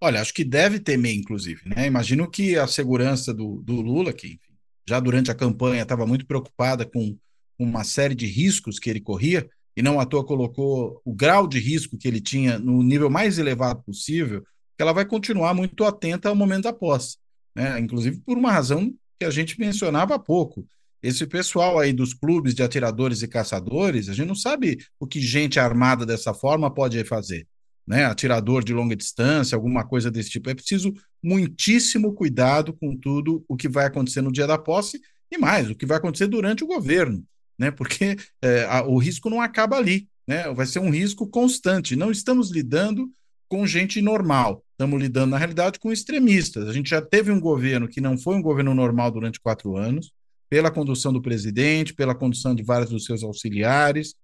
Olha, 0.00 0.20
acho 0.20 0.34
que 0.34 0.44
deve 0.44 0.80
temer, 0.80 1.14
inclusive. 1.14 1.62
Né? 1.64 1.86
Imagino 1.86 2.28
que 2.28 2.56
a 2.56 2.66
segurança 2.66 3.32
do, 3.32 3.62
do 3.62 3.80
Lula, 3.80 4.12
que 4.12 4.38
já 4.86 4.98
durante 4.98 5.30
a 5.30 5.34
campanha 5.34 5.82
estava 5.82 6.06
muito 6.06 6.26
preocupada 6.26 6.84
com 6.84 7.16
uma 7.58 7.84
série 7.84 8.14
de 8.14 8.26
riscos 8.26 8.78
que 8.78 8.90
ele 8.90 9.00
corria, 9.00 9.48
e 9.76 9.82
não 9.82 9.98
à 9.98 10.06
toa 10.06 10.24
colocou 10.24 11.00
o 11.04 11.14
grau 11.14 11.46
de 11.46 11.58
risco 11.58 11.96
que 11.96 12.06
ele 12.06 12.20
tinha 12.20 12.58
no 12.58 12.82
nível 12.82 13.08
mais 13.08 13.38
elevado 13.38 13.82
possível, 13.82 14.42
que 14.76 14.82
ela 14.82 14.92
vai 14.92 15.04
continuar 15.04 15.54
muito 15.54 15.84
atenta 15.84 16.28
ao 16.28 16.34
momento 16.34 16.64
da 16.64 16.72
posse. 16.72 17.16
Né? 17.54 17.78
Inclusive 17.80 18.20
por 18.20 18.36
uma 18.36 18.52
razão 18.52 18.92
que 19.18 19.24
a 19.24 19.30
gente 19.30 19.58
mencionava 19.58 20.14
há 20.14 20.18
pouco. 20.18 20.66
Esse 21.02 21.26
pessoal 21.26 21.78
aí 21.78 21.92
dos 21.92 22.14
clubes 22.14 22.54
de 22.54 22.62
atiradores 22.62 23.22
e 23.22 23.28
caçadores, 23.28 24.08
a 24.08 24.14
gente 24.14 24.28
não 24.28 24.34
sabe 24.34 24.78
o 25.00 25.06
que 25.06 25.20
gente 25.20 25.58
armada 25.58 26.06
dessa 26.06 26.32
forma 26.32 26.72
pode 26.72 27.02
fazer 27.04 27.46
né, 27.86 28.04
atirador 28.04 28.64
de 28.64 28.72
longa 28.72 28.94
distância, 28.94 29.56
alguma 29.56 29.84
coisa 29.84 30.10
desse 30.10 30.30
tipo. 30.30 30.48
É 30.50 30.54
preciso 30.54 30.92
muitíssimo 31.22 32.12
cuidado 32.14 32.72
com 32.72 32.96
tudo 32.96 33.44
o 33.48 33.56
que 33.56 33.68
vai 33.68 33.86
acontecer 33.86 34.22
no 34.22 34.32
dia 34.32 34.46
da 34.46 34.58
posse 34.58 35.00
e 35.30 35.38
mais, 35.38 35.70
o 35.70 35.74
que 35.74 35.86
vai 35.86 35.98
acontecer 35.98 36.26
durante 36.26 36.62
o 36.62 36.66
governo, 36.66 37.24
né, 37.58 37.70
porque 37.70 38.16
é, 38.40 38.64
a, 38.64 38.82
o 38.84 38.98
risco 38.98 39.28
não 39.30 39.40
acaba 39.40 39.76
ali, 39.76 40.08
né, 40.26 40.52
vai 40.52 40.66
ser 40.66 40.78
um 40.78 40.90
risco 40.90 41.26
constante. 41.26 41.96
Não 41.96 42.10
estamos 42.10 42.50
lidando 42.50 43.10
com 43.48 43.66
gente 43.66 44.00
normal, 44.00 44.64
estamos 44.72 45.00
lidando, 45.00 45.30
na 45.30 45.38
realidade, 45.38 45.78
com 45.78 45.92
extremistas. 45.92 46.68
A 46.68 46.72
gente 46.72 46.90
já 46.90 47.02
teve 47.02 47.30
um 47.30 47.40
governo 47.40 47.88
que 47.88 48.00
não 48.00 48.16
foi 48.16 48.34
um 48.36 48.42
governo 48.42 48.74
normal 48.74 49.10
durante 49.10 49.40
quatro 49.40 49.76
anos, 49.76 50.12
pela 50.48 50.70
condução 50.70 51.12
do 51.12 51.22
presidente, 51.22 51.94
pela 51.94 52.14
condução 52.14 52.54
de 52.54 52.62
vários 52.62 52.90
dos 52.90 53.04
seus 53.04 53.22
auxiliares, 53.22 54.14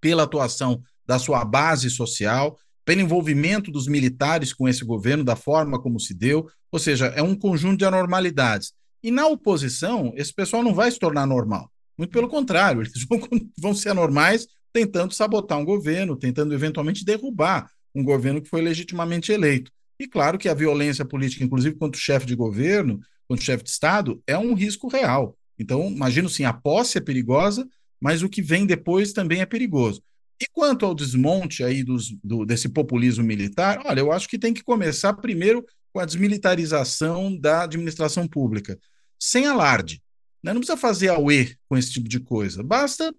pela 0.00 0.22
atuação 0.22 0.82
da 1.06 1.18
sua 1.18 1.44
base 1.44 1.90
social 1.90 2.56
pelo 2.90 3.02
envolvimento 3.02 3.70
dos 3.70 3.86
militares 3.86 4.52
com 4.52 4.68
esse 4.68 4.84
governo, 4.84 5.22
da 5.22 5.36
forma 5.36 5.80
como 5.80 6.00
se 6.00 6.12
deu, 6.12 6.48
ou 6.72 6.78
seja, 6.78 7.06
é 7.06 7.22
um 7.22 7.36
conjunto 7.36 7.78
de 7.78 7.84
anormalidades. 7.84 8.72
E 9.00 9.12
na 9.12 9.28
oposição, 9.28 10.12
esse 10.16 10.34
pessoal 10.34 10.62
não 10.62 10.74
vai 10.74 10.90
se 10.90 10.98
tornar 10.98 11.24
normal. 11.24 11.70
Muito 12.00 12.12
pelo 12.12 12.28
contrário, 12.28 12.80
eles 12.80 13.04
vão, 13.06 13.20
vão 13.58 13.74
ser 13.74 13.90
anormais 13.90 14.48
tentando 14.72 15.12
sabotar 15.12 15.58
um 15.58 15.64
governo, 15.66 16.16
tentando 16.16 16.54
eventualmente 16.54 17.04
derrubar 17.04 17.70
um 17.94 18.02
governo 18.02 18.40
que 18.40 18.48
foi 18.48 18.62
legitimamente 18.62 19.30
eleito. 19.30 19.70
E 19.98 20.08
claro 20.08 20.38
que 20.38 20.48
a 20.48 20.54
violência 20.54 21.04
política, 21.04 21.44
inclusive 21.44 21.76
contra 21.76 21.98
o 21.98 22.02
chefe 22.02 22.24
de 22.24 22.34
governo, 22.34 23.00
contra 23.28 23.42
o 23.42 23.44
chefe 23.44 23.64
de 23.64 23.68
Estado, 23.68 24.22
é 24.26 24.38
um 24.38 24.54
risco 24.54 24.88
real. 24.88 25.36
Então, 25.58 25.90
imagino 25.90 26.26
sim, 26.26 26.44
a 26.44 26.54
posse 26.54 26.96
é 26.96 27.02
perigosa, 27.02 27.68
mas 28.00 28.22
o 28.22 28.30
que 28.30 28.40
vem 28.40 28.64
depois 28.64 29.12
também 29.12 29.42
é 29.42 29.46
perigoso. 29.46 30.02
E 30.40 30.46
quanto 30.50 30.86
ao 30.86 30.94
desmonte 30.94 31.62
aí 31.62 31.84
dos, 31.84 32.16
do, 32.24 32.46
desse 32.46 32.70
populismo 32.70 33.22
militar, 33.22 33.78
olha, 33.84 34.00
eu 34.00 34.10
acho 34.10 34.26
que 34.26 34.38
tem 34.38 34.54
que 34.54 34.64
começar 34.64 35.12
primeiro 35.12 35.62
com 35.92 36.00
a 36.00 36.06
desmilitarização 36.06 37.36
da 37.36 37.64
administração 37.64 38.26
pública, 38.26 38.78
sem 39.18 39.44
alarde. 39.44 40.00
Né? 40.42 40.52
Não 40.52 40.60
precisa 40.60 40.76
fazer 40.76 41.08
auê 41.08 41.54
com 41.68 41.76
esse 41.76 41.92
tipo 41.92 42.08
de 42.08 42.20
coisa, 42.20 42.62
basta 42.62 43.14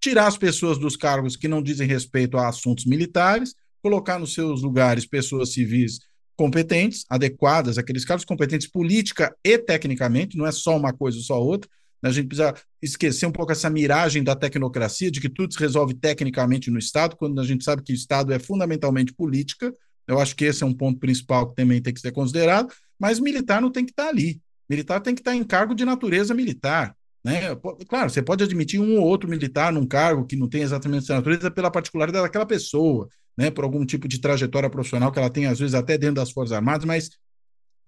tirar 0.00 0.26
as 0.26 0.36
pessoas 0.36 0.76
dos 0.78 0.96
cargos 0.96 1.36
que 1.36 1.48
não 1.48 1.62
dizem 1.62 1.88
respeito 1.88 2.36
a 2.36 2.48
assuntos 2.48 2.84
militares, 2.84 3.54
colocar 3.82 4.18
nos 4.18 4.34
seus 4.34 4.62
lugares 4.62 5.06
pessoas 5.06 5.52
civis 5.52 5.98
competentes, 6.36 7.04
adequadas, 7.08 7.78
aqueles 7.78 8.04
cargos 8.04 8.24
competentes 8.24 8.66
política 8.66 9.34
e 9.42 9.56
tecnicamente, 9.56 10.36
não 10.36 10.46
é 10.46 10.52
só 10.52 10.76
uma 10.76 10.92
coisa 10.92 11.16
ou 11.16 11.22
só 11.22 11.40
outra, 11.40 11.70
a 12.02 12.10
gente 12.10 12.26
precisa 12.26 12.54
esquecer 12.82 13.24
um 13.24 13.32
pouco 13.32 13.52
essa 13.52 13.70
miragem 13.70 14.22
da 14.22 14.36
tecnocracia, 14.36 15.10
de 15.10 15.20
que 15.20 15.28
tudo 15.28 15.54
se 15.54 15.58
resolve 15.58 15.94
tecnicamente 15.94 16.70
no 16.70 16.78
Estado, 16.78 17.16
quando 17.16 17.40
a 17.40 17.44
gente 17.44 17.64
sabe 17.64 17.82
que 17.82 17.92
o 17.92 17.94
Estado 17.94 18.32
é 18.32 18.38
fundamentalmente 18.38 19.14
política. 19.14 19.72
Eu 20.06 20.20
acho 20.20 20.36
que 20.36 20.44
esse 20.44 20.62
é 20.62 20.66
um 20.66 20.74
ponto 20.74 21.00
principal 21.00 21.48
que 21.48 21.56
também 21.56 21.80
tem 21.80 21.94
que 21.94 22.00
ser 22.00 22.12
considerado, 22.12 22.70
mas 22.98 23.18
militar 23.18 23.62
não 23.62 23.70
tem 23.70 23.86
que 23.86 23.92
estar 23.92 24.08
ali. 24.08 24.38
Militar 24.68 25.00
tem 25.00 25.14
que 25.14 25.20
estar 25.20 25.34
em 25.34 25.44
cargo 25.44 25.74
de 25.74 25.84
natureza 25.84 26.34
militar. 26.34 26.96
Né? 27.24 27.54
Claro, 27.88 28.10
você 28.10 28.22
pode 28.22 28.44
admitir 28.44 28.80
um 28.80 28.98
ou 28.98 29.06
outro 29.06 29.28
militar 29.28 29.72
num 29.72 29.86
cargo 29.86 30.26
que 30.26 30.36
não 30.36 30.48
tem 30.48 30.62
exatamente 30.62 31.04
essa 31.04 31.14
natureza 31.14 31.50
pela 31.50 31.70
particularidade 31.70 32.24
daquela 32.24 32.46
pessoa, 32.46 33.08
né? 33.36 33.50
por 33.50 33.64
algum 33.64 33.84
tipo 33.84 34.06
de 34.06 34.20
trajetória 34.20 34.68
profissional 34.68 35.10
que 35.10 35.18
ela 35.18 35.30
tem, 35.30 35.46
às 35.46 35.58
vezes, 35.58 35.74
até 35.74 35.96
dentro 35.96 36.16
das 36.16 36.30
Forças 36.30 36.52
Armadas, 36.52 36.84
mas 36.84 37.10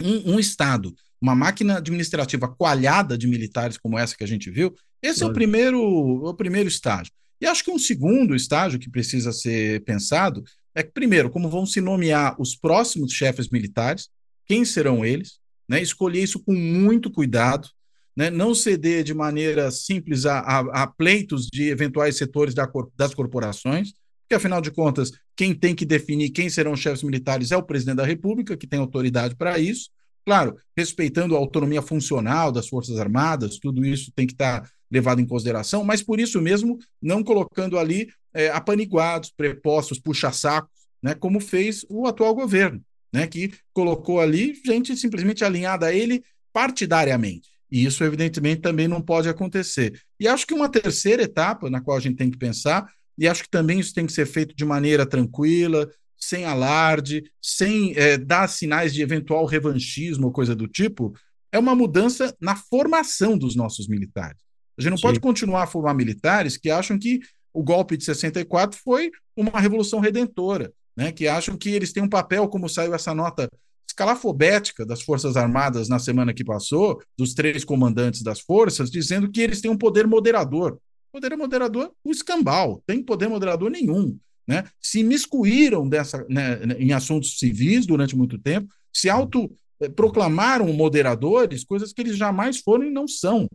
um, 0.02 0.34
um 0.34 0.40
Estado 0.40 0.94
uma 1.20 1.34
máquina 1.34 1.78
administrativa 1.78 2.48
coalhada 2.48 3.16
de 3.16 3.26
militares 3.26 3.78
como 3.78 3.98
essa 3.98 4.16
que 4.16 4.24
a 4.24 4.28
gente 4.28 4.50
viu, 4.50 4.74
esse 5.02 5.22
é 5.22 5.26
o 5.26 5.32
primeiro, 5.32 5.80
o 5.80 6.34
primeiro 6.34 6.68
estágio. 6.68 7.12
E 7.40 7.46
acho 7.46 7.64
que 7.64 7.70
um 7.70 7.78
segundo 7.78 8.34
estágio 8.34 8.78
que 8.78 8.90
precisa 8.90 9.32
ser 9.32 9.82
pensado 9.84 10.42
é 10.74 10.82
que, 10.82 10.92
primeiro, 10.92 11.30
como 11.30 11.48
vão 11.48 11.66
se 11.66 11.80
nomear 11.80 12.34
os 12.40 12.54
próximos 12.54 13.12
chefes 13.12 13.48
militares, 13.48 14.08
quem 14.46 14.64
serão 14.64 15.04
eles, 15.04 15.38
né? 15.68 15.80
escolher 15.80 16.22
isso 16.22 16.42
com 16.42 16.54
muito 16.54 17.10
cuidado, 17.10 17.68
né? 18.16 18.30
não 18.30 18.54
ceder 18.54 19.04
de 19.04 19.14
maneira 19.14 19.70
simples 19.70 20.26
a, 20.26 20.38
a, 20.40 20.82
a 20.82 20.86
pleitos 20.86 21.46
de 21.46 21.68
eventuais 21.68 22.16
setores 22.16 22.54
da, 22.54 22.68
das 22.96 23.14
corporações, 23.14 23.92
porque, 24.22 24.34
afinal 24.34 24.60
de 24.60 24.72
contas, 24.72 25.12
quem 25.36 25.54
tem 25.54 25.74
que 25.74 25.84
definir 25.84 26.30
quem 26.30 26.50
serão 26.50 26.72
os 26.72 26.80
chefes 26.80 27.02
militares 27.02 27.52
é 27.52 27.56
o 27.56 27.62
presidente 27.62 27.98
da 27.98 28.04
República, 28.04 28.56
que 28.56 28.66
tem 28.66 28.80
autoridade 28.80 29.36
para 29.36 29.58
isso, 29.58 29.90
Claro, 30.26 30.56
respeitando 30.76 31.36
a 31.36 31.38
autonomia 31.38 31.80
funcional 31.80 32.50
das 32.50 32.66
Forças 32.66 32.98
Armadas, 32.98 33.60
tudo 33.60 33.86
isso 33.86 34.10
tem 34.10 34.26
que 34.26 34.32
estar 34.32 34.68
levado 34.90 35.20
em 35.20 35.26
consideração, 35.26 35.84
mas 35.84 36.02
por 36.02 36.18
isso 36.18 36.42
mesmo 36.42 36.78
não 37.00 37.22
colocando 37.22 37.78
ali 37.78 38.08
é, 38.34 38.48
apaniguados, 38.48 39.30
prepostos, 39.30 40.00
puxa-sacos, 40.00 40.68
né, 41.00 41.14
como 41.14 41.38
fez 41.38 41.86
o 41.88 42.08
atual 42.08 42.34
governo, 42.34 42.82
né, 43.16 43.26
que 43.26 43.50
colocou 43.72 44.20
ali 44.20 44.60
gente 44.62 44.94
simplesmente 44.94 45.42
alinhada 45.42 45.86
a 45.86 45.92
ele 45.92 46.22
partidariamente. 46.52 47.48
E 47.72 47.82
isso, 47.82 48.04
evidentemente, 48.04 48.60
também 48.60 48.86
não 48.86 49.00
pode 49.00 49.26
acontecer. 49.26 49.98
E 50.20 50.28
acho 50.28 50.46
que 50.46 50.52
uma 50.52 50.68
terceira 50.68 51.22
etapa 51.22 51.70
na 51.70 51.80
qual 51.80 51.96
a 51.96 52.00
gente 52.00 52.16
tem 52.16 52.30
que 52.30 52.36
pensar, 52.36 52.86
e 53.16 53.26
acho 53.26 53.42
que 53.44 53.48
também 53.48 53.80
isso 53.80 53.94
tem 53.94 54.04
que 54.04 54.12
ser 54.12 54.26
feito 54.26 54.54
de 54.54 54.66
maneira 54.66 55.06
tranquila, 55.06 55.90
sem 56.14 56.44
alarde, 56.44 57.24
sem 57.40 57.94
é, 57.96 58.18
dar 58.18 58.48
sinais 58.48 58.92
de 58.92 59.00
eventual 59.00 59.46
revanchismo 59.46 60.26
ou 60.26 60.32
coisa 60.32 60.54
do 60.54 60.68
tipo, 60.68 61.14
é 61.50 61.58
uma 61.58 61.74
mudança 61.74 62.36
na 62.38 62.54
formação 62.54 63.38
dos 63.38 63.56
nossos 63.56 63.88
militares. 63.88 64.38
A 64.78 64.82
gente 64.82 64.90
não 64.90 64.98
Sim. 64.98 65.02
pode 65.04 65.20
continuar 65.20 65.62
a 65.62 65.66
formar 65.66 65.94
militares 65.94 66.58
que 66.58 66.68
acham 66.68 66.98
que 66.98 67.20
o 67.52 67.62
golpe 67.62 67.96
de 67.96 68.04
64 68.04 68.78
foi 68.78 69.10
uma 69.34 69.58
revolução 69.58 70.00
redentora, 70.00 70.70
né? 70.96 71.12
que 71.12 71.28
acham 71.28 71.56
que 71.56 71.70
eles 71.70 71.92
têm 71.92 72.02
um 72.02 72.08
papel, 72.08 72.48
como 72.48 72.68
saiu 72.68 72.94
essa 72.94 73.14
nota 73.14 73.50
escalafobética 73.88 74.84
das 74.84 75.02
Forças 75.02 75.36
Armadas 75.36 75.88
na 75.88 75.98
semana 75.98 76.34
que 76.34 76.44
passou, 76.44 77.00
dos 77.16 77.34
três 77.34 77.64
comandantes 77.64 78.22
das 78.22 78.40
forças, 78.40 78.90
dizendo 78.90 79.30
que 79.30 79.40
eles 79.40 79.60
têm 79.60 79.70
um 79.70 79.78
poder 79.78 80.06
moderador. 80.06 80.78
Poder 81.12 81.34
moderador, 81.36 81.92
o 82.04 82.10
escambau, 82.10 82.82
tem 82.86 83.02
poder 83.02 83.28
moderador 83.28 83.70
nenhum 83.70 84.18
né, 84.46 84.64
se 84.80 85.02
miscuíram 85.02 85.88
dessa, 85.88 86.24
né, 86.28 86.60
em 86.78 86.92
assuntos 86.92 87.38
civis 87.38 87.84
durante 87.84 88.16
muito 88.16 88.38
tempo, 88.38 88.72
se 88.92 89.10
autoproclamaram 89.10 90.72
moderadores, 90.72 91.64
coisas 91.64 91.92
que 91.92 92.00
eles 92.00 92.16
jamais 92.16 92.58
foram 92.58 92.84
e 92.84 92.90
não 92.90 93.08
são. 93.08 93.48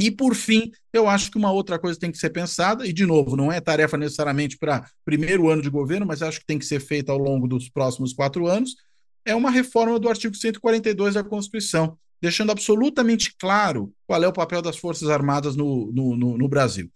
E, 0.00 0.10
por 0.10 0.34
fim, 0.34 0.70
eu 0.92 1.06
acho 1.06 1.30
que 1.30 1.36
uma 1.36 1.52
outra 1.52 1.78
coisa 1.78 1.98
tem 1.98 2.10
que 2.10 2.18
ser 2.18 2.30
pensada, 2.30 2.86
e, 2.86 2.92
de 2.92 3.04
novo, 3.04 3.36
não 3.36 3.52
é 3.52 3.60
tarefa 3.60 3.98
necessariamente 3.98 4.56
para 4.56 4.88
primeiro 5.04 5.50
ano 5.50 5.60
de 5.60 5.68
governo, 5.68 6.06
mas 6.06 6.22
acho 6.22 6.40
que 6.40 6.46
tem 6.46 6.58
que 6.58 6.64
ser 6.64 6.80
feita 6.80 7.12
ao 7.12 7.18
longo 7.18 7.46
dos 7.46 7.68
próximos 7.68 8.14
quatro 8.14 8.46
anos, 8.46 8.76
é 9.24 9.34
uma 9.34 9.50
reforma 9.50 9.98
do 9.98 10.08
artigo 10.08 10.34
142 10.34 11.14
da 11.14 11.22
Constituição, 11.22 11.98
deixando 12.20 12.50
absolutamente 12.50 13.34
claro 13.38 13.92
qual 14.06 14.22
é 14.22 14.26
o 14.26 14.32
papel 14.32 14.62
das 14.62 14.78
Forças 14.78 15.10
Armadas 15.10 15.54
no, 15.54 15.92
no, 15.92 16.16
no, 16.16 16.38
no 16.38 16.48
Brasil. 16.48 16.90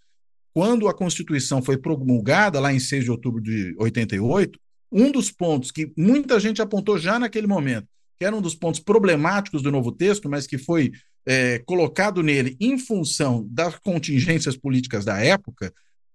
Quando 0.55 0.89
a 0.89 0.95
Constituição 0.95 1.61
foi 1.61 1.77
promulgada, 1.77 2.61
lá 2.61 2.73
em 2.73 2.79
6 2.79 3.05
de 3.05 3.11
outubro 3.11 3.43
de 3.43 3.75
88, 3.79 4.59
um 4.91 5.11
dos 5.11 5.31
pontos 5.31 5.71
que 5.71 5.93
muita 5.97 6.39
gente 6.39 6.63
apontou 6.63 6.97
já 6.97 7.19
naquele 7.19 7.47
momento, 7.47 7.89
que 8.19 8.25
era 8.25 8.35
um 8.35 8.41
dos 8.41 8.55
pontos 8.55 8.81
problemáticos 8.81 9.61
do 9.61 9.73
novo 9.73 9.91
texto, 9.91 10.31
mas 10.31 10.47
que 10.47 10.57
foi 10.57 10.93
é, 11.27 11.59
colocado 11.61 12.22
nele 12.22 12.57
em 12.61 12.79
função 12.79 13.47
das 13.51 13.77
contingências 13.79 14.57
políticas 14.57 15.05
da 15.05 15.18
época, 15.18 15.72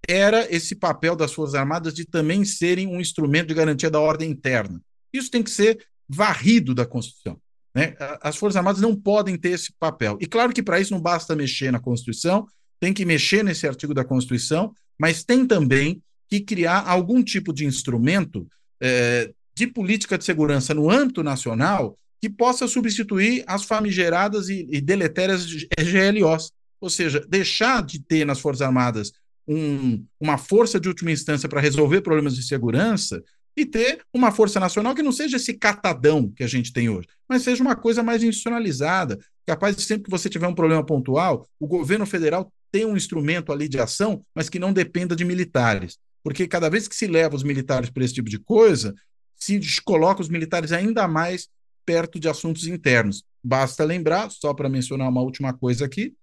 era 0.08 0.48
esse 0.54 0.76
papel 0.76 1.16
das 1.16 1.34
Forças 1.34 1.56
Armadas 1.56 1.94
de 1.94 2.06
também 2.06 2.44
serem 2.46 2.88
um 2.88 3.00
instrumento 3.00 3.48
de 3.48 3.54
garantia 3.54 3.90
da 3.90 4.00
ordem 4.00 4.30
interna. 4.30 4.82
Isso 5.14 5.30
tem 5.30 5.44
que 5.44 5.52
ser 5.52 5.86
varrido 6.08 6.74
da 6.74 6.86
Constituição. 6.86 7.40
Né? 7.76 7.96
As 8.22 8.36
Forças 8.36 8.58
Armadas 8.58 8.82
não 8.82 8.96
podem 8.96 9.38
ter 9.38 9.50
esse 9.50 9.72
papel. 9.80 10.18
E 10.20 10.26
claro 10.26 10.54
que 10.54 10.64
para 10.64 10.80
isso 10.80 10.94
não 10.94 11.02
basta 11.02 11.36
mexer 11.36 11.72
na 11.72 11.80
Constituição, 11.80 12.48
tem 12.80 12.94
que 12.94 13.06
mexer 13.06 13.44
nesse 13.44 13.68
artigo 13.68 13.94
da 13.94 14.04
Constituição, 14.04 14.74
mas 14.98 15.24
tem 15.24 15.46
também 15.46 16.02
que 16.28 16.40
criar 16.40 16.88
algum 16.88 17.24
tipo 17.24 17.54
de 17.54 17.66
instrumento 17.66 18.48
é, 18.82 19.32
de 19.56 19.68
política 19.68 20.18
de 20.18 20.24
segurança 20.24 20.74
no 20.74 20.90
âmbito 20.90 21.22
nacional 21.22 21.98
que 22.22 22.30
possa 22.30 22.68
substituir 22.68 23.44
as 23.48 23.64
famigeradas 23.64 24.50
e, 24.50 24.68
e 24.70 24.82
deletérias 24.82 25.46
GLOs. 25.46 26.52
Ou 26.82 26.90
seja, 26.90 27.26
deixar 27.28 27.84
de 27.84 28.02
ter 28.02 28.26
nas 28.26 28.40
Forças 28.40 28.62
Armadas 28.62 29.12
um, 29.48 30.06
uma 30.20 30.38
força 30.38 30.80
de 30.80 30.88
última 30.88 31.12
instância 31.12 31.50
para 31.50 31.60
resolver 31.60 32.02
problemas 32.02 32.36
de 32.36 32.44
segurança 32.44 33.24
e 33.58 33.66
ter 33.66 34.02
uma 34.14 34.32
força 34.32 34.60
nacional 34.60 34.96
que 34.96 35.02
não 35.02 35.12
seja 35.12 35.38
esse 35.38 35.54
catadão 35.54 36.32
que 36.32 36.44
a 36.44 36.48
gente 36.48 36.72
tem 36.72 36.88
hoje, 36.88 37.08
mas 37.28 37.42
seja 37.42 37.62
uma 37.62 37.76
coisa 37.76 38.02
mais 38.02 38.24
institucionalizada, 38.24 39.20
capaz 39.46 39.76
de 39.76 39.82
sempre 39.82 40.04
que 40.04 40.12
você 40.12 40.30
tiver 40.30 40.48
um 40.48 40.56
problema 40.56 40.86
pontual, 40.86 41.48
o 41.60 41.68
governo 41.68 42.06
federal 42.06 42.52
ter 42.72 42.86
um 42.86 42.96
instrumento 42.96 43.52
ali 43.52 43.68
de 43.68 43.80
ação, 43.80 44.24
mas 44.34 44.50
que 44.50 44.60
não 44.60 44.72
dependa 44.72 45.16
de 45.16 45.26
militares. 45.26 45.98
Porque 46.24 46.48
cada 46.48 46.70
vez 46.70 46.88
que 46.88 46.96
se 46.96 47.08
leva 47.08 47.36
os 47.36 47.44
militares 47.44 47.90
para 47.90 48.04
esse 48.04 48.14
tipo 48.14 48.30
de 48.30 48.38
coisa, 48.38 48.94
se 49.36 49.60
coloca 49.84 50.22
os 50.22 50.30
militares 50.30 50.72
ainda 50.72 51.08
mais 51.08 51.48
perto 51.90 52.20
de 52.20 52.30
assuntos 52.30 52.68
internos. 52.68 53.24
Basta 53.44 53.84
lembrar, 53.84 54.30
só 54.30 54.54
para 54.54 54.70
mencionar 54.70 55.10
uma 55.10 55.24
última 55.24 55.52
coisa 55.52 55.86
aqui, 55.86 56.14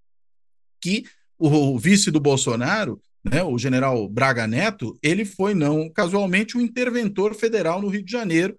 que 0.81 1.03
o 1.37 1.77
vice 1.77 2.09
do 2.09 2.21
Bolsonaro, 2.21 3.01
né, 3.25 3.43
o 3.43 3.59
general 3.59 4.09
Braga 4.09 4.47
Neto, 4.47 4.97
ele 5.03 5.25
foi, 5.25 5.55
não 5.55 5.91
casualmente, 5.91 6.57
um 6.57 6.61
interventor 6.61 7.35
federal 7.35 7.83
no 7.83 7.89
Rio 7.89 8.05
de 8.05 8.13
Janeiro 8.13 8.57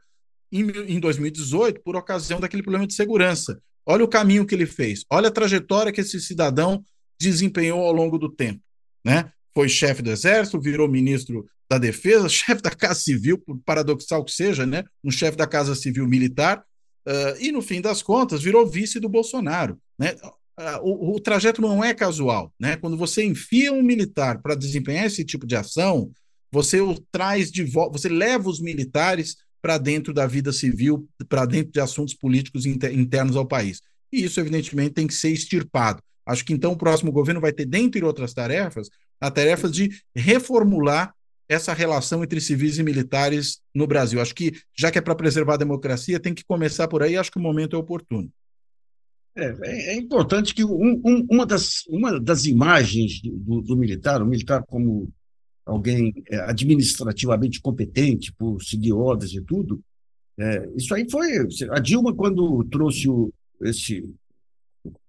em, 0.52 0.70
em 0.96 1.00
2018, 1.00 1.82
por 1.82 1.96
ocasião 1.96 2.42
daquele 2.42 2.62
problema 2.62 2.86
de 2.86 2.94
segurança. 2.94 3.58
Olha 3.86 4.04
o 4.04 4.10
caminho 4.10 4.46
que 4.46 4.54
ele 4.54 4.66
fez, 4.66 5.06
olha 5.10 5.30
a 5.30 5.32
trajetória 5.32 5.94
que 5.94 6.02
esse 6.02 6.20
cidadão 6.20 6.84
desempenhou 7.18 7.80
ao 7.86 7.94
longo 7.94 8.18
do 8.18 8.30
tempo. 8.30 8.60
Né? 9.02 9.32
Foi 9.54 9.70
chefe 9.70 10.02
do 10.02 10.12
Exército, 10.12 10.60
virou 10.60 10.90
ministro 10.90 11.46
da 11.70 11.78
Defesa, 11.78 12.28
chefe 12.28 12.62
da 12.62 12.72
Casa 12.72 13.00
Civil, 13.00 13.38
por 13.38 13.58
paradoxal 13.64 14.26
que 14.26 14.34
seja, 14.34 14.66
né? 14.66 14.84
um 15.02 15.10
chefe 15.10 15.38
da 15.38 15.48
Casa 15.48 15.74
Civil 15.74 16.06
Militar, 16.06 16.67
Uh, 17.08 17.40
e, 17.40 17.54
no 17.54 17.62
fim 17.62 17.80
das 17.80 18.02
contas, 18.02 18.44
virou 18.44 18.68
vice 18.68 19.00
do 19.00 19.08
Bolsonaro. 19.08 19.80
Né? 19.98 20.14
Uh, 20.60 20.82
o, 20.84 21.16
o, 21.16 21.20
trajeto 21.22 21.62
não 21.62 21.82
é 21.82 21.94
casual. 21.94 22.54
Né? 22.60 22.76
Quando 22.76 22.98
você 22.98 23.24
enfia 23.24 23.72
um 23.72 23.82
militar 23.82 24.42
para 24.42 24.56
desempenhar 24.56 25.06
esse 25.06 25.24
tipo 25.24 25.48
de 25.48 25.56
ação, 25.56 26.12
você 26.52 26.82
o 26.82 27.00
traz 27.10 27.50
de 27.50 27.64
volta, 27.64 27.98
você 27.98 28.10
leva 28.10 28.50
os 28.50 28.60
militares 28.60 29.38
para 29.62 29.78
dentro 29.78 30.14
da 30.14 30.28
vida 30.28 30.52
civil, 30.52 31.08
para 31.30 31.46
dentro 31.46 31.72
de 31.72 31.80
assuntos 31.80 32.14
políticos 32.14 32.66
inter, 32.66 32.94
internos 32.94 33.38
ao 33.38 33.48
país. 33.48 33.82
E 34.12 34.26
isso, 34.26 34.40
evidentemente, 34.42 34.94
tem 34.94 35.08
que 35.08 35.14
ser 35.14 35.30
extirpado. 35.30 36.02
Acho 36.26 36.44
que 36.44 36.52
então 36.52 36.74
o 36.74 36.78
próximo 36.78 37.12
governo 37.12 37.40
vai 37.40 37.54
ter, 37.54 37.66
dentre 37.66 38.04
outras 38.04 38.34
tarefas, 38.34 38.90
a 39.20 39.32
tarefa 39.32 39.70
de 39.70 39.90
reformular 40.14 41.14
essa 41.48 41.74
relação 41.74 42.24
entre 42.24 42.42
civis 42.42 42.78
e 42.78 42.84
militares 42.84 43.62
no 43.74 43.88
Brasil. 43.88 44.20
Acho 44.20 44.36
que, 44.36 44.54
já 44.78 44.92
que 44.92 44.98
é 44.98 45.02
para 45.02 45.16
preservar 45.16 45.54
a 45.54 45.58
democracia, 45.58 46.20
tem 46.20 46.34
que 46.34 46.44
começar 46.44 46.88
por 46.88 47.02
aí, 47.02 47.16
acho 47.16 47.32
que 47.32 47.40
o 47.40 47.42
momento 47.42 47.76
é 47.76 47.80
oportuno. 47.80 48.30
É, 49.36 49.56
é, 49.64 49.94
é 49.94 49.96
importante 49.96 50.54
que 50.54 50.66
um, 50.66 51.02
um, 51.06 51.28
uma, 51.30 51.46
das, 51.46 51.86
uma 51.88 52.20
das 52.20 52.46
imagens 52.46 53.22
do, 53.22 53.62
do, 53.62 53.78
militar, 53.78 54.22
o 54.22 54.26
militar 54.26 54.64
como 54.66 55.14
alguém 55.64 56.14
é, 56.30 56.38
administrativamente 56.38 57.62
competente, 57.62 58.34
por 58.34 58.62
seguir 58.64 58.94
ordens 58.94 59.34
e 59.34 59.42
tudo, 59.42 59.80
é, 60.40 60.70
isso 60.76 60.94
aí 60.94 61.10
foi. 61.10 61.28
A 61.72 61.80
Dilma, 61.80 62.14
quando 62.16 62.64
trouxe 62.66 63.08
o, 63.08 63.32
esse, 63.62 64.04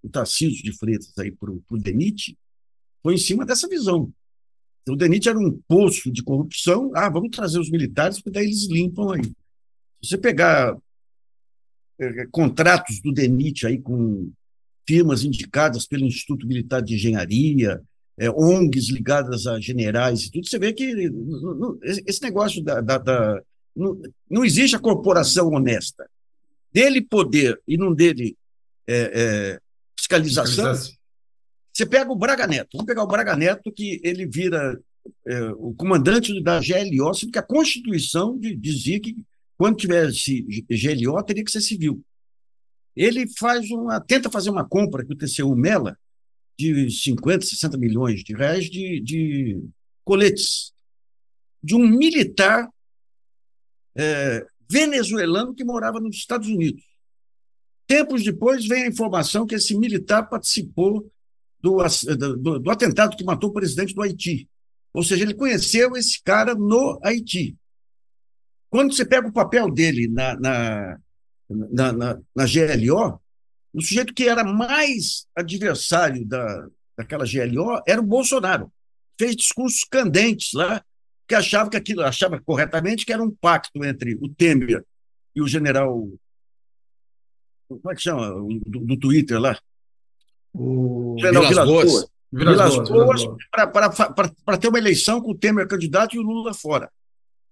o 0.03 0.09
Tarcísio 0.09 0.63
de 0.63 0.77
Freitas 0.77 1.11
para 1.11 1.51
o 1.51 1.77
DENIT, 1.77 2.37
foi 3.01 3.15
em 3.15 3.17
cima 3.17 3.45
dessa 3.45 3.67
visão. 3.67 4.11
O 4.91 4.95
DENIT 4.95 5.29
era 5.29 5.39
um 5.39 5.59
poço 5.67 6.11
de 6.11 6.23
corrupção. 6.23 6.91
Ah, 6.95 7.09
vamos 7.09 7.35
trazer 7.35 7.59
os 7.59 7.69
militares, 7.69 8.17
porque 8.17 8.31
daí 8.31 8.45
eles 8.45 8.67
limpam 8.67 9.13
aí. 9.13 9.23
Se 10.01 10.09
você 10.09 10.17
pegar 10.17 10.75
é, 11.99 12.25
contratos 12.31 13.01
do 13.01 13.11
DENIT 13.11 13.67
aí 13.67 13.79
com 13.79 14.31
firmas 14.87 15.23
indicadas 15.23 15.85
pelo 15.85 16.05
Instituto 16.05 16.47
Militar 16.47 16.81
de 16.81 16.95
Engenharia, 16.95 17.81
é, 18.17 18.29
ONGs 18.29 18.89
ligadas 18.89 19.47
a 19.47 19.59
generais 19.59 20.23
e 20.23 20.31
tudo, 20.31 20.47
você 20.47 20.59
vê 20.59 20.73
que 20.73 21.11
esse 21.83 22.21
negócio 22.21 22.63
da. 22.63 22.81
da, 22.81 22.97
da 22.97 23.41
não, 23.75 24.01
não, 24.29 24.43
existe 24.43 24.75
a 24.75 24.79
corporação 24.79 25.49
honesta. 25.49 26.09
Dele 26.71 27.01
poder 27.01 27.59
e 27.67 27.77
não 27.77 27.93
dele 27.93 28.35
é, 28.87 29.59
fiscalização, 29.97 30.65
fiscalização, 30.65 30.98
você 31.73 31.85
pega 31.85 32.11
o 32.11 32.15
Braga 32.15 32.47
Neto, 32.47 32.69
vamos 32.73 32.87
pegar 32.87 33.03
o 33.03 33.07
Braga 33.07 33.35
Neto, 33.35 33.71
que 33.71 34.01
ele 34.03 34.25
vira 34.27 34.79
é, 35.27 35.51
o 35.53 35.73
comandante 35.73 36.41
da 36.43 36.59
GLO, 36.59 37.13
sendo 37.13 37.31
que 37.31 37.39
a 37.39 37.43
Constituição 37.43 38.37
dizia 38.39 38.99
que 38.99 39.15
quando 39.57 39.77
tivesse 39.77 40.45
GLO 40.69 41.23
teria 41.23 41.43
que 41.43 41.51
ser 41.51 41.61
civil. 41.61 42.03
Ele 42.95 43.27
faz 43.37 43.69
uma, 43.71 43.99
tenta 43.99 44.29
fazer 44.29 44.49
uma 44.49 44.67
compra 44.67 45.05
que 45.05 45.13
o 45.13 45.17
TCU 45.17 45.55
Mela 45.55 45.97
de 46.57 46.89
50, 46.89 47.45
60 47.45 47.77
milhões 47.77 48.23
de 48.23 48.33
reais 48.33 48.69
de, 48.69 48.99
de 48.99 49.63
coletes 50.03 50.73
de 51.63 51.75
um 51.75 51.87
militar 51.87 52.69
é, 53.95 54.45
venezuelano 54.69 55.53
que 55.53 55.63
morava 55.63 55.99
nos 55.99 56.15
Estados 56.15 56.47
Unidos. 56.47 56.83
Tempos 57.87 58.23
depois 58.23 58.67
vem 58.67 58.83
a 58.83 58.87
informação 58.87 59.45
que 59.45 59.55
esse 59.55 59.75
militar 59.77 60.29
participou 60.29 61.09
do, 61.61 61.77
do, 62.37 62.59
do, 62.59 62.71
atentado 62.71 63.15
que 63.15 63.23
matou 63.23 63.49
o 63.49 63.53
presidente 63.53 63.93
do 63.93 64.01
Haiti. 64.01 64.47
Ou 64.93 65.03
seja, 65.03 65.23
ele 65.23 65.33
conheceu 65.33 65.95
esse 65.95 66.21
cara 66.23 66.55
no 66.55 66.99
Haiti. 67.03 67.55
Quando 68.69 68.93
você 68.93 69.05
pega 69.05 69.27
o 69.27 69.33
papel 69.33 69.69
dele 69.69 70.07
na, 70.07 70.39
na, 70.39 70.97
na, 71.49 71.93
na, 71.93 72.19
na 72.35 72.45
GLO, 72.45 73.19
o 73.73 73.81
sujeito 73.81 74.13
que 74.13 74.27
era 74.27 74.43
mais 74.43 75.27
adversário 75.35 76.25
da, 76.25 76.67
daquela 76.97 77.25
GLO 77.25 77.81
era 77.87 77.99
o 77.99 78.05
Bolsonaro. 78.05 78.71
Fez 79.17 79.35
discursos 79.35 79.83
candentes 79.83 80.53
lá, 80.53 80.83
que 81.27 81.35
achava 81.35 81.69
que 81.69 81.77
aquilo, 81.77 82.03
achava 82.03 82.39
corretamente 82.41 83.05
que 83.05 83.13
era 83.13 83.23
um 83.23 83.31
pacto 83.31 83.83
entre 83.83 84.15
o 84.15 84.29
Temer 84.29 84.83
e 85.35 85.41
o 85.41 85.47
general. 85.47 86.09
Como 87.67 87.91
é 87.91 87.95
que 87.95 88.01
chama? 88.01 88.31
Do, 88.65 88.79
do 88.79 88.97
Twitter 88.97 89.39
lá? 89.39 89.59
O 90.53 91.15
General 91.19 91.47
Vilas, 91.47 91.67
Boas. 91.67 92.07
Vilas, 92.31 92.89
Boas, 92.89 93.25
para 94.45 94.57
ter 94.57 94.67
uma 94.67 94.77
eleição 94.77 95.21
com 95.21 95.31
o 95.31 95.37
Temer 95.37 95.67
candidato 95.67 96.15
e 96.15 96.19
o 96.19 96.23
Lula 96.23 96.53
fora. 96.53 96.91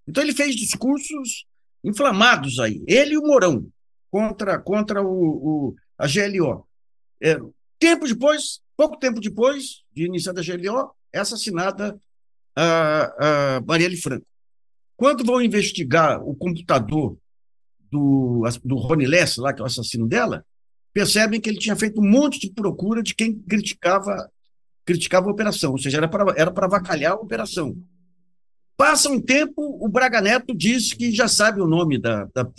Então 0.08 0.24
ele 0.24 0.34
fez 0.34 0.56
discursos 0.56 1.46
inflamados 1.84 2.60
aí, 2.60 2.84
ele 2.88 3.14
e 3.14 3.18
o 3.18 3.22
Mourão, 3.22 3.68
contra, 4.10 4.60
contra 4.60 5.02
o, 5.02 5.08
o 5.08 5.76
a 5.98 6.08
GLO. 6.08 6.68
É, 7.22 7.38
tempo 7.80 8.08
depois, 8.08 8.62
pouco 8.76 8.98
tempo 8.98 9.20
depois 9.20 9.84
de 9.92 10.06
iniciar 10.06 10.34
a 10.38 10.42
GLO, 10.42 10.92
é 11.12 11.20
assassinada 11.20 12.00
a, 12.56 13.58
a 13.58 13.62
Marielle 13.62 13.98
Franco. 13.98 14.26
Quando 14.96 15.24
vão 15.24 15.42
investigar 15.42 16.22
o 16.24 16.36
computador 16.36 17.18
do, 17.92 18.44
do 18.64 18.76
Rony 18.76 19.06
Less, 19.06 19.40
lá, 19.40 19.54
que 19.54 19.62
é 19.62 19.64
o 19.64 19.68
assassino 19.68 20.08
dela, 20.08 20.46
percebem 20.98 21.40
que 21.40 21.48
ele 21.48 21.60
tinha 21.60 21.76
feito 21.76 22.02
um 22.02 22.10
monte 22.10 22.40
de 22.40 22.50
procura 22.50 23.04
de 23.04 23.14
quem 23.14 23.32
criticava 23.32 24.32
criticava 24.84 25.28
a 25.28 25.32
operação, 25.32 25.74
ou 25.74 25.78
seja, 25.78 25.98
era 25.98 26.08
para 26.08 26.34
era 26.36 26.50
para 26.50 26.66
avacalhar 26.66 27.12
a 27.12 27.22
operação. 27.22 27.78
Passa 28.76 29.08
um 29.08 29.22
tempo, 29.22 29.78
o 29.80 29.88
Braga 29.88 30.20
Neto 30.22 30.56
diz 30.56 30.94
que 30.94 31.12
já 31.12 31.28
sabe 31.28 31.62
o 31.62 31.68
nome 31.68 32.00
da, 32.00 32.24
da, 32.34 32.50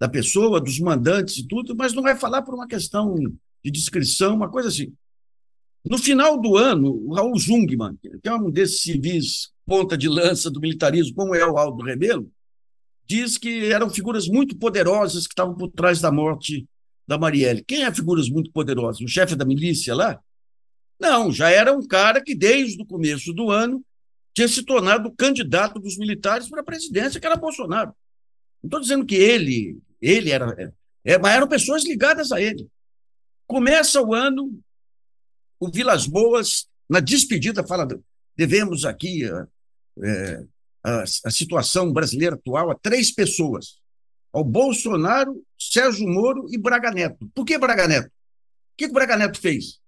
da 0.00 0.08
pessoa, 0.08 0.60
dos 0.60 0.80
mandantes 0.80 1.36
e 1.36 1.46
tudo, 1.46 1.76
mas 1.76 1.92
não 1.92 2.02
vai 2.02 2.16
falar 2.16 2.42
por 2.42 2.52
uma 2.52 2.66
questão 2.66 3.14
de 3.14 3.70
descrição, 3.70 4.34
uma 4.34 4.50
coisa 4.50 4.70
assim. 4.70 4.92
No 5.84 5.98
final 5.98 6.40
do 6.40 6.56
ano, 6.56 6.90
o 7.06 7.14
Raul 7.14 7.38
Jungmann, 7.38 7.96
que 8.02 8.28
é 8.28 8.34
um 8.34 8.50
desses 8.50 8.82
civis 8.82 9.52
ponta 9.64 9.96
de 9.96 10.08
lança 10.08 10.50
do 10.50 10.60
militarismo, 10.60 11.14
como 11.14 11.32
é 11.32 11.46
o 11.46 11.56
Aldo 11.56 11.84
Rebelo, 11.84 12.28
diz 13.06 13.38
que 13.38 13.70
eram 13.70 13.88
figuras 13.88 14.26
muito 14.26 14.56
poderosas 14.56 15.28
que 15.28 15.32
estavam 15.32 15.54
por 15.54 15.68
trás 15.68 16.00
da 16.00 16.10
morte 16.10 16.66
da 17.08 17.16
Marielle. 17.16 17.64
Quem 17.64 17.84
é 17.84 17.94
figuras 17.94 18.28
muito 18.28 18.52
poderosas? 18.52 19.00
O 19.00 19.08
chefe 19.08 19.34
da 19.34 19.46
milícia 19.46 19.94
lá? 19.94 20.20
Não, 21.00 21.32
já 21.32 21.48
era 21.48 21.72
um 21.72 21.86
cara 21.86 22.22
que 22.22 22.34
desde 22.34 22.82
o 22.82 22.86
começo 22.86 23.32
do 23.32 23.50
ano 23.50 23.82
tinha 24.34 24.46
se 24.46 24.62
tornado 24.62 25.10
candidato 25.16 25.80
dos 25.80 25.96
militares 25.96 26.50
para 26.50 26.60
a 26.60 26.64
presidência, 26.64 27.18
que 27.18 27.26
era 27.26 27.34
Bolsonaro. 27.34 27.94
Não 28.62 28.68
estou 28.68 28.80
dizendo 28.80 29.06
que 29.06 29.14
ele, 29.14 29.78
ele 30.02 30.30
era, 30.30 30.74
é, 31.02 31.18
mas 31.18 31.34
eram 31.34 31.48
pessoas 31.48 31.84
ligadas 31.84 32.30
a 32.30 32.40
ele. 32.40 32.68
Começa 33.46 34.02
o 34.02 34.12
ano, 34.12 34.60
o 35.58 35.70
Vilas 35.70 36.06
Boas, 36.06 36.68
na 36.88 37.00
despedida, 37.00 37.66
fala: 37.66 37.88
devemos 38.36 38.84
aqui 38.84 39.24
é, 39.24 40.44
a, 40.84 41.02
a 41.02 41.30
situação 41.30 41.92
brasileira 41.92 42.36
atual 42.36 42.70
a 42.70 42.74
três 42.74 43.10
pessoas: 43.10 43.78
ao 44.32 44.44
Bolsonaro, 44.44 45.42
Sérgio 45.58 46.06
Moro 46.08 46.46
e 46.50 46.58
Braga 46.58 46.90
Neto. 46.90 47.30
Por 47.34 47.44
que 47.44 47.58
Braga 47.58 47.88
Neto? 47.88 48.08
O 48.08 48.10
que 48.76 48.86
o 48.86 48.92
Braga 48.92 49.16
Neto 49.16 49.40
fez? 49.40 49.80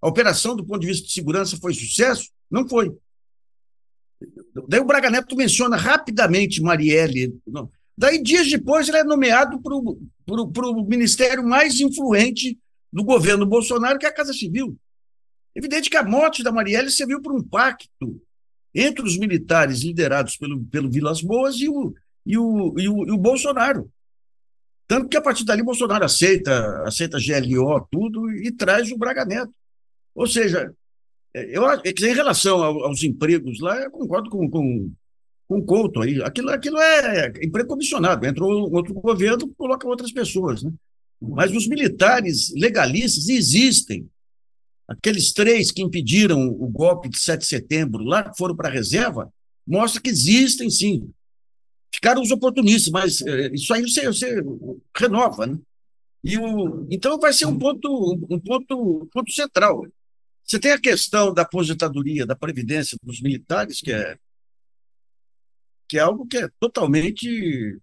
A 0.00 0.08
operação, 0.08 0.56
do 0.56 0.64
ponto 0.64 0.80
de 0.80 0.86
vista 0.86 1.06
de 1.06 1.12
segurança, 1.12 1.56
foi 1.56 1.74
sucesso? 1.74 2.30
Não 2.50 2.68
foi. 2.68 2.92
Daí 4.68 4.80
o 4.80 4.84
Braga 4.84 5.10
Neto 5.10 5.36
menciona 5.36 5.76
rapidamente 5.76 6.62
Marielle. 6.62 7.34
Daí, 7.96 8.22
dias 8.22 8.48
depois, 8.48 8.88
ele 8.88 8.98
é 8.98 9.04
nomeado 9.04 9.60
para 9.60 9.74
o 9.74 10.86
ministério 10.86 11.44
mais 11.44 11.80
influente 11.80 12.58
do 12.92 13.04
governo 13.04 13.46
Bolsonaro, 13.46 13.98
que 13.98 14.06
é 14.06 14.08
a 14.08 14.14
Casa 14.14 14.32
Civil. 14.32 14.76
Evidente 15.54 15.90
que 15.90 15.96
a 15.96 16.02
morte 16.02 16.42
da 16.42 16.50
Marielle 16.50 16.90
serviu 16.90 17.20
para 17.20 17.32
um 17.32 17.42
pacto 17.42 18.20
entre 18.74 19.04
os 19.04 19.18
militares 19.18 19.82
liderados 19.82 20.36
pelo, 20.36 20.64
pelo 20.64 20.90
Vilas 20.90 21.20
Boas 21.20 21.56
e 21.56 21.68
o, 21.68 21.94
e 22.24 22.38
o, 22.38 22.74
e 22.78 22.88
o, 22.88 23.06
e 23.06 23.10
o 23.10 23.18
Bolsonaro. 23.18 23.90
Tanto 24.86 25.08
que 25.08 25.16
a 25.16 25.22
partir 25.22 25.44
dali 25.44 25.62
Bolsonaro 25.62 26.04
aceita, 26.04 26.82
aceita 26.86 27.18
GLO, 27.18 27.86
tudo, 27.90 28.30
e 28.30 28.52
traz 28.52 28.90
o 28.90 28.98
Braga 28.98 29.24
Neto. 29.24 29.52
Ou 30.14 30.26
seja, 30.26 30.72
eu, 31.34 31.62
em 31.82 32.14
relação 32.14 32.62
aos 32.62 33.02
empregos 33.02 33.58
lá, 33.60 33.80
eu 33.80 33.90
concordo 33.90 34.28
com, 34.28 34.50
com, 34.50 34.92
com 35.48 35.58
o 35.58 35.64
Couto 35.64 36.02
aí. 36.02 36.22
Aquilo, 36.22 36.50
aquilo 36.50 36.78
é 36.78 37.32
emprego 37.42 37.70
comissionado. 37.70 38.26
Entrou 38.26 38.70
outro 38.70 38.92
governo, 38.92 39.48
coloca 39.56 39.88
outras 39.88 40.12
pessoas. 40.12 40.62
Né? 40.62 40.70
Mas 41.20 41.52
os 41.52 41.66
militares 41.66 42.52
legalistas 42.54 43.28
existem. 43.28 44.06
Aqueles 44.86 45.32
três 45.32 45.70
que 45.70 45.80
impediram 45.80 46.48
o 46.48 46.68
golpe 46.68 47.08
de 47.08 47.18
7 47.18 47.40
de 47.40 47.46
setembro, 47.46 48.04
lá 48.04 48.28
que 48.28 48.36
foram 48.36 48.54
para 48.54 48.68
a 48.68 48.72
reserva, 48.72 49.32
mostra 49.66 50.02
que 50.02 50.10
existem 50.10 50.68
sim. 50.68 51.08
Ficaram 51.94 52.22
os 52.22 52.30
oportunistas, 52.30 52.90
mas 52.90 53.20
é, 53.22 53.52
isso 53.54 53.72
aí 53.72 53.82
você, 53.82 54.06
você 54.06 54.42
renova, 54.96 55.46
né? 55.46 55.58
E 56.24 56.38
o, 56.38 56.86
então 56.90 57.18
vai 57.18 57.32
ser 57.32 57.46
um 57.46 57.58
ponto, 57.58 58.14
um 58.30 58.38
ponto, 58.38 59.02
um 59.02 59.06
ponto 59.06 59.32
central. 59.32 59.84
Você 60.44 60.58
tem 60.58 60.72
a 60.72 60.80
questão 60.80 61.32
da 61.34 61.42
aposentadoria, 61.42 62.26
da 62.26 62.36
previdência 62.36 62.96
dos 63.02 63.20
militares, 63.20 63.80
que 63.80 63.92
é, 63.92 64.16
que 65.88 65.98
é 65.98 66.00
algo 66.00 66.26
que 66.26 66.38
é 66.38 66.48
totalmente 66.58 67.78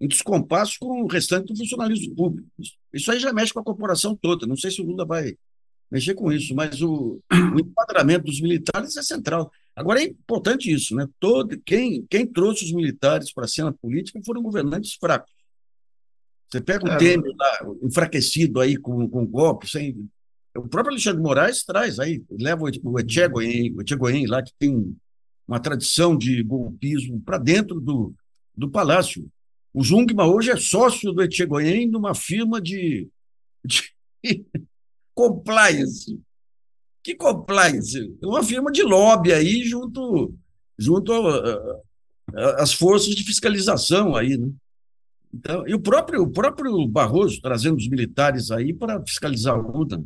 em 0.00 0.08
descompasso 0.08 0.78
com 0.80 1.02
o 1.02 1.06
restante 1.06 1.52
do 1.52 1.56
funcionalismo 1.56 2.14
público. 2.14 2.48
Isso 2.92 3.12
aí 3.12 3.20
já 3.20 3.32
mexe 3.32 3.52
com 3.52 3.60
a 3.60 3.64
corporação 3.64 4.16
toda. 4.16 4.46
Não 4.46 4.56
sei 4.56 4.70
se 4.70 4.82
o 4.82 4.84
Lula 4.84 5.06
vai 5.06 5.36
mexer 5.90 6.14
com 6.14 6.32
isso, 6.32 6.54
mas 6.54 6.82
o, 6.82 7.20
o 7.30 7.60
enquadramento 7.60 8.24
dos 8.24 8.40
militares 8.40 8.96
é 8.96 9.02
central. 9.02 9.52
Agora 9.74 10.00
é 10.00 10.04
importante 10.04 10.70
isso, 10.70 10.94
né? 10.94 11.08
Todo, 11.18 11.58
quem, 11.64 12.06
quem 12.08 12.26
trouxe 12.26 12.64
os 12.64 12.72
militares 12.72 13.32
para 13.32 13.44
a 13.44 13.48
cena 13.48 13.72
política 13.72 14.20
foram 14.24 14.42
governantes 14.42 14.94
fracos. 14.94 15.32
Você 16.50 16.60
pega 16.60 16.84
o 16.84 16.88
é, 16.88 16.96
Temer 16.98 17.32
lá, 17.34 17.60
enfraquecido 17.82 18.60
aí 18.60 18.76
com, 18.76 19.08
com 19.08 19.26
golpe, 19.26 19.68
sem. 19.68 20.06
O 20.54 20.68
próprio 20.68 20.92
Alexandre 20.92 21.16
de 21.16 21.22
Moraes 21.22 21.64
traz 21.64 21.98
aí, 21.98 22.22
leva 22.30 22.64
o 22.84 23.00
Echegoyen, 23.00 23.74
o 23.74 23.80
Echegoyen 23.80 24.26
lá, 24.26 24.42
que 24.42 24.52
tem 24.58 24.94
uma 25.48 25.58
tradição 25.58 26.14
de 26.14 26.42
golpismo 26.42 27.18
para 27.22 27.38
dentro 27.38 27.80
do, 27.80 28.14
do 28.54 28.70
palácio. 28.70 29.26
O 29.72 29.82
Jungmann 29.82 30.28
hoje 30.28 30.50
é 30.50 30.56
sócio 30.56 31.10
do 31.12 31.22
Echegoyen 31.22 31.88
numa 31.88 32.14
firma 32.14 32.60
de, 32.60 33.08
de 33.64 33.94
compliance. 35.14 36.20
Que 37.02 37.14
compliance? 37.14 38.16
Uma 38.22 38.42
firma 38.42 38.70
de 38.70 38.82
lobby 38.82 39.32
aí 39.32 39.64
junto, 39.64 40.34
junto 40.78 41.12
às 42.58 42.72
forças 42.72 43.14
de 43.14 43.24
fiscalização 43.24 44.14
aí, 44.14 44.36
né? 44.36 44.50
Então, 45.34 45.66
e 45.66 45.74
o 45.74 45.80
próprio, 45.80 46.22
o 46.22 46.30
próprio 46.30 46.86
Barroso 46.86 47.40
trazendo 47.40 47.76
os 47.76 47.88
militares 47.88 48.50
aí 48.50 48.72
para 48.74 49.00
fiscalizar 49.00 49.54
a 49.54 49.58
UNA. 49.58 50.04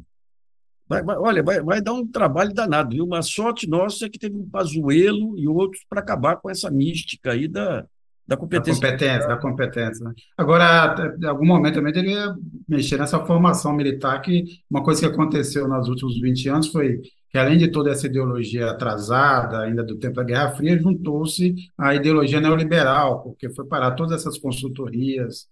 Vai, 0.89 1.03
vai, 1.03 1.17
olha, 1.17 1.43
vai, 1.43 1.61
vai 1.61 1.83
dar 1.83 1.95
um 1.95 2.07
trabalho 2.07 2.55
danado. 2.55 2.95
E 2.95 3.01
uma 3.01 3.21
sorte 3.23 3.69
nossa 3.69 4.07
é 4.07 4.09
que 4.09 4.21
teve 4.21 4.37
um 4.37 4.49
Pazuelo 4.49 5.37
e 5.37 5.49
outros 5.49 5.85
para 5.89 6.01
acabar 6.01 6.37
com 6.37 6.49
essa 6.49 6.71
mística 6.71 7.33
aí 7.33 7.49
da, 7.49 7.85
da 8.27 8.37
competência. 8.37 8.81
Da 8.81 8.91
competência, 8.91 9.29
da 9.29 9.37
competência. 9.37 10.05
Né? 10.05 10.13
Agora, 10.37 11.17
em 11.21 11.27
algum 11.27 11.47
momento 11.47 11.75
também 11.75 11.93
deveria 11.93 12.35
mexer 12.69 12.99
nessa 12.99 13.25
formação 13.25 13.73
militar, 13.73 14.21
que 14.21 14.45
uma 14.71 14.83
coisa 14.83 15.01
que 15.01 15.07
aconteceu 15.07 15.69
nos 15.69 15.89
últimos 15.89 16.21
20 16.21 16.49
anos 16.49 16.67
foi 16.69 17.01
que, 17.31 17.39
além 17.39 17.59
de 17.59 17.69
toda 17.69 17.91
essa 17.91 18.07
ideologia 18.07 18.71
atrasada, 18.71 19.61
ainda 19.61 19.85
do 19.85 19.97
tempo 19.97 20.17
da 20.17 20.25
Guerra 20.25 20.57
Fria, 20.57 20.79
juntou-se 20.79 21.55
a 21.79 21.95
ideologia 21.95 22.41
neoliberal, 22.41 23.23
porque 23.23 23.49
foi 23.51 23.65
parar 23.67 23.93
todas 23.93 24.21
essas 24.21 24.39
consultorias, 24.39 25.47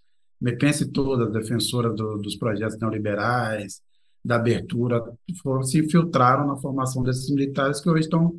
pense 0.59 0.91
todas, 0.91 1.33
defensoras 1.33 1.95
do, 1.95 2.19
dos 2.19 2.37
projetos 2.37 2.79
neoliberais, 2.79 3.81
da 4.25 4.37
abertura, 4.37 5.03
foram, 5.43 5.63
se 5.63 5.79
infiltraram 5.79 6.47
na 6.47 6.57
formação 6.57 7.03
desses 7.03 7.31
militares 7.31 7.81
que 7.81 7.91
hoje 7.91 8.05
estão 8.05 8.35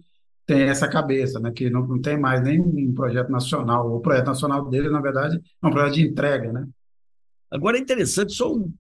tem 0.46 0.64
essa 0.64 0.88
cabeça, 0.88 1.40
né, 1.40 1.52
que 1.52 1.70
não, 1.70 1.86
não 1.86 2.00
tem 2.00 2.20
mais 2.20 2.42
nem 2.44 2.62
um 2.62 2.94
projeto 2.94 3.30
nacional. 3.30 3.96
O 3.96 4.00
projeto 4.00 4.28
nacional 4.28 4.70
dele, 4.70 4.90
na 4.90 5.02
verdade, 5.02 5.42
é 5.62 5.68
um 5.68 5.72
projeto 5.72 5.96
de 5.96 6.08
entrega, 6.08 6.52
né? 6.52 6.68
Agora 7.50 7.78
é 7.78 7.82
interessante, 7.82 8.34
só 8.34 8.54
um, 8.54 8.72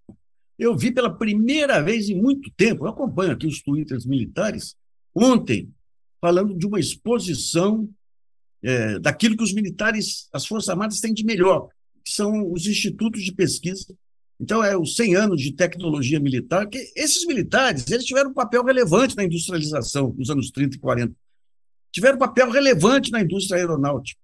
eu 0.57 0.75
vi 0.75 0.91
pela 0.91 1.13
primeira 1.13 1.81
vez 1.81 2.09
em 2.09 2.15
muito 2.19 2.51
tempo, 2.55 2.85
eu 2.85 2.89
acompanho 2.89 3.31
aqui 3.31 3.47
os 3.47 3.61
twitters 3.61 4.05
militares, 4.05 4.75
ontem, 5.13 5.69
falando 6.19 6.55
de 6.57 6.65
uma 6.65 6.79
exposição 6.79 7.89
é, 8.63 8.99
daquilo 8.99 9.37
que 9.37 9.43
os 9.43 9.53
militares, 9.53 10.27
as 10.33 10.45
Forças 10.45 10.69
Armadas 10.69 10.99
têm 10.99 11.13
de 11.13 11.23
melhor, 11.23 11.67
que 12.03 12.11
são 12.11 12.51
os 12.51 12.65
institutos 12.65 13.23
de 13.23 13.33
pesquisa. 13.33 13.85
Então, 14.39 14.63
é 14.63 14.77
os 14.77 14.95
100 14.95 15.15
anos 15.15 15.41
de 15.41 15.53
tecnologia 15.53 16.19
militar, 16.19 16.67
que 16.67 16.77
esses 16.95 17.25
militares 17.25 17.89
eles 17.89 18.05
tiveram 18.05 18.31
um 18.31 18.33
papel 18.33 18.63
relevante 18.63 19.15
na 19.15 19.23
industrialização 19.23 20.11
dos 20.11 20.29
anos 20.29 20.51
30 20.51 20.75
e 20.75 20.79
40 20.79 21.15
tiveram 21.95 22.17
papel 22.17 22.49
relevante 22.49 23.09
na 23.09 23.21
indústria 23.21 23.57
aeronáutica, 23.57 24.19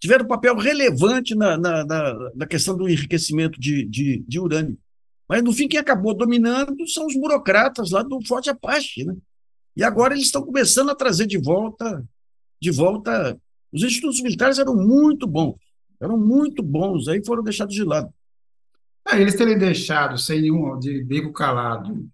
tiveram 0.00 0.28
papel 0.28 0.56
relevante 0.56 1.34
na, 1.34 1.58
na, 1.58 1.84
na, 1.84 2.30
na 2.36 2.46
questão 2.46 2.76
do 2.76 2.88
enriquecimento 2.88 3.58
de, 3.58 3.84
de, 3.84 4.24
de, 4.28 4.38
urânio. 4.38 4.78
Mas, 5.28 5.42
no 5.42 5.52
fim, 5.52 5.66
quem 5.66 5.80
acabou 5.80 6.14
dominando 6.14 6.86
são 6.88 7.06
os 7.06 7.14
burocratas 7.14 7.90
lá 7.90 8.04
do 8.04 8.24
Forte 8.24 8.48
Apache. 8.48 9.04
Né? 9.04 9.16
E 9.76 9.82
agora 9.82 10.14
eles 10.14 10.26
estão 10.26 10.40
começando 10.40 10.90
a 10.90 10.94
trazer 10.94 11.26
de 11.26 11.36
volta, 11.36 12.04
de 12.62 12.70
volta. 12.70 13.36
Os 13.72 13.82
institutos 13.82 14.22
militares 14.22 14.60
eram 14.60 14.76
muito 14.76 15.26
bons, 15.26 15.56
eram 16.00 16.16
muito 16.16 16.62
bons, 16.62 17.08
aí 17.08 17.20
foram 17.26 17.42
deixados 17.42 17.74
de 17.74 17.82
lado. 17.82 18.08
É, 19.08 19.20
eles 19.20 19.34
terem 19.34 19.58
deixado, 19.58 20.16
sem 20.16 20.42
nenhum 20.42 20.78
de 20.78 21.02
bico 21.02 21.32
calado, 21.32 22.08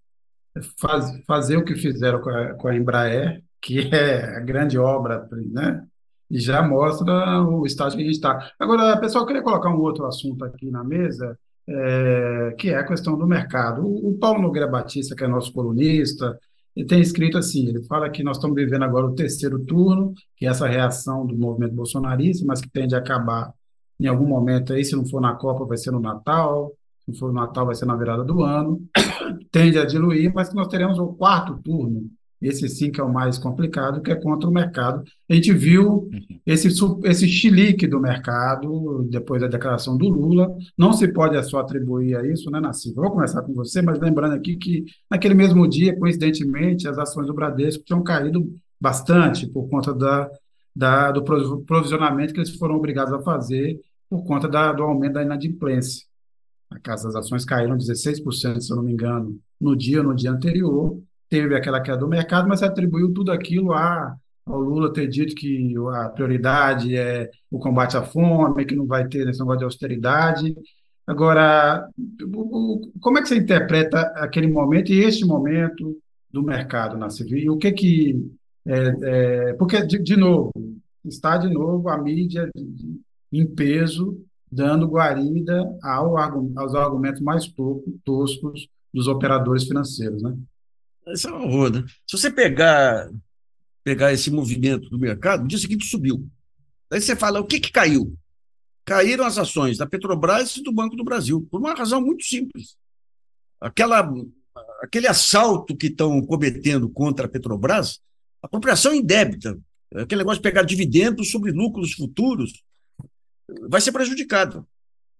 faz, 0.80 1.22
fazer 1.26 1.58
o 1.58 1.64
que 1.64 1.76
fizeram 1.76 2.22
com 2.22 2.30
a, 2.30 2.54
com 2.54 2.68
a 2.68 2.74
Embraer, 2.74 3.44
que 3.64 3.80
é 3.94 4.36
a 4.36 4.40
grande 4.40 4.78
obra, 4.78 5.26
né? 5.50 5.84
E 6.30 6.38
já 6.38 6.62
mostra 6.62 7.42
o 7.42 7.66
estágio 7.66 7.96
que 7.96 8.02
a 8.02 8.06
gente 8.06 8.16
está. 8.16 8.50
Agora, 8.58 8.96
pessoal, 8.98 9.22
eu 9.22 9.26
queria 9.26 9.42
colocar 9.42 9.70
um 9.70 9.80
outro 9.80 10.06
assunto 10.06 10.44
aqui 10.44 10.70
na 10.70 10.82
mesa, 10.84 11.38
é, 11.68 12.54
que 12.58 12.70
é 12.70 12.76
a 12.76 12.86
questão 12.86 13.16
do 13.16 13.26
mercado. 13.26 13.82
O, 13.82 14.10
o 14.10 14.18
Paulo 14.18 14.42
Nogueira 14.42 14.68
Batista, 14.68 15.14
que 15.14 15.24
é 15.24 15.28
nosso 15.28 15.52
colunista, 15.52 16.38
ele 16.74 16.86
tem 16.86 17.00
escrito 17.00 17.38
assim, 17.38 17.68
ele 17.68 17.84
fala 17.84 18.10
que 18.10 18.22
nós 18.22 18.36
estamos 18.36 18.56
vivendo 18.56 18.82
agora 18.82 19.06
o 19.06 19.14
terceiro 19.14 19.60
turno, 19.64 20.12
que 20.36 20.46
é 20.46 20.48
essa 20.48 20.66
reação 20.66 21.26
do 21.26 21.36
movimento 21.36 21.74
bolsonarista, 21.74 22.44
mas 22.44 22.60
que 22.60 22.68
tende 22.68 22.94
a 22.94 22.98
acabar 22.98 23.52
em 24.00 24.06
algum 24.08 24.26
momento 24.26 24.72
aí, 24.72 24.84
se 24.84 24.96
não 24.96 25.06
for 25.06 25.20
na 25.20 25.34
Copa, 25.34 25.64
vai 25.64 25.76
ser 25.76 25.92
no 25.92 26.00
Natal, 26.00 26.72
se 26.98 27.12
não 27.12 27.18
for 27.18 27.28
no 27.28 27.34
Natal, 27.40 27.66
vai 27.66 27.76
ser 27.76 27.86
na 27.86 27.94
virada 27.94 28.24
do 28.24 28.42
ano, 28.42 28.82
tende 29.52 29.78
a 29.78 29.84
diluir, 29.84 30.32
mas 30.34 30.48
que 30.48 30.56
nós 30.56 30.66
teremos 30.66 30.98
o 30.98 31.08
quarto 31.14 31.56
turno, 31.62 32.10
esse 32.46 32.68
sim 32.68 32.90
que 32.90 33.00
é 33.00 33.04
o 33.04 33.12
mais 33.12 33.38
complicado, 33.38 34.02
que 34.02 34.10
é 34.12 34.14
contra 34.14 34.48
o 34.48 34.52
mercado. 34.52 35.02
A 35.28 35.34
gente 35.34 35.52
viu 35.52 36.10
esse, 36.44 36.68
esse 37.04 37.26
chilique 37.26 37.86
do 37.86 37.98
mercado 37.98 39.06
depois 39.10 39.40
da 39.40 39.48
declaração 39.48 39.96
do 39.96 40.08
Lula. 40.08 40.54
Não 40.76 40.92
se 40.92 41.08
pode 41.08 41.42
só 41.48 41.60
atribuir 41.60 42.16
a 42.16 42.26
isso, 42.26 42.50
né, 42.50 42.60
Nassif? 42.60 42.94
Vou 42.94 43.10
começar 43.10 43.42
com 43.42 43.54
você, 43.54 43.80
mas 43.80 43.98
lembrando 43.98 44.34
aqui 44.34 44.56
que 44.56 44.84
naquele 45.10 45.34
mesmo 45.34 45.66
dia, 45.66 45.98
coincidentemente, 45.98 46.86
as 46.86 46.98
ações 46.98 47.26
do 47.26 47.34
Bradesco 47.34 47.82
tinham 47.84 48.02
caído 48.02 48.46
bastante 48.78 49.46
por 49.46 49.68
conta 49.68 49.94
da, 49.94 50.28
da, 50.76 51.12
do 51.12 51.22
provisionamento 51.22 52.34
que 52.34 52.40
eles 52.40 52.54
foram 52.56 52.74
obrigados 52.76 53.12
a 53.14 53.22
fazer 53.22 53.80
por 54.10 54.22
conta 54.24 54.46
da, 54.46 54.72
do 54.72 54.82
aumento 54.82 55.14
da 55.14 55.22
inadimplência. 55.22 56.04
As 56.86 57.04
ações 57.04 57.44
caíram 57.44 57.76
16%, 57.76 58.60
se 58.60 58.70
eu 58.70 58.76
não 58.76 58.82
me 58.82 58.92
engano, 58.92 59.38
no 59.60 59.74
dia 59.74 60.02
no 60.02 60.14
dia 60.14 60.30
anterior 60.30 61.00
teve 61.34 61.56
aquela 61.56 61.80
queda 61.80 61.98
do 61.98 62.06
mercado, 62.06 62.48
mas 62.48 62.62
atribuiu 62.62 63.12
tudo 63.12 63.32
aquilo 63.32 63.72
a, 63.72 64.14
ao 64.46 64.60
Lula 64.60 64.92
ter 64.92 65.08
dito 65.08 65.34
que 65.34 65.74
a 65.92 66.08
prioridade 66.08 66.96
é 66.96 67.28
o 67.50 67.58
combate 67.58 67.96
à 67.96 68.04
fome, 68.04 68.64
que 68.64 68.76
não 68.76 68.86
vai 68.86 69.08
ter 69.08 69.28
esse 69.28 69.40
negócio 69.40 69.58
de 69.58 69.64
austeridade. 69.64 70.54
Agora, 71.04 71.88
como 73.00 73.18
é 73.18 73.22
que 73.22 73.28
você 73.28 73.36
interpreta 73.36 74.00
aquele 74.14 74.46
momento 74.46 74.92
e 74.92 75.00
este 75.00 75.24
momento 75.24 75.98
do 76.30 76.40
mercado 76.40 76.96
na 76.96 77.10
civil? 77.10 77.38
E 77.38 77.50
o 77.50 77.58
que 77.58 77.72
que... 77.72 78.30
É, 78.64 78.94
é, 79.02 79.52
porque, 79.54 79.84
de, 79.84 79.98
de, 79.98 80.16
novo, 80.16 80.52
está 81.04 81.36
de 81.36 81.52
novo 81.52 81.88
a 81.88 81.98
mídia 81.98 82.48
em 83.32 83.44
peso 83.44 84.24
dando 84.50 84.86
guarida 84.86 85.68
ao, 85.82 86.16
aos 86.16 86.74
argumentos 86.76 87.20
mais 87.20 87.52
toscos 88.04 88.68
dos 88.92 89.08
operadores 89.08 89.64
financeiros, 89.64 90.22
né? 90.22 90.32
Isso 91.08 91.28
é 91.28 91.32
um 91.32 91.44
horror, 91.44 91.70
né? 91.70 91.84
Se 92.06 92.16
você 92.16 92.30
pegar, 92.30 93.10
pegar 93.82 94.12
esse 94.12 94.30
movimento 94.30 94.88
do 94.88 94.98
mercado, 94.98 95.42
no 95.42 95.48
dia 95.48 95.58
seguinte 95.58 95.86
subiu. 95.86 96.28
Aí 96.90 97.00
você 97.00 97.14
fala, 97.14 97.40
o 97.40 97.46
que, 97.46 97.60
que 97.60 97.72
caiu? 97.72 98.16
Caíram 98.84 99.24
as 99.24 99.38
ações 99.38 99.78
da 99.78 99.86
Petrobras 99.86 100.56
e 100.56 100.62
do 100.62 100.72
Banco 100.72 100.96
do 100.96 101.04
Brasil, 101.04 101.46
por 101.50 101.60
uma 101.60 101.74
razão 101.74 102.00
muito 102.00 102.24
simples. 102.24 102.76
Aquela, 103.60 104.10
aquele 104.82 105.06
assalto 105.06 105.76
que 105.76 105.86
estão 105.86 106.20
cometendo 106.22 106.88
contra 106.88 107.26
a 107.26 107.28
Petrobras, 107.28 108.00
apropriação 108.42 108.94
indébita, 108.94 109.58
aquele 109.94 110.20
negócio 110.20 110.38
de 110.38 110.48
pegar 110.48 110.62
dividendos 110.62 111.30
sobre 111.30 111.50
lucros 111.50 111.92
futuros, 111.92 112.62
vai 113.68 113.80
ser 113.80 113.92
prejudicado. 113.92 114.66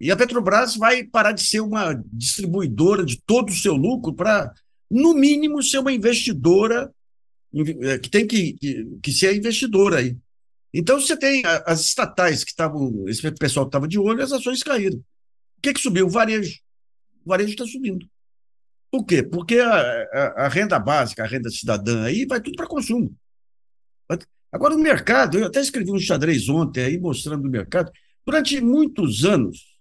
E 0.01 0.11
a 0.11 0.17
Petrobras 0.17 0.77
vai 0.77 1.05
parar 1.05 1.33
de 1.33 1.43
ser 1.43 1.61
uma 1.61 1.95
distribuidora 2.13 3.05
de 3.05 3.21
todo 3.21 3.51
o 3.51 3.55
seu 3.55 3.75
lucro 3.75 4.13
para 4.13 4.53
no 4.91 5.15
mínimo, 5.15 5.63
ser 5.63 5.79
uma 5.79 5.93
investidora 5.93 6.93
é, 7.83 7.99
que 7.99 8.11
tem 8.11 8.27
que, 8.27 8.55
que, 8.55 8.99
que 9.03 9.13
ser 9.13 9.37
investidora 9.37 9.99
aí. 9.99 10.17
Então, 10.73 11.01
você 11.01 11.17
tem 11.17 11.43
as 11.65 11.83
estatais 11.83 12.43
que 12.43 12.51
estavam, 12.51 13.05
esse 13.09 13.31
pessoal 13.33 13.65
que 13.65 13.69
estava 13.69 13.87
de 13.87 13.99
olho, 13.99 14.23
as 14.23 14.33
ações 14.33 14.63
caíram. 14.63 14.99
O 14.99 15.63
que, 15.63 15.73
que 15.73 15.81
subiu? 15.81 16.07
O 16.07 16.11
varejo. 16.11 16.59
O 17.25 17.29
varejo 17.29 17.51
está 17.51 17.65
subindo. 17.65 18.05
Por 18.91 19.05
quê? 19.05 19.23
Porque 19.23 19.59
a, 19.59 19.73
a, 20.13 20.45
a, 20.45 20.49
renda 20.49 20.79
básica, 20.79 21.23
a 21.23 21.27
renda 21.27 21.49
cidadã 21.49 22.03
aí 22.05 22.27
vai 22.27 22.41
tudo 22.41 22.57
para 22.57 22.67
consumo. 22.67 23.17
Agora, 24.51 24.75
o 24.75 24.79
mercado, 24.79 25.39
eu 25.39 25.47
até 25.47 25.61
escrevi 25.61 25.91
um 25.91 25.99
xadrez 25.99 26.49
ontem 26.49 26.85
aí 26.85 26.99
mostrando 26.99 27.45
o 27.45 27.51
mercado. 27.51 27.91
Durante 28.25 28.61
muitos 28.61 29.25
anos, 29.25 29.74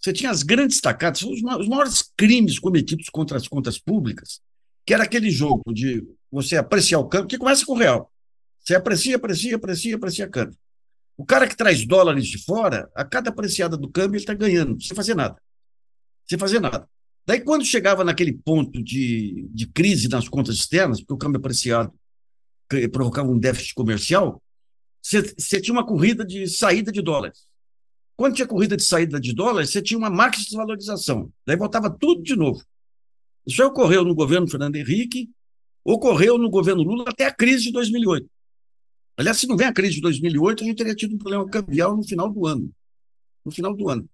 você 0.00 0.12
tinha 0.12 0.30
as 0.30 0.42
grandes 0.42 0.80
tacadas, 0.80 1.22
os 1.22 1.42
maiores 1.42 2.02
crimes 2.16 2.58
cometidos 2.58 3.08
contra 3.10 3.36
as 3.36 3.46
contas 3.46 3.78
públicas 3.78 4.40
que 4.90 4.94
era 4.94 5.04
aquele 5.04 5.30
jogo 5.30 5.72
de 5.72 6.04
você 6.32 6.56
apreciar 6.56 6.98
o 6.98 7.08
câmbio, 7.08 7.28
que 7.28 7.38
começa 7.38 7.64
com 7.64 7.74
o 7.74 7.78
real. 7.78 8.10
Você 8.58 8.74
aprecia, 8.74 9.14
aprecia, 9.14 9.54
aprecia, 9.54 9.94
aprecia 9.94 10.28
câmbio. 10.28 10.58
O 11.16 11.24
cara 11.24 11.46
que 11.46 11.56
traz 11.56 11.86
dólares 11.86 12.26
de 12.26 12.42
fora, 12.42 12.90
a 12.94 13.04
cada 13.04 13.30
apreciada 13.30 13.76
do 13.76 13.88
câmbio, 13.88 14.16
ele 14.16 14.22
está 14.22 14.34
ganhando, 14.34 14.82
sem 14.82 14.96
fazer 14.96 15.14
nada. 15.14 15.40
Sem 16.28 16.36
fazer 16.36 16.58
nada. 16.58 16.88
Daí, 17.26 17.40
quando 17.40 17.64
chegava 17.64 18.02
naquele 18.02 18.32
ponto 18.32 18.82
de, 18.82 19.48
de 19.52 19.68
crise 19.68 20.08
nas 20.08 20.28
contas 20.28 20.56
externas, 20.56 20.98
porque 21.00 21.14
o 21.14 21.18
câmbio 21.18 21.38
apreciado 21.38 21.92
provocava 22.90 23.30
um 23.30 23.38
déficit 23.38 23.74
comercial, 23.74 24.42
você 25.00 25.60
tinha 25.60 25.72
uma 25.72 25.86
corrida 25.86 26.24
de 26.24 26.48
saída 26.48 26.90
de 26.90 27.00
dólares. 27.00 27.46
Quando 28.20 28.34
tinha 28.34 28.46
corrida 28.46 28.76
de 28.76 28.82
saída 28.82 29.18
de 29.18 29.32
dólares, 29.32 29.70
você 29.70 29.80
tinha 29.80 29.96
uma 29.96 30.10
máxima 30.10 30.44
desvalorização. 30.44 31.32
Daí 31.46 31.56
voltava 31.56 31.88
tudo 31.88 32.22
de 32.22 32.36
novo. 32.36 32.62
Isso 33.46 33.64
ocorreu 33.64 34.04
no 34.04 34.14
governo 34.14 34.46
Fernando 34.46 34.76
Henrique, 34.76 35.30
ocorreu 35.82 36.36
no 36.36 36.50
governo 36.50 36.82
Lula 36.82 37.04
até 37.06 37.24
a 37.24 37.32
crise 37.32 37.64
de 37.64 37.72
2008. 37.72 38.28
Aliás, 39.16 39.38
se 39.38 39.46
não 39.46 39.56
vem 39.56 39.66
a 39.66 39.72
crise 39.72 39.94
de 39.94 40.00
2008, 40.02 40.62
a 40.62 40.66
gente 40.66 40.76
teria 40.76 40.94
tido 40.94 41.14
um 41.14 41.18
problema 41.18 41.48
cambial 41.48 41.96
no 41.96 42.02
final 42.04 42.30
do 42.30 42.46
ano. 42.46 42.70
No 43.42 43.50
final 43.50 43.74
do 43.74 43.88
ano. 43.88 44.06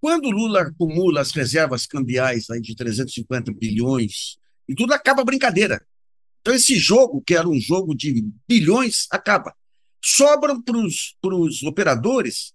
Quando 0.00 0.24
o 0.24 0.32
Lula 0.32 0.62
acumula 0.62 1.20
as 1.20 1.30
reservas 1.30 1.86
cambiais 1.86 2.50
aí 2.50 2.60
de 2.60 2.74
350 2.74 3.52
bilhões, 3.52 4.38
e 4.68 4.74
tudo 4.74 4.92
acaba 4.92 5.22
a 5.22 5.24
brincadeira. 5.24 5.86
Então, 6.40 6.52
esse 6.52 6.74
jogo, 6.74 7.22
que 7.24 7.36
era 7.36 7.48
um 7.48 7.60
jogo 7.60 7.94
de 7.94 8.28
bilhões, 8.48 9.06
acaba. 9.08 9.54
Sobram 10.04 10.60
para 10.60 10.76
os 10.76 11.62
operadores 11.62 12.52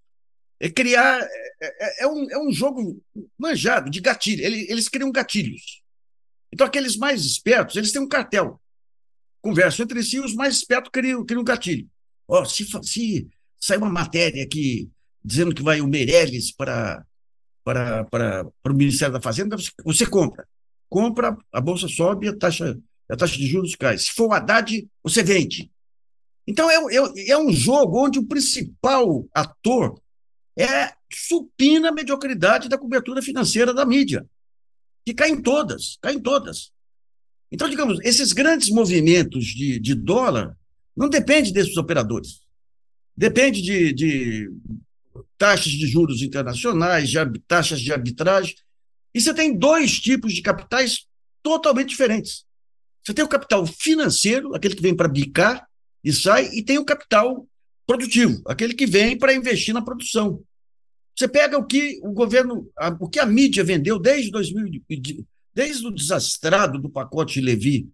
é 0.60 0.70
criar. 0.70 1.22
É, 1.22 2.01
é, 2.01 2.03
é, 2.03 2.08
um, 2.08 2.30
é 2.30 2.38
um 2.39 2.51
jogo 2.51 3.01
manjado 3.38 3.89
de 3.89 3.99
gatilho. 3.99 4.43
Eles, 4.43 4.70
eles 4.70 4.89
criam 4.89 5.12
gatilhos. 5.12 5.82
Então, 6.51 6.66
aqueles 6.66 6.95
mais 6.95 7.24
espertos, 7.26 7.76
eles 7.76 7.91
têm 7.91 8.01
um 8.01 8.08
cartel. 8.08 8.60
Conversam 9.41 9.84
entre 9.84 10.03
si, 10.03 10.20
os 10.20 10.34
mais 10.34 10.55
espertos 10.55 10.91
criam, 10.91 11.26
criam 11.26 11.41
um 11.41 11.45
gatilho. 11.45 11.88
Oh, 12.28 12.45
se, 12.45 12.66
se 12.84 13.28
sair 13.60 13.78
uma 13.78 13.89
matéria 13.89 14.43
aqui 14.43 14.89
dizendo 15.24 15.53
que 15.53 15.62
vai 15.62 15.82
o 15.82 15.88
Meirelles 15.88 16.51
para, 16.51 17.05
para, 17.64 18.05
para, 18.05 18.45
para 18.64 18.74
o 18.74 18.76
Ministério 18.76 19.14
da 19.14 19.22
Fazenda, 19.22 19.58
você 19.84 20.05
compra. 20.05 20.47
Compra, 20.89 21.38
a 21.51 21.60
bolsa 21.60 21.88
sobe, 21.88 22.30
a 22.30 22.36
taxa, 22.36 22.80
a 23.10 23.16
taxa 23.16 23.38
de 23.38 23.45
juros 23.45 23.76
cai. 23.76 23.97
Se 23.97 24.12
for 24.12 24.30
o 24.30 24.34
Haddad, 24.34 24.88
você 25.03 25.22
vende. 25.22 25.70
Então, 26.47 26.70
é, 26.72 26.76
é, 26.76 27.32
é 27.32 27.38
um 27.38 27.51
jogo 27.51 28.05
onde 28.05 28.20
o 28.20 28.26
principal 28.26 29.28
ator 29.34 30.01
é 30.58 30.93
supina 31.14 31.89
a 31.89 31.93
mediocridade 31.93 32.68
da 32.68 32.78
cobertura 32.78 33.22
financeira 33.22 33.74
da 33.74 33.86
mídia 33.86 34.26
que 35.05 35.14
caem 35.14 35.41
todas, 35.41 35.97
caem 36.01 36.20
todas. 36.20 36.72
Então, 37.49 37.70
digamos, 37.70 37.97
esses 38.03 38.34
grandes 38.34 38.70
movimentos 38.70 39.45
de, 39.45 39.80
de 39.80 39.95
dólar 39.95 40.58
não 40.95 41.08
dependem 41.08 41.53
desses 41.53 41.78
operadores. 41.78 42.41
Depende 43.16 43.62
de, 43.62 43.93
de 43.93 44.51
taxas 45.38 45.72
de 45.72 45.88
juros 45.88 46.22
internacionais, 46.22 47.10
de 47.10 47.39
taxas 47.47 47.80
de 47.80 47.93
arbitragem. 47.93 48.55
E 49.14 49.22
você 49.22 49.34
tem 49.34 49.58
dois 49.58 49.97
tipos 49.99 50.34
de 50.34 50.41
capitais 50.41 51.08
totalmente 51.41 51.89
diferentes. 51.89 52.43
Você 53.01 53.14
tem 53.14 53.24
o 53.24 53.30
capital 53.30 53.66
financeiro, 53.66 54.53
aquele 54.53 54.76
que 54.76 54.82
vem 54.82 54.95
para 54.95 55.08
bicar 55.08 55.66
e 56.03 56.12
sai, 56.12 56.49
e 56.53 56.62
tem 56.62 56.78
o 56.78 56.86
capital 56.86 57.47
produtivo, 57.88 58.42
aquele 58.46 58.74
que 58.74 58.86
vem 58.86 59.18
para 59.18 59.34
investir 59.34 59.74
na 59.74 59.82
produção. 59.82 60.44
Você 61.16 61.28
pega 61.28 61.58
o 61.58 61.66
que 61.66 62.00
o 62.04 62.12
governo, 62.12 62.70
o 63.00 63.10
que 63.10 63.20
a 63.20 63.26
mídia 63.26 63.64
vendeu 63.64 63.98
desde 63.98 64.30
2000, 64.30 64.84
desde 65.54 65.88
o 65.88 65.92
desastrado 65.92 66.78
do 66.78 66.90
pacote 66.90 67.42
Levi 67.42 67.90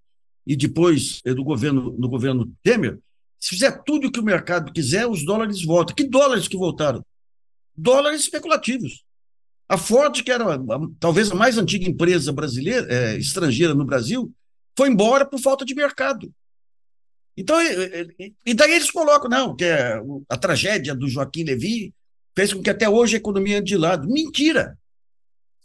e 0.46 0.58
depois 0.58 1.22
eh, 1.24 1.34
do 1.34 1.44
governo 1.44 1.92
do 1.92 2.10
governo 2.10 2.52
Temer, 2.62 3.00
se 3.40 3.50
fizer 3.50 3.72
tudo 3.84 4.08
o 4.08 4.12
que 4.12 4.20
o 4.20 4.24
mercado 4.24 4.74
quiser, 4.74 5.08
os 5.08 5.24
dólares 5.24 5.64
voltam. 5.64 5.96
Que 5.96 6.04
dólares 6.04 6.48
que 6.48 6.58
voltaram? 6.58 7.06
Dólares 7.76 8.22
especulativos. 8.22 9.04
A 9.70 9.78
Ford, 9.78 10.22
que 10.22 10.32
era 10.32 10.46
talvez 11.00 11.32
a 11.32 11.36
mais 11.36 11.58
antiga 11.58 11.90
empresa 11.90 12.32
brasileira, 12.32 12.88
é, 12.90 13.18
estrangeira 13.18 13.74
no 13.74 13.86
Brasil, 13.86 14.34
foi 14.78 14.90
embora 14.90 15.26
por 15.26 15.40
falta 15.40 15.64
de 15.64 15.76
mercado. 15.76 16.34
Então, 17.36 17.58
e, 18.46 18.54
daí 18.54 18.74
eles 18.74 18.92
colocam, 18.92 19.30
não, 19.30 19.56
que 19.56 19.66
é 19.66 20.00
a 20.30 20.38
tragédia 20.38 20.94
do 20.94 21.08
Joaquim 21.08 21.44
Levy 21.44 21.94
fez 22.36 22.54
com 22.54 22.62
que 22.62 22.70
até 22.70 22.88
hoje 22.88 23.16
a 23.16 23.20
economia 23.20 23.60
ande 23.60 23.70
de 23.70 23.78
lado. 23.78 24.08
Mentira! 24.08 24.78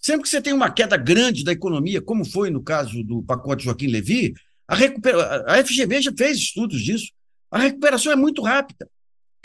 Sempre 0.01 0.23
que 0.23 0.29
você 0.29 0.41
tem 0.41 0.53
uma 0.53 0.71
queda 0.71 0.97
grande 0.97 1.45
da 1.45 1.53
economia, 1.53 2.01
como 2.01 2.25
foi 2.25 2.51
no 2.51 2.63
caso 2.63 3.03
do 3.03 3.23
pacote 3.23 3.65
Joaquim 3.65 3.89
Levy, 3.89 4.35
a, 4.67 4.75
recupera... 4.75 5.45
a 5.47 5.65
FGV 5.65 6.03
já 6.03 6.13
fez 6.17 6.39
estudos 6.39 6.81
disso. 6.81 7.13
A 7.51 7.59
recuperação 7.59 8.13
é 8.13 8.17
muito 8.17 8.43
rápida. 8.43 8.89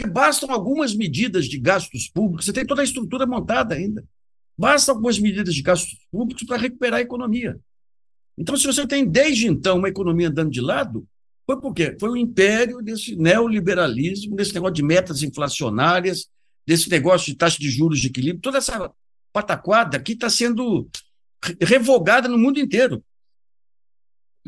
Bastam 0.07 0.51
algumas 0.51 0.93
medidas 0.93 1.45
de 1.45 1.57
gastos 1.57 2.09
públicos, 2.09 2.45
você 2.45 2.53
tem 2.53 2.65
toda 2.65 2.81
a 2.81 2.83
estrutura 2.83 3.25
montada 3.25 3.75
ainda. 3.75 4.03
Bastam 4.57 4.95
algumas 4.95 5.17
medidas 5.17 5.53
de 5.53 5.61
gastos 5.61 5.97
públicos 6.11 6.43
para 6.43 6.57
recuperar 6.57 6.99
a 6.99 7.01
economia. 7.01 7.59
Então, 8.37 8.57
se 8.57 8.65
você 8.65 8.85
tem 8.85 9.05
desde 9.05 9.47
então 9.47 9.77
uma 9.77 9.89
economia 9.89 10.29
andando 10.29 10.51
de 10.51 10.61
lado, 10.61 11.07
foi 11.45 11.59
por 11.59 11.73
quê? 11.73 11.95
Foi 11.99 12.09
o 12.09 12.17
império 12.17 12.81
desse 12.81 13.15
neoliberalismo, 13.15 14.35
desse 14.35 14.53
negócio 14.53 14.75
de 14.75 14.83
metas 14.83 15.23
inflacionárias, 15.23 16.27
desse 16.65 16.89
negócio 16.89 17.31
de 17.31 17.37
taxa 17.37 17.57
de 17.59 17.69
juros 17.69 17.99
de 17.99 18.07
equilíbrio, 18.07 18.41
toda 18.41 18.57
essa 18.57 18.91
pataquada 19.31 19.97
aqui 19.97 20.13
está 20.13 20.29
sendo 20.29 20.87
revogada 21.61 22.27
no 22.27 22.37
mundo 22.37 22.59
inteiro. 22.59 23.03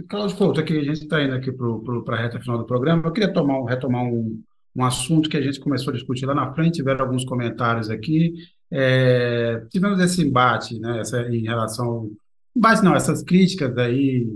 Cláudio 0.08 0.38
Couto, 0.38 0.60
aqui, 0.60 0.78
a 0.78 0.84
gente 0.84 1.04
está 1.04 1.24
indo 1.24 1.34
aqui 1.34 1.52
para 1.52 2.16
a 2.16 2.22
reta 2.22 2.40
final 2.40 2.58
do 2.58 2.66
programa. 2.66 3.04
Eu 3.06 3.12
queria 3.12 3.34
tomar, 3.34 3.64
retomar 3.66 4.04
um, 4.04 4.42
um 4.76 4.84
assunto 4.84 5.30
que 5.30 5.38
a 5.38 5.42
gente 5.42 5.60
começou 5.60 5.92
a 5.92 5.96
discutir 5.96 6.26
lá 6.26 6.36
na 6.36 6.54
frente, 6.54 6.76
tiveram 6.76 7.06
alguns 7.06 7.24
comentários 7.24 7.90
aqui. 7.90 8.34
É, 8.70 9.64
tivemos 9.70 10.00
esse 10.00 10.22
embate, 10.22 10.78
né, 10.80 11.00
essa, 11.00 11.22
em 11.30 11.44
relação. 11.44 12.12
Embate 12.56 12.84
não, 12.84 12.94
essas 12.96 13.24
críticas 13.24 13.78
aí 13.78 14.28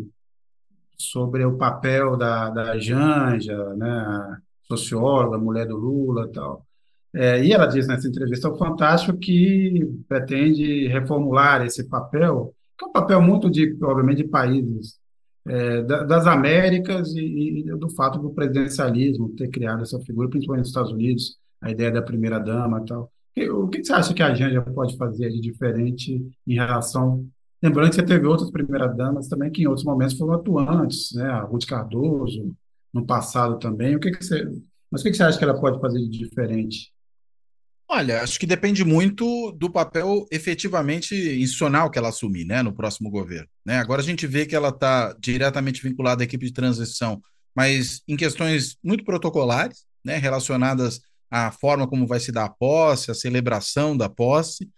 sobre 1.00 1.46
o 1.46 1.58
papel 1.58 2.18
da, 2.18 2.50
da 2.50 2.78
Janja, 2.78 3.74
né, 3.76 4.38
socióloga, 4.68 5.38
mulher 5.38 5.66
do 5.68 5.78
Lula 5.78 6.28
e 6.28 6.32
tal. 6.32 6.66
É, 7.14 7.44
e 7.44 7.52
ela 7.52 7.66
diz 7.66 7.88
nessa 7.88 8.08
entrevista 8.08 8.48
ao 8.48 8.58
Fantástico 8.58 9.18
que 9.18 9.88
pretende 10.08 10.88
reformular 10.88 11.66
esse 11.66 11.88
papel, 11.88 12.54
que 12.78 12.86
é 12.86 12.88
um 12.88 12.92
papel 12.92 13.22
muito 13.22 13.50
de, 13.50 13.76
obviamente, 13.82 14.24
de 14.24 14.30
países 14.30 15.00
é, 15.48 15.82
das 15.82 16.28
Américas 16.28 17.16
e, 17.16 17.62
e, 17.62 17.64
do 17.78 17.90
fato 17.90 18.20
do 18.20 18.30
presidencialismo 18.30 19.30
ter 19.36 19.50
criado 19.50 19.82
essa 19.82 20.00
figura, 20.02 20.30
principalmente 20.30 20.64
nos 20.64 20.70
Estados 20.70 20.92
Unidos, 20.92 21.38
a 21.62 21.72
ideia 21.72 21.92
da 21.92 22.02
primeira-dama 22.02 22.82
e 22.82 22.86
tal. 22.86 23.12
O 23.52 23.68
que 23.68 23.84
você 23.84 23.94
acha 23.94 24.14
que 24.14 24.22
a 24.22 24.34
Janja 24.34 24.62
pode 24.62 24.98
fazer 24.98 25.30
de 25.30 25.40
diferente 25.40 26.22
em 26.46 26.54
relação. 26.54 27.26
Lembrando 27.62 27.92
que 27.92 28.04
teve 28.04 28.26
outras 28.26 28.50
primeiras-damas 28.52 29.28
também 29.28 29.52
que 29.52 29.64
em 29.64 29.68
outros 29.68 29.86
momentos 29.86 30.18
foram 30.18 30.34
atuantes, 30.34 31.12
né? 31.14 31.26
A 31.26 31.42
Ruth 31.42 31.66
Cardoso, 31.66 32.56
no 32.94 33.06
passado 33.06 33.60
também. 33.60 33.96
O 33.96 34.00
que, 34.00 34.12
que 34.12 34.24
você. 34.24 34.46
Mas 34.90 35.02
o 35.02 35.04
que, 35.04 35.12
que 35.12 35.18
você 35.18 35.24
acha 35.24 35.38
que 35.38 35.44
ela 35.44 35.60
pode 35.60 35.80
fazer 35.80 36.00
de 36.00 36.18
diferente? 36.18 36.92
Olha, 37.92 38.22
acho 38.22 38.40
que 38.40 38.46
depende 38.46 38.86
muito 38.86 39.52
do 39.54 39.68
papel 39.68 40.28
efetivamente 40.32 41.16
institucional 41.16 41.90
que 41.90 41.98
ela 41.98 42.10
assumir, 42.10 42.46
né, 42.46 42.62
no 42.62 42.72
próximo 42.72 43.10
governo. 43.10 43.48
Né? 43.66 43.80
Agora 43.80 44.00
a 44.00 44.06
gente 44.06 44.28
vê 44.28 44.46
que 44.46 44.56
ela 44.56 44.70
está 44.70 45.16
diretamente 45.20 45.82
vinculada 45.82 46.22
à 46.22 46.26
equipe 46.26 46.46
de 46.46 46.54
transição, 46.54 47.20
mas 47.56 48.04
em 48.08 48.16
questões 48.16 48.78
muito 48.84 49.04
protocolares, 49.04 49.86
né, 50.06 50.18
relacionadas 50.18 51.02
à 51.32 51.52
forma 51.52 51.88
como 51.88 52.06
vai 52.06 52.20
se 52.20 52.32
dar 52.32 52.46
a 52.46 52.50
posse, 52.50 53.10
a 53.10 53.16
celebração 53.16 53.98
da 53.98 54.08
posse. 54.08 54.70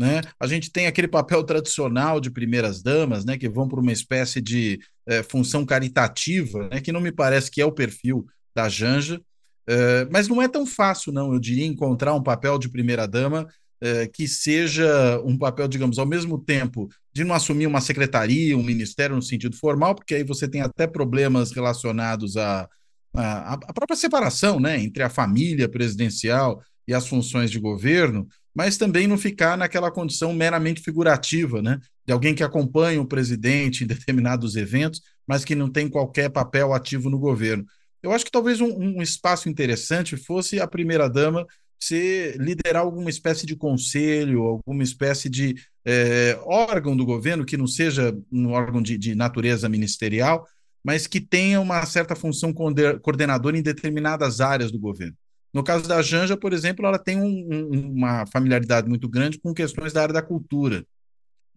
Né? 0.00 0.22
A 0.40 0.46
gente 0.46 0.72
tem 0.72 0.86
aquele 0.86 1.08
papel 1.08 1.44
tradicional 1.44 2.20
de 2.20 2.30
primeiras 2.30 2.82
damas, 2.82 3.22
né, 3.22 3.36
que 3.36 3.50
vão 3.50 3.68
para 3.68 3.80
uma 3.80 3.92
espécie 3.92 4.40
de 4.40 4.80
é, 5.06 5.22
função 5.22 5.66
caritativa, 5.66 6.70
né, 6.70 6.80
que 6.80 6.90
não 6.90 7.02
me 7.02 7.12
parece 7.12 7.50
que 7.50 7.60
é 7.60 7.66
o 7.66 7.72
perfil 7.72 8.24
da 8.54 8.66
Janja. 8.66 9.20
Eh, 9.70 10.08
mas 10.10 10.26
não 10.26 10.42
é 10.42 10.48
tão 10.48 10.66
fácil, 10.66 11.12
não, 11.12 11.32
eu 11.32 11.38
diria, 11.38 11.64
encontrar 11.64 12.12
um 12.14 12.22
papel 12.22 12.58
de 12.58 12.68
primeira-dama 12.68 13.46
uh, 13.82 14.12
que 14.12 14.26
seja 14.26 15.20
um 15.24 15.38
papel, 15.38 15.68
digamos, 15.68 15.96
ao 15.96 16.06
mesmo 16.06 16.38
tempo 16.38 16.88
de 17.12 17.22
não 17.22 17.36
assumir 17.36 17.68
uma 17.68 17.80
secretaria, 17.80 18.58
um 18.58 18.64
ministério 18.64 19.14
no 19.14 19.22
sentido 19.22 19.56
formal, 19.56 19.94
porque 19.94 20.16
aí 20.16 20.24
você 20.24 20.48
tem 20.48 20.60
até 20.60 20.88
problemas 20.88 21.52
relacionados 21.52 22.36
à, 22.36 22.68
à, 23.14 23.54
à 23.54 23.72
própria 23.72 23.96
separação 23.96 24.58
né, 24.58 24.80
entre 24.82 25.04
a 25.04 25.10
família 25.10 25.68
presidencial 25.68 26.60
e 26.88 26.92
as 26.92 27.06
funções 27.06 27.48
de 27.48 27.60
governo, 27.60 28.26
mas 28.54 28.76
também 28.76 29.06
não 29.06 29.16
ficar 29.16 29.56
naquela 29.56 29.90
condição 29.90 30.32
meramente 30.32 30.80
figurativa, 30.82 31.62
né, 31.62 31.78
de 32.06 32.12
alguém 32.12 32.34
que 32.34 32.42
acompanha 32.42 33.00
o 33.00 33.06
presidente 33.06 33.84
em 33.84 33.86
determinados 33.86 34.56
eventos, 34.56 35.02
mas 35.26 35.44
que 35.44 35.54
não 35.54 35.70
tem 35.70 35.88
qualquer 35.88 36.28
papel 36.30 36.72
ativo 36.74 37.08
no 37.08 37.18
governo. 37.18 37.64
Eu 38.02 38.12
acho 38.12 38.24
que 38.24 38.30
talvez 38.30 38.60
um, 38.60 38.98
um 38.98 39.02
espaço 39.02 39.48
interessante 39.48 40.16
fosse 40.16 40.58
a 40.58 40.66
primeira-dama 40.66 41.46
se 41.78 42.36
liderar 42.38 42.82
alguma 42.82 43.08
espécie 43.08 43.46
de 43.46 43.56
conselho, 43.56 44.42
alguma 44.42 44.82
espécie 44.82 45.30
de 45.30 45.54
é, 45.84 46.38
órgão 46.44 46.96
do 46.96 47.06
governo 47.06 47.44
que 47.44 47.56
não 47.56 47.66
seja 47.66 48.14
um 48.30 48.50
órgão 48.50 48.82
de, 48.82 48.98
de, 48.98 49.14
natureza 49.14 49.68
ministerial, 49.68 50.46
mas 50.84 51.06
que 51.06 51.20
tenha 51.20 51.60
uma 51.60 51.84
certa 51.86 52.14
função 52.14 52.52
coordenadora 52.52 53.56
em 53.56 53.62
determinadas 53.62 54.40
áreas 54.40 54.70
do 54.70 54.78
governo. 54.78 55.16
No 55.52 55.64
caso 55.64 55.88
da 55.88 56.00
Janja, 56.00 56.36
por 56.36 56.52
exemplo, 56.52 56.86
ela 56.86 56.98
tem 56.98 57.20
um, 57.20 57.48
um, 57.50 57.92
uma 57.92 58.26
familiaridade 58.26 58.88
muito 58.88 59.08
grande 59.08 59.38
com 59.38 59.52
questões 59.52 59.92
da 59.92 60.02
área 60.02 60.14
da 60.14 60.22
cultura. 60.22 60.84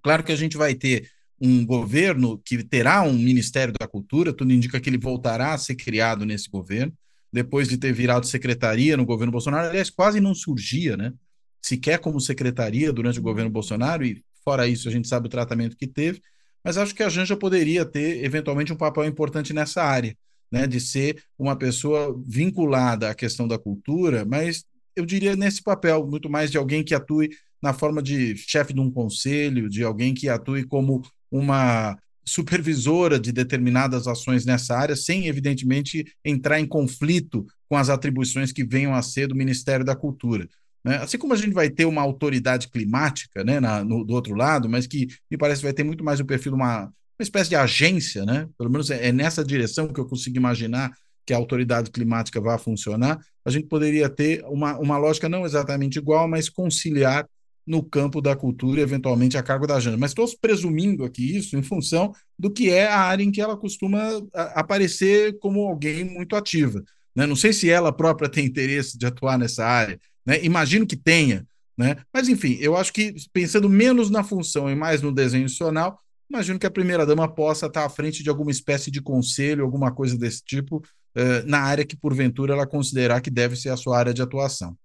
Claro 0.01 0.23
que 0.23 0.31
a 0.31 0.35
gente 0.35 0.57
vai 0.57 0.73
ter 0.73 1.09
um 1.39 1.65
governo 1.65 2.37
que 2.37 2.63
terá 2.63 3.01
um 3.01 3.13
Ministério 3.13 3.73
da 3.77 3.87
Cultura, 3.87 4.33
tudo 4.33 4.53
indica 4.53 4.79
que 4.79 4.89
ele 4.89 4.97
voltará 4.97 5.53
a 5.53 5.57
ser 5.57 5.75
criado 5.75 6.25
nesse 6.25 6.49
governo, 6.49 6.93
depois 7.31 7.67
de 7.67 7.77
ter 7.77 7.91
virado 7.91 8.25
secretaria 8.25 8.95
no 8.95 9.05
governo 9.05 9.31
Bolsonaro. 9.31 9.69
Aliás, 9.69 9.89
quase 9.89 10.19
não 10.19 10.33
surgia, 10.33 10.95
né? 10.95 11.13
Sequer 11.61 11.99
como 11.99 12.19
secretaria 12.19 12.93
durante 12.93 13.19
o 13.19 13.21
governo 13.21 13.49
Bolsonaro, 13.49 14.05
e 14.05 14.23
fora 14.43 14.67
isso, 14.67 14.87
a 14.87 14.91
gente 14.91 15.07
sabe 15.07 15.27
o 15.27 15.29
tratamento 15.29 15.75
que 15.75 15.87
teve. 15.87 16.21
Mas 16.63 16.77
acho 16.77 16.95
que 16.95 17.03
a 17.03 17.09
Janja 17.09 17.35
poderia 17.35 17.83
ter, 17.83 18.23
eventualmente, 18.23 18.71
um 18.71 18.77
papel 18.77 19.05
importante 19.05 19.53
nessa 19.53 19.83
área, 19.83 20.15
né? 20.53 20.67
De 20.67 20.79
ser 20.79 21.23
uma 21.37 21.55
pessoa 21.55 22.15
vinculada 22.27 23.09
à 23.09 23.15
questão 23.15 23.47
da 23.47 23.57
cultura, 23.57 24.23
mas 24.23 24.63
eu 24.95 25.03
diria 25.03 25.35
nesse 25.35 25.63
papel, 25.63 26.05
muito 26.05 26.29
mais 26.29 26.51
de 26.51 26.59
alguém 26.59 26.83
que 26.83 26.93
atue 26.93 27.31
na 27.59 27.73
forma 27.73 28.03
de 28.03 28.37
chefe 28.37 28.71
de 28.71 28.79
um 28.79 28.91
conselho, 28.91 29.67
de 29.67 29.83
alguém 29.83 30.13
que 30.13 30.29
atue 30.29 30.63
como 30.63 31.01
uma 31.31 31.97
supervisora 32.23 33.19
de 33.19 33.31
determinadas 33.31 34.07
ações 34.07 34.45
nessa 34.45 34.77
área, 34.77 34.95
sem, 34.95 35.27
evidentemente, 35.27 36.05
entrar 36.23 36.59
em 36.59 36.67
conflito 36.67 37.47
com 37.67 37.75
as 37.75 37.89
atribuições 37.89 38.51
que 38.51 38.63
venham 38.63 38.93
a 38.93 39.01
ser 39.01 39.27
do 39.27 39.35
Ministério 39.35 39.83
da 39.83 39.95
Cultura. 39.95 40.47
Né? 40.85 40.97
Assim 40.97 41.17
como 41.17 41.33
a 41.33 41.37
gente 41.37 41.53
vai 41.53 41.67
ter 41.69 41.85
uma 41.85 42.01
autoridade 42.03 42.69
climática 42.69 43.43
né, 43.43 43.59
na, 43.59 43.83
no, 43.83 44.05
do 44.05 44.13
outro 44.13 44.35
lado, 44.35 44.69
mas 44.69 44.85
que 44.85 45.07
me 45.31 45.37
parece 45.37 45.63
vai 45.63 45.73
ter 45.73 45.83
muito 45.83 46.03
mais 46.03 46.19
o 46.19 46.25
perfil 46.25 46.51
de 46.51 46.57
uma, 46.57 46.93
uma 47.19 47.23
espécie 47.23 47.49
de 47.49 47.55
agência, 47.55 48.25
né? 48.25 48.47
pelo 48.57 48.69
menos 48.69 48.89
é, 48.89 49.07
é 49.07 49.11
nessa 49.11 49.43
direção 49.43 49.87
que 49.87 49.99
eu 49.99 50.05
consigo 50.05 50.37
imaginar 50.37 50.91
que 51.25 51.33
a 51.33 51.37
autoridade 51.37 51.89
climática 51.89 52.41
vai 52.41 52.57
funcionar, 52.57 53.19
a 53.45 53.49
gente 53.49 53.67
poderia 53.67 54.09
ter 54.09 54.43
uma, 54.45 54.77
uma 54.77 54.97
lógica 54.97 55.29
não 55.29 55.45
exatamente 55.45 55.97
igual, 55.97 56.27
mas 56.27 56.49
conciliar 56.49 57.25
no 57.65 57.81
campo 57.81 58.21
da 58.21 58.35
cultura, 58.35 58.81
eventualmente 58.81 59.37
a 59.37 59.43
cargo 59.43 59.65
da 59.65 59.79
Janja. 59.79 59.97
Mas 59.97 60.11
estou 60.11 60.27
presumindo 60.41 61.05
aqui 61.05 61.37
isso 61.37 61.57
em 61.57 61.63
função 61.63 62.13
do 62.37 62.51
que 62.51 62.69
é 62.69 62.87
a 62.87 62.99
área 62.99 63.23
em 63.23 63.31
que 63.31 63.41
ela 63.41 63.55
costuma 63.55 64.01
aparecer 64.33 65.37
como 65.39 65.61
alguém 65.61 66.03
muito 66.03 66.35
ativa. 66.35 66.83
Né? 67.15 67.25
Não 67.25 67.35
sei 67.35 67.53
se 67.53 67.69
ela 67.69 67.93
própria 67.93 68.29
tem 68.29 68.45
interesse 68.45 68.97
de 68.97 69.05
atuar 69.05 69.37
nessa 69.37 69.65
área, 69.65 69.99
né? 70.25 70.43
imagino 70.43 70.85
que 70.85 70.97
tenha, 70.97 71.45
né? 71.77 71.95
mas 72.13 72.27
enfim, 72.27 72.57
eu 72.59 72.75
acho 72.75 72.91
que 72.91 73.15
pensando 73.31 73.69
menos 73.69 74.09
na 74.09 74.23
função 74.23 74.69
e 74.69 74.75
mais 74.75 75.01
no 75.01 75.11
desenho 75.11 75.45
institucional, 75.45 75.99
imagino 76.33 76.59
que 76.59 76.65
a 76.65 76.71
primeira-dama 76.71 77.27
possa 77.27 77.67
estar 77.67 77.85
à 77.85 77.89
frente 77.89 78.23
de 78.23 78.29
alguma 78.29 78.51
espécie 78.51 78.89
de 78.89 79.01
conselho, 79.01 79.63
alguma 79.63 79.93
coisa 79.93 80.17
desse 80.17 80.43
tipo, 80.43 80.81
eh, 81.15 81.43
na 81.43 81.59
área 81.59 81.85
que 81.85 81.95
porventura 81.95 82.53
ela 82.53 82.67
considerar 82.67 83.21
que 83.21 83.29
deve 83.29 83.55
ser 83.55 83.69
a 83.69 83.77
sua 83.77 83.97
área 83.97 84.13
de 84.13 84.21
atuação. 84.21 84.75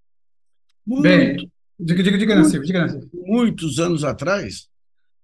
Bem, 0.87 1.51
Diga, 1.81 2.03
diga, 2.03 2.19
diga, 2.19 2.35
Nancy, 2.35 2.59
diga, 2.61 2.81
Nancy. 2.81 3.09
Muitos 3.15 3.79
anos 3.79 4.03
atrás, 4.03 4.67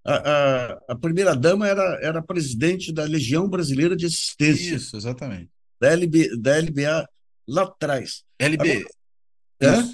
a, 0.06 0.14
a, 0.14 0.80
a 0.90 0.94
primeira-dama 0.94 1.66
era, 1.66 1.98
era 2.00 2.22
presidente 2.22 2.92
da 2.92 3.02
Legião 3.02 3.48
Brasileira 3.48 3.96
de 3.96 4.06
Assistência. 4.06 4.76
Isso, 4.76 4.96
exatamente. 4.96 5.50
Da, 5.80 5.90
LB, 5.90 6.36
da 6.38 6.56
LBA 6.58 7.08
lá 7.48 7.62
atrás. 7.62 8.22
LB. 8.38 8.86
Agora, 9.60 9.88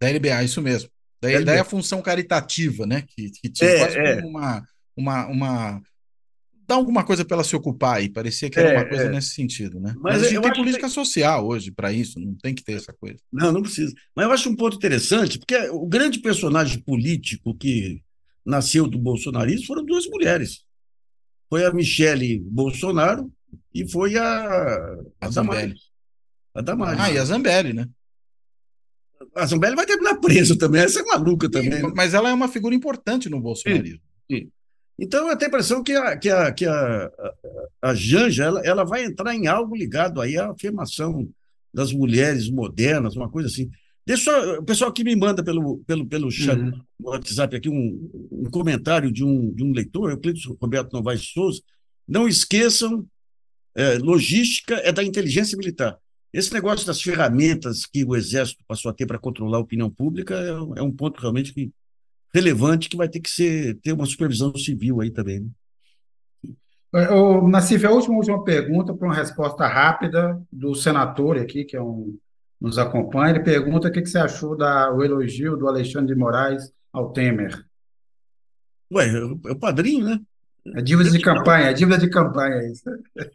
da 0.00 0.08
LBA, 0.08 0.44
isso 0.44 0.62
mesmo. 0.62 0.88
Daí, 1.20 1.44
daí 1.44 1.58
a 1.58 1.64
função 1.64 2.00
caritativa, 2.00 2.86
né? 2.86 3.02
Que, 3.06 3.30
que 3.30 3.50
tinha 3.50 3.68
é, 3.68 3.78
quase 3.78 3.98
é. 3.98 4.24
uma, 4.24 4.64
uma, 4.96 5.26
uma 5.26 5.82
dá 6.66 6.74
alguma 6.74 7.04
coisa 7.04 7.24
para 7.24 7.36
ela 7.36 7.44
se 7.44 7.54
ocupar 7.54 7.96
aí. 7.96 8.08
Parecia 8.08 8.50
que 8.50 8.58
era 8.58 8.70
é, 8.70 8.76
uma 8.78 8.88
coisa 8.88 9.04
é. 9.04 9.10
nesse 9.10 9.30
sentido, 9.30 9.78
né? 9.78 9.94
Mas, 9.96 10.14
Mas 10.14 10.22
a 10.22 10.28
gente 10.28 10.42
tem 10.42 10.52
política 10.52 10.86
que... 10.86 10.92
social 10.92 11.46
hoje 11.46 11.70
para 11.70 11.92
isso, 11.92 12.18
não 12.18 12.34
tem 12.34 12.54
que 12.54 12.64
ter 12.64 12.72
essa 12.72 12.92
coisa. 12.92 13.18
Não, 13.32 13.52
não 13.52 13.62
precisa. 13.62 13.94
Mas 14.14 14.26
eu 14.26 14.32
acho 14.32 14.48
um 14.50 14.56
ponto 14.56 14.76
interessante, 14.76 15.38
porque 15.38 15.56
o 15.70 15.86
grande 15.86 16.18
personagem 16.18 16.80
político 16.80 17.54
que 17.54 18.02
nasceu 18.44 18.86
do 18.86 18.98
bolsonarismo 18.98 19.66
foram 19.66 19.84
duas 19.84 20.06
mulheres. 20.06 20.64
Foi 21.48 21.64
a 21.64 21.72
Michele 21.72 22.40
Bolsonaro 22.40 23.30
e 23.72 23.88
foi 23.88 24.16
a, 24.16 24.24
a, 24.24 24.96
a 25.20 25.30
Zambelli. 25.30 25.74
A 26.54 26.60
Damares. 26.60 27.00
Ah, 27.00 27.12
e 27.12 27.18
a 27.18 27.24
Zambelli, 27.24 27.72
né? 27.72 27.88
A 29.34 29.46
Zambelli 29.46 29.76
vai 29.76 29.86
terminar 29.86 30.16
presa 30.16 30.56
também, 30.56 30.82
essa 30.82 31.00
é 31.00 31.02
maluca 31.02 31.50
também. 31.50 31.72
Sim, 31.72 31.82
né? 31.82 31.92
Mas 31.94 32.14
ela 32.14 32.30
é 32.30 32.32
uma 32.32 32.48
figura 32.48 32.74
importante 32.74 33.28
no 33.28 33.40
bolsonarismo. 33.40 34.00
Sim, 34.30 34.38
sim. 34.38 34.50
Então, 34.98 35.28
eu 35.28 35.36
tenho 35.36 35.50
a 35.50 35.52
impressão 35.52 35.82
que 35.82 35.92
a, 35.92 36.16
que 36.16 36.30
a, 36.30 36.52
que 36.52 36.64
a, 36.64 37.10
a, 37.82 37.94
Janja 37.94 38.44
ela, 38.44 38.60
ela 38.64 38.84
vai 38.84 39.04
entrar 39.04 39.34
em 39.34 39.46
algo 39.46 39.76
ligado 39.76 40.20
aí 40.20 40.38
à 40.38 40.50
afirmação 40.50 41.28
das 41.72 41.92
mulheres 41.92 42.48
modernas, 42.48 43.14
uma 43.14 43.28
coisa 43.28 43.48
assim. 43.48 43.70
Deixa 44.06 44.30
o 44.58 44.64
pessoal 44.64 44.92
que 44.92 45.04
me 45.04 45.14
manda 45.14 45.44
pelo, 45.44 45.78
pelo, 45.78 46.06
pelo 46.06 46.30
chat, 46.30 46.58
uhum. 46.58 46.80
WhatsApp 47.00 47.56
aqui 47.56 47.68
um, 47.68 48.08
um 48.30 48.44
comentário 48.50 49.12
de 49.12 49.22
um, 49.22 49.52
de 49.52 49.64
um 49.64 49.72
leitor, 49.72 50.10
Euclides 50.10 50.44
Roberto 50.60 50.92
Novaes 50.92 51.28
Souza. 51.32 51.60
Não 52.08 52.26
esqueçam, 52.26 53.04
é, 53.74 53.98
logística 53.98 54.76
é 54.76 54.92
da 54.92 55.02
inteligência 55.02 55.58
militar. 55.58 55.98
Esse 56.32 56.52
negócio 56.52 56.86
das 56.86 57.02
ferramentas 57.02 57.84
que 57.84 58.04
o 58.04 58.14
Exército 58.14 58.62
passou 58.66 58.90
a 58.90 58.94
ter 58.94 59.06
para 59.06 59.18
controlar 59.18 59.58
a 59.58 59.62
opinião 59.62 59.90
pública 59.90 60.34
é, 60.36 60.78
é 60.78 60.82
um 60.82 60.92
ponto 60.92 61.20
realmente 61.20 61.52
que 61.52 61.70
relevante 62.36 62.88
que 62.88 62.96
vai 62.96 63.08
ter 63.08 63.20
que 63.20 63.30
ser 63.30 63.78
ter 63.80 63.92
uma 63.92 64.04
supervisão 64.04 64.54
civil 64.56 65.00
aí 65.00 65.10
também. 65.10 65.50
Né? 66.92 67.08
O, 67.10 67.48
Nassif, 67.48 67.84
a 67.84 67.90
última, 67.90 68.16
última 68.16 68.44
pergunta 68.44 68.94
para 68.94 69.08
uma 69.08 69.14
resposta 69.14 69.66
rápida 69.66 70.40
do 70.52 70.74
senador 70.74 71.38
aqui, 71.38 71.64
que 71.64 71.76
é 71.76 71.82
um, 71.82 72.16
nos 72.60 72.78
acompanha. 72.78 73.30
Ele 73.30 73.44
pergunta 73.44 73.88
o 73.88 73.90
que, 73.90 74.02
que 74.02 74.08
você 74.08 74.18
achou 74.18 74.56
do 74.56 75.02
elogio 75.02 75.56
do 75.56 75.66
Alexandre 75.66 76.14
de 76.14 76.18
Moraes 76.18 76.70
ao 76.92 77.12
Temer. 77.12 77.64
Ué, 78.92 79.08
é 79.08 79.52
o 79.52 79.58
padrinho, 79.58 80.04
né? 80.04 80.20
É 80.74 80.82
dívida 80.82 81.10
de 81.10 81.20
campanha, 81.20 81.66
é 81.66 81.72
dívida 81.72 81.98
de 81.98 82.10
campanha 82.10 82.56
isso. 82.66 82.82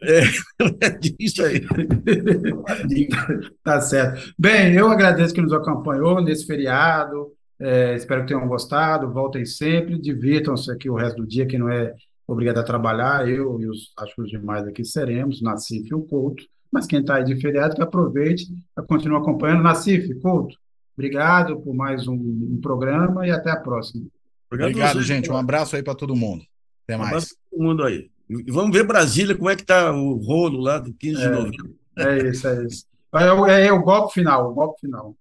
É, 0.02 0.20
é 0.86 1.00
isso 1.18 1.42
aí. 1.42 1.62
tá 3.64 3.80
certo. 3.80 4.34
Bem, 4.38 4.74
eu 4.74 4.88
agradeço 4.88 5.34
que 5.34 5.40
nos 5.40 5.52
acompanhou 5.52 6.22
nesse 6.22 6.46
feriado. 6.46 7.32
É, 7.62 7.94
espero 7.94 8.22
que 8.22 8.28
tenham 8.28 8.48
gostado. 8.48 9.12
Voltem 9.12 9.44
sempre, 9.44 9.98
divirtam-se 9.98 10.70
aqui 10.70 10.90
o 10.90 10.94
resto 10.94 11.18
do 11.18 11.26
dia, 11.26 11.46
que 11.46 11.56
não 11.56 11.68
é 11.68 11.94
obrigado 12.26 12.58
a 12.58 12.64
trabalhar. 12.64 13.28
Eu 13.28 13.60
e 13.60 13.68
os, 13.68 13.92
acho 13.98 14.14
que 14.14 14.22
os 14.22 14.30
demais 14.30 14.66
aqui 14.66 14.84
seremos, 14.84 15.40
Nassif 15.40 15.88
e 15.88 15.94
o 15.94 16.02
Couto. 16.02 16.44
Mas 16.70 16.86
quem 16.86 17.00
está 17.00 17.16
aí 17.16 17.24
de 17.24 17.36
feriado, 17.36 17.76
que 17.76 17.82
aproveite 17.82 18.46
para 18.74 18.84
continuar 18.84 19.20
acompanhando. 19.20 19.62
Nassif, 19.62 20.12
Couto, 20.20 20.56
obrigado 20.96 21.60
por 21.60 21.74
mais 21.74 22.08
um, 22.08 22.14
um 22.14 22.58
programa 22.60 23.26
e 23.26 23.30
até 23.30 23.50
a 23.50 23.56
próxima. 23.56 24.06
Obrigado, 24.48 24.70
obrigado 24.70 25.02
gente. 25.02 25.30
Um 25.30 25.36
abraço 25.36 25.76
aí 25.76 25.82
para 25.82 25.94
todo 25.94 26.16
mundo. 26.16 26.44
Até 26.84 26.96
mais. 26.96 27.06
Um 27.06 27.14
abraço 27.14 27.28
para 27.28 27.50
todo 27.50 27.66
mundo 27.66 27.84
aí. 27.84 28.10
E 28.28 28.50
vamos 28.50 28.76
ver 28.76 28.86
Brasília, 28.86 29.36
como 29.36 29.50
é 29.50 29.56
que 29.56 29.62
está 29.62 29.92
o 29.92 30.14
rolo 30.14 30.60
lá 30.60 30.78
do 30.78 30.92
15 30.94 31.16
de 31.16 31.22
é, 31.22 31.30
novembro. 31.30 31.76
É 31.98 32.28
isso, 32.28 32.48
é 32.48 32.64
isso. 32.64 32.86
É, 33.14 33.52
é, 33.52 33.66
é, 33.66 33.72
o 33.72 33.82
golpe 33.82 34.14
final, 34.14 34.50
o 34.50 34.54
golpe 34.54 34.80
final. 34.80 35.14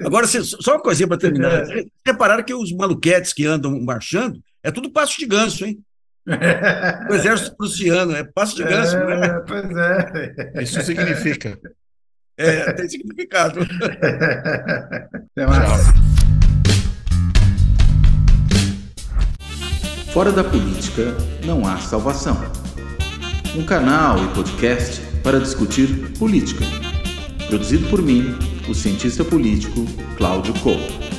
Agora, 0.00 0.26
só 0.26 0.72
uma 0.72 0.82
coisinha 0.82 1.08
para 1.08 1.18
terminar. 1.18 1.64
É. 1.74 1.84
Repararam 2.06 2.42
que 2.42 2.54
os 2.54 2.72
maluquetes 2.72 3.32
que 3.32 3.46
andam 3.46 3.80
marchando 3.80 4.40
é 4.62 4.70
tudo 4.70 4.90
passo 4.90 5.18
de 5.18 5.26
ganso, 5.26 5.64
hein? 5.64 5.78
O 7.10 7.14
exército 7.14 7.56
prussiano, 7.56 8.14
é 8.14 8.24
passo 8.24 8.56
de 8.56 8.64
ganso, 8.64 8.96
é, 8.96 9.20
né? 9.20 9.40
Pois 9.46 9.76
é. 9.76 10.62
Isso 10.62 10.80
significa. 10.82 11.58
É, 12.36 12.72
tem 12.72 12.88
significado. 12.88 13.60
Até 15.36 15.46
mais. 15.46 16.04
Fora 20.12 20.32
da 20.32 20.44
política 20.44 21.14
não 21.44 21.66
há 21.66 21.76
salvação. 21.78 22.36
Um 23.56 23.64
canal 23.64 24.22
e 24.24 24.28
podcast 24.34 25.00
para 25.22 25.38
discutir 25.38 26.12
política. 26.18 26.64
Produzido 27.48 27.88
por 27.88 28.02
mim, 28.02 28.36
o 28.68 28.74
cientista 28.74 29.24
político 29.24 29.84
Cláudio 30.16 30.54
Couto. 30.60 31.13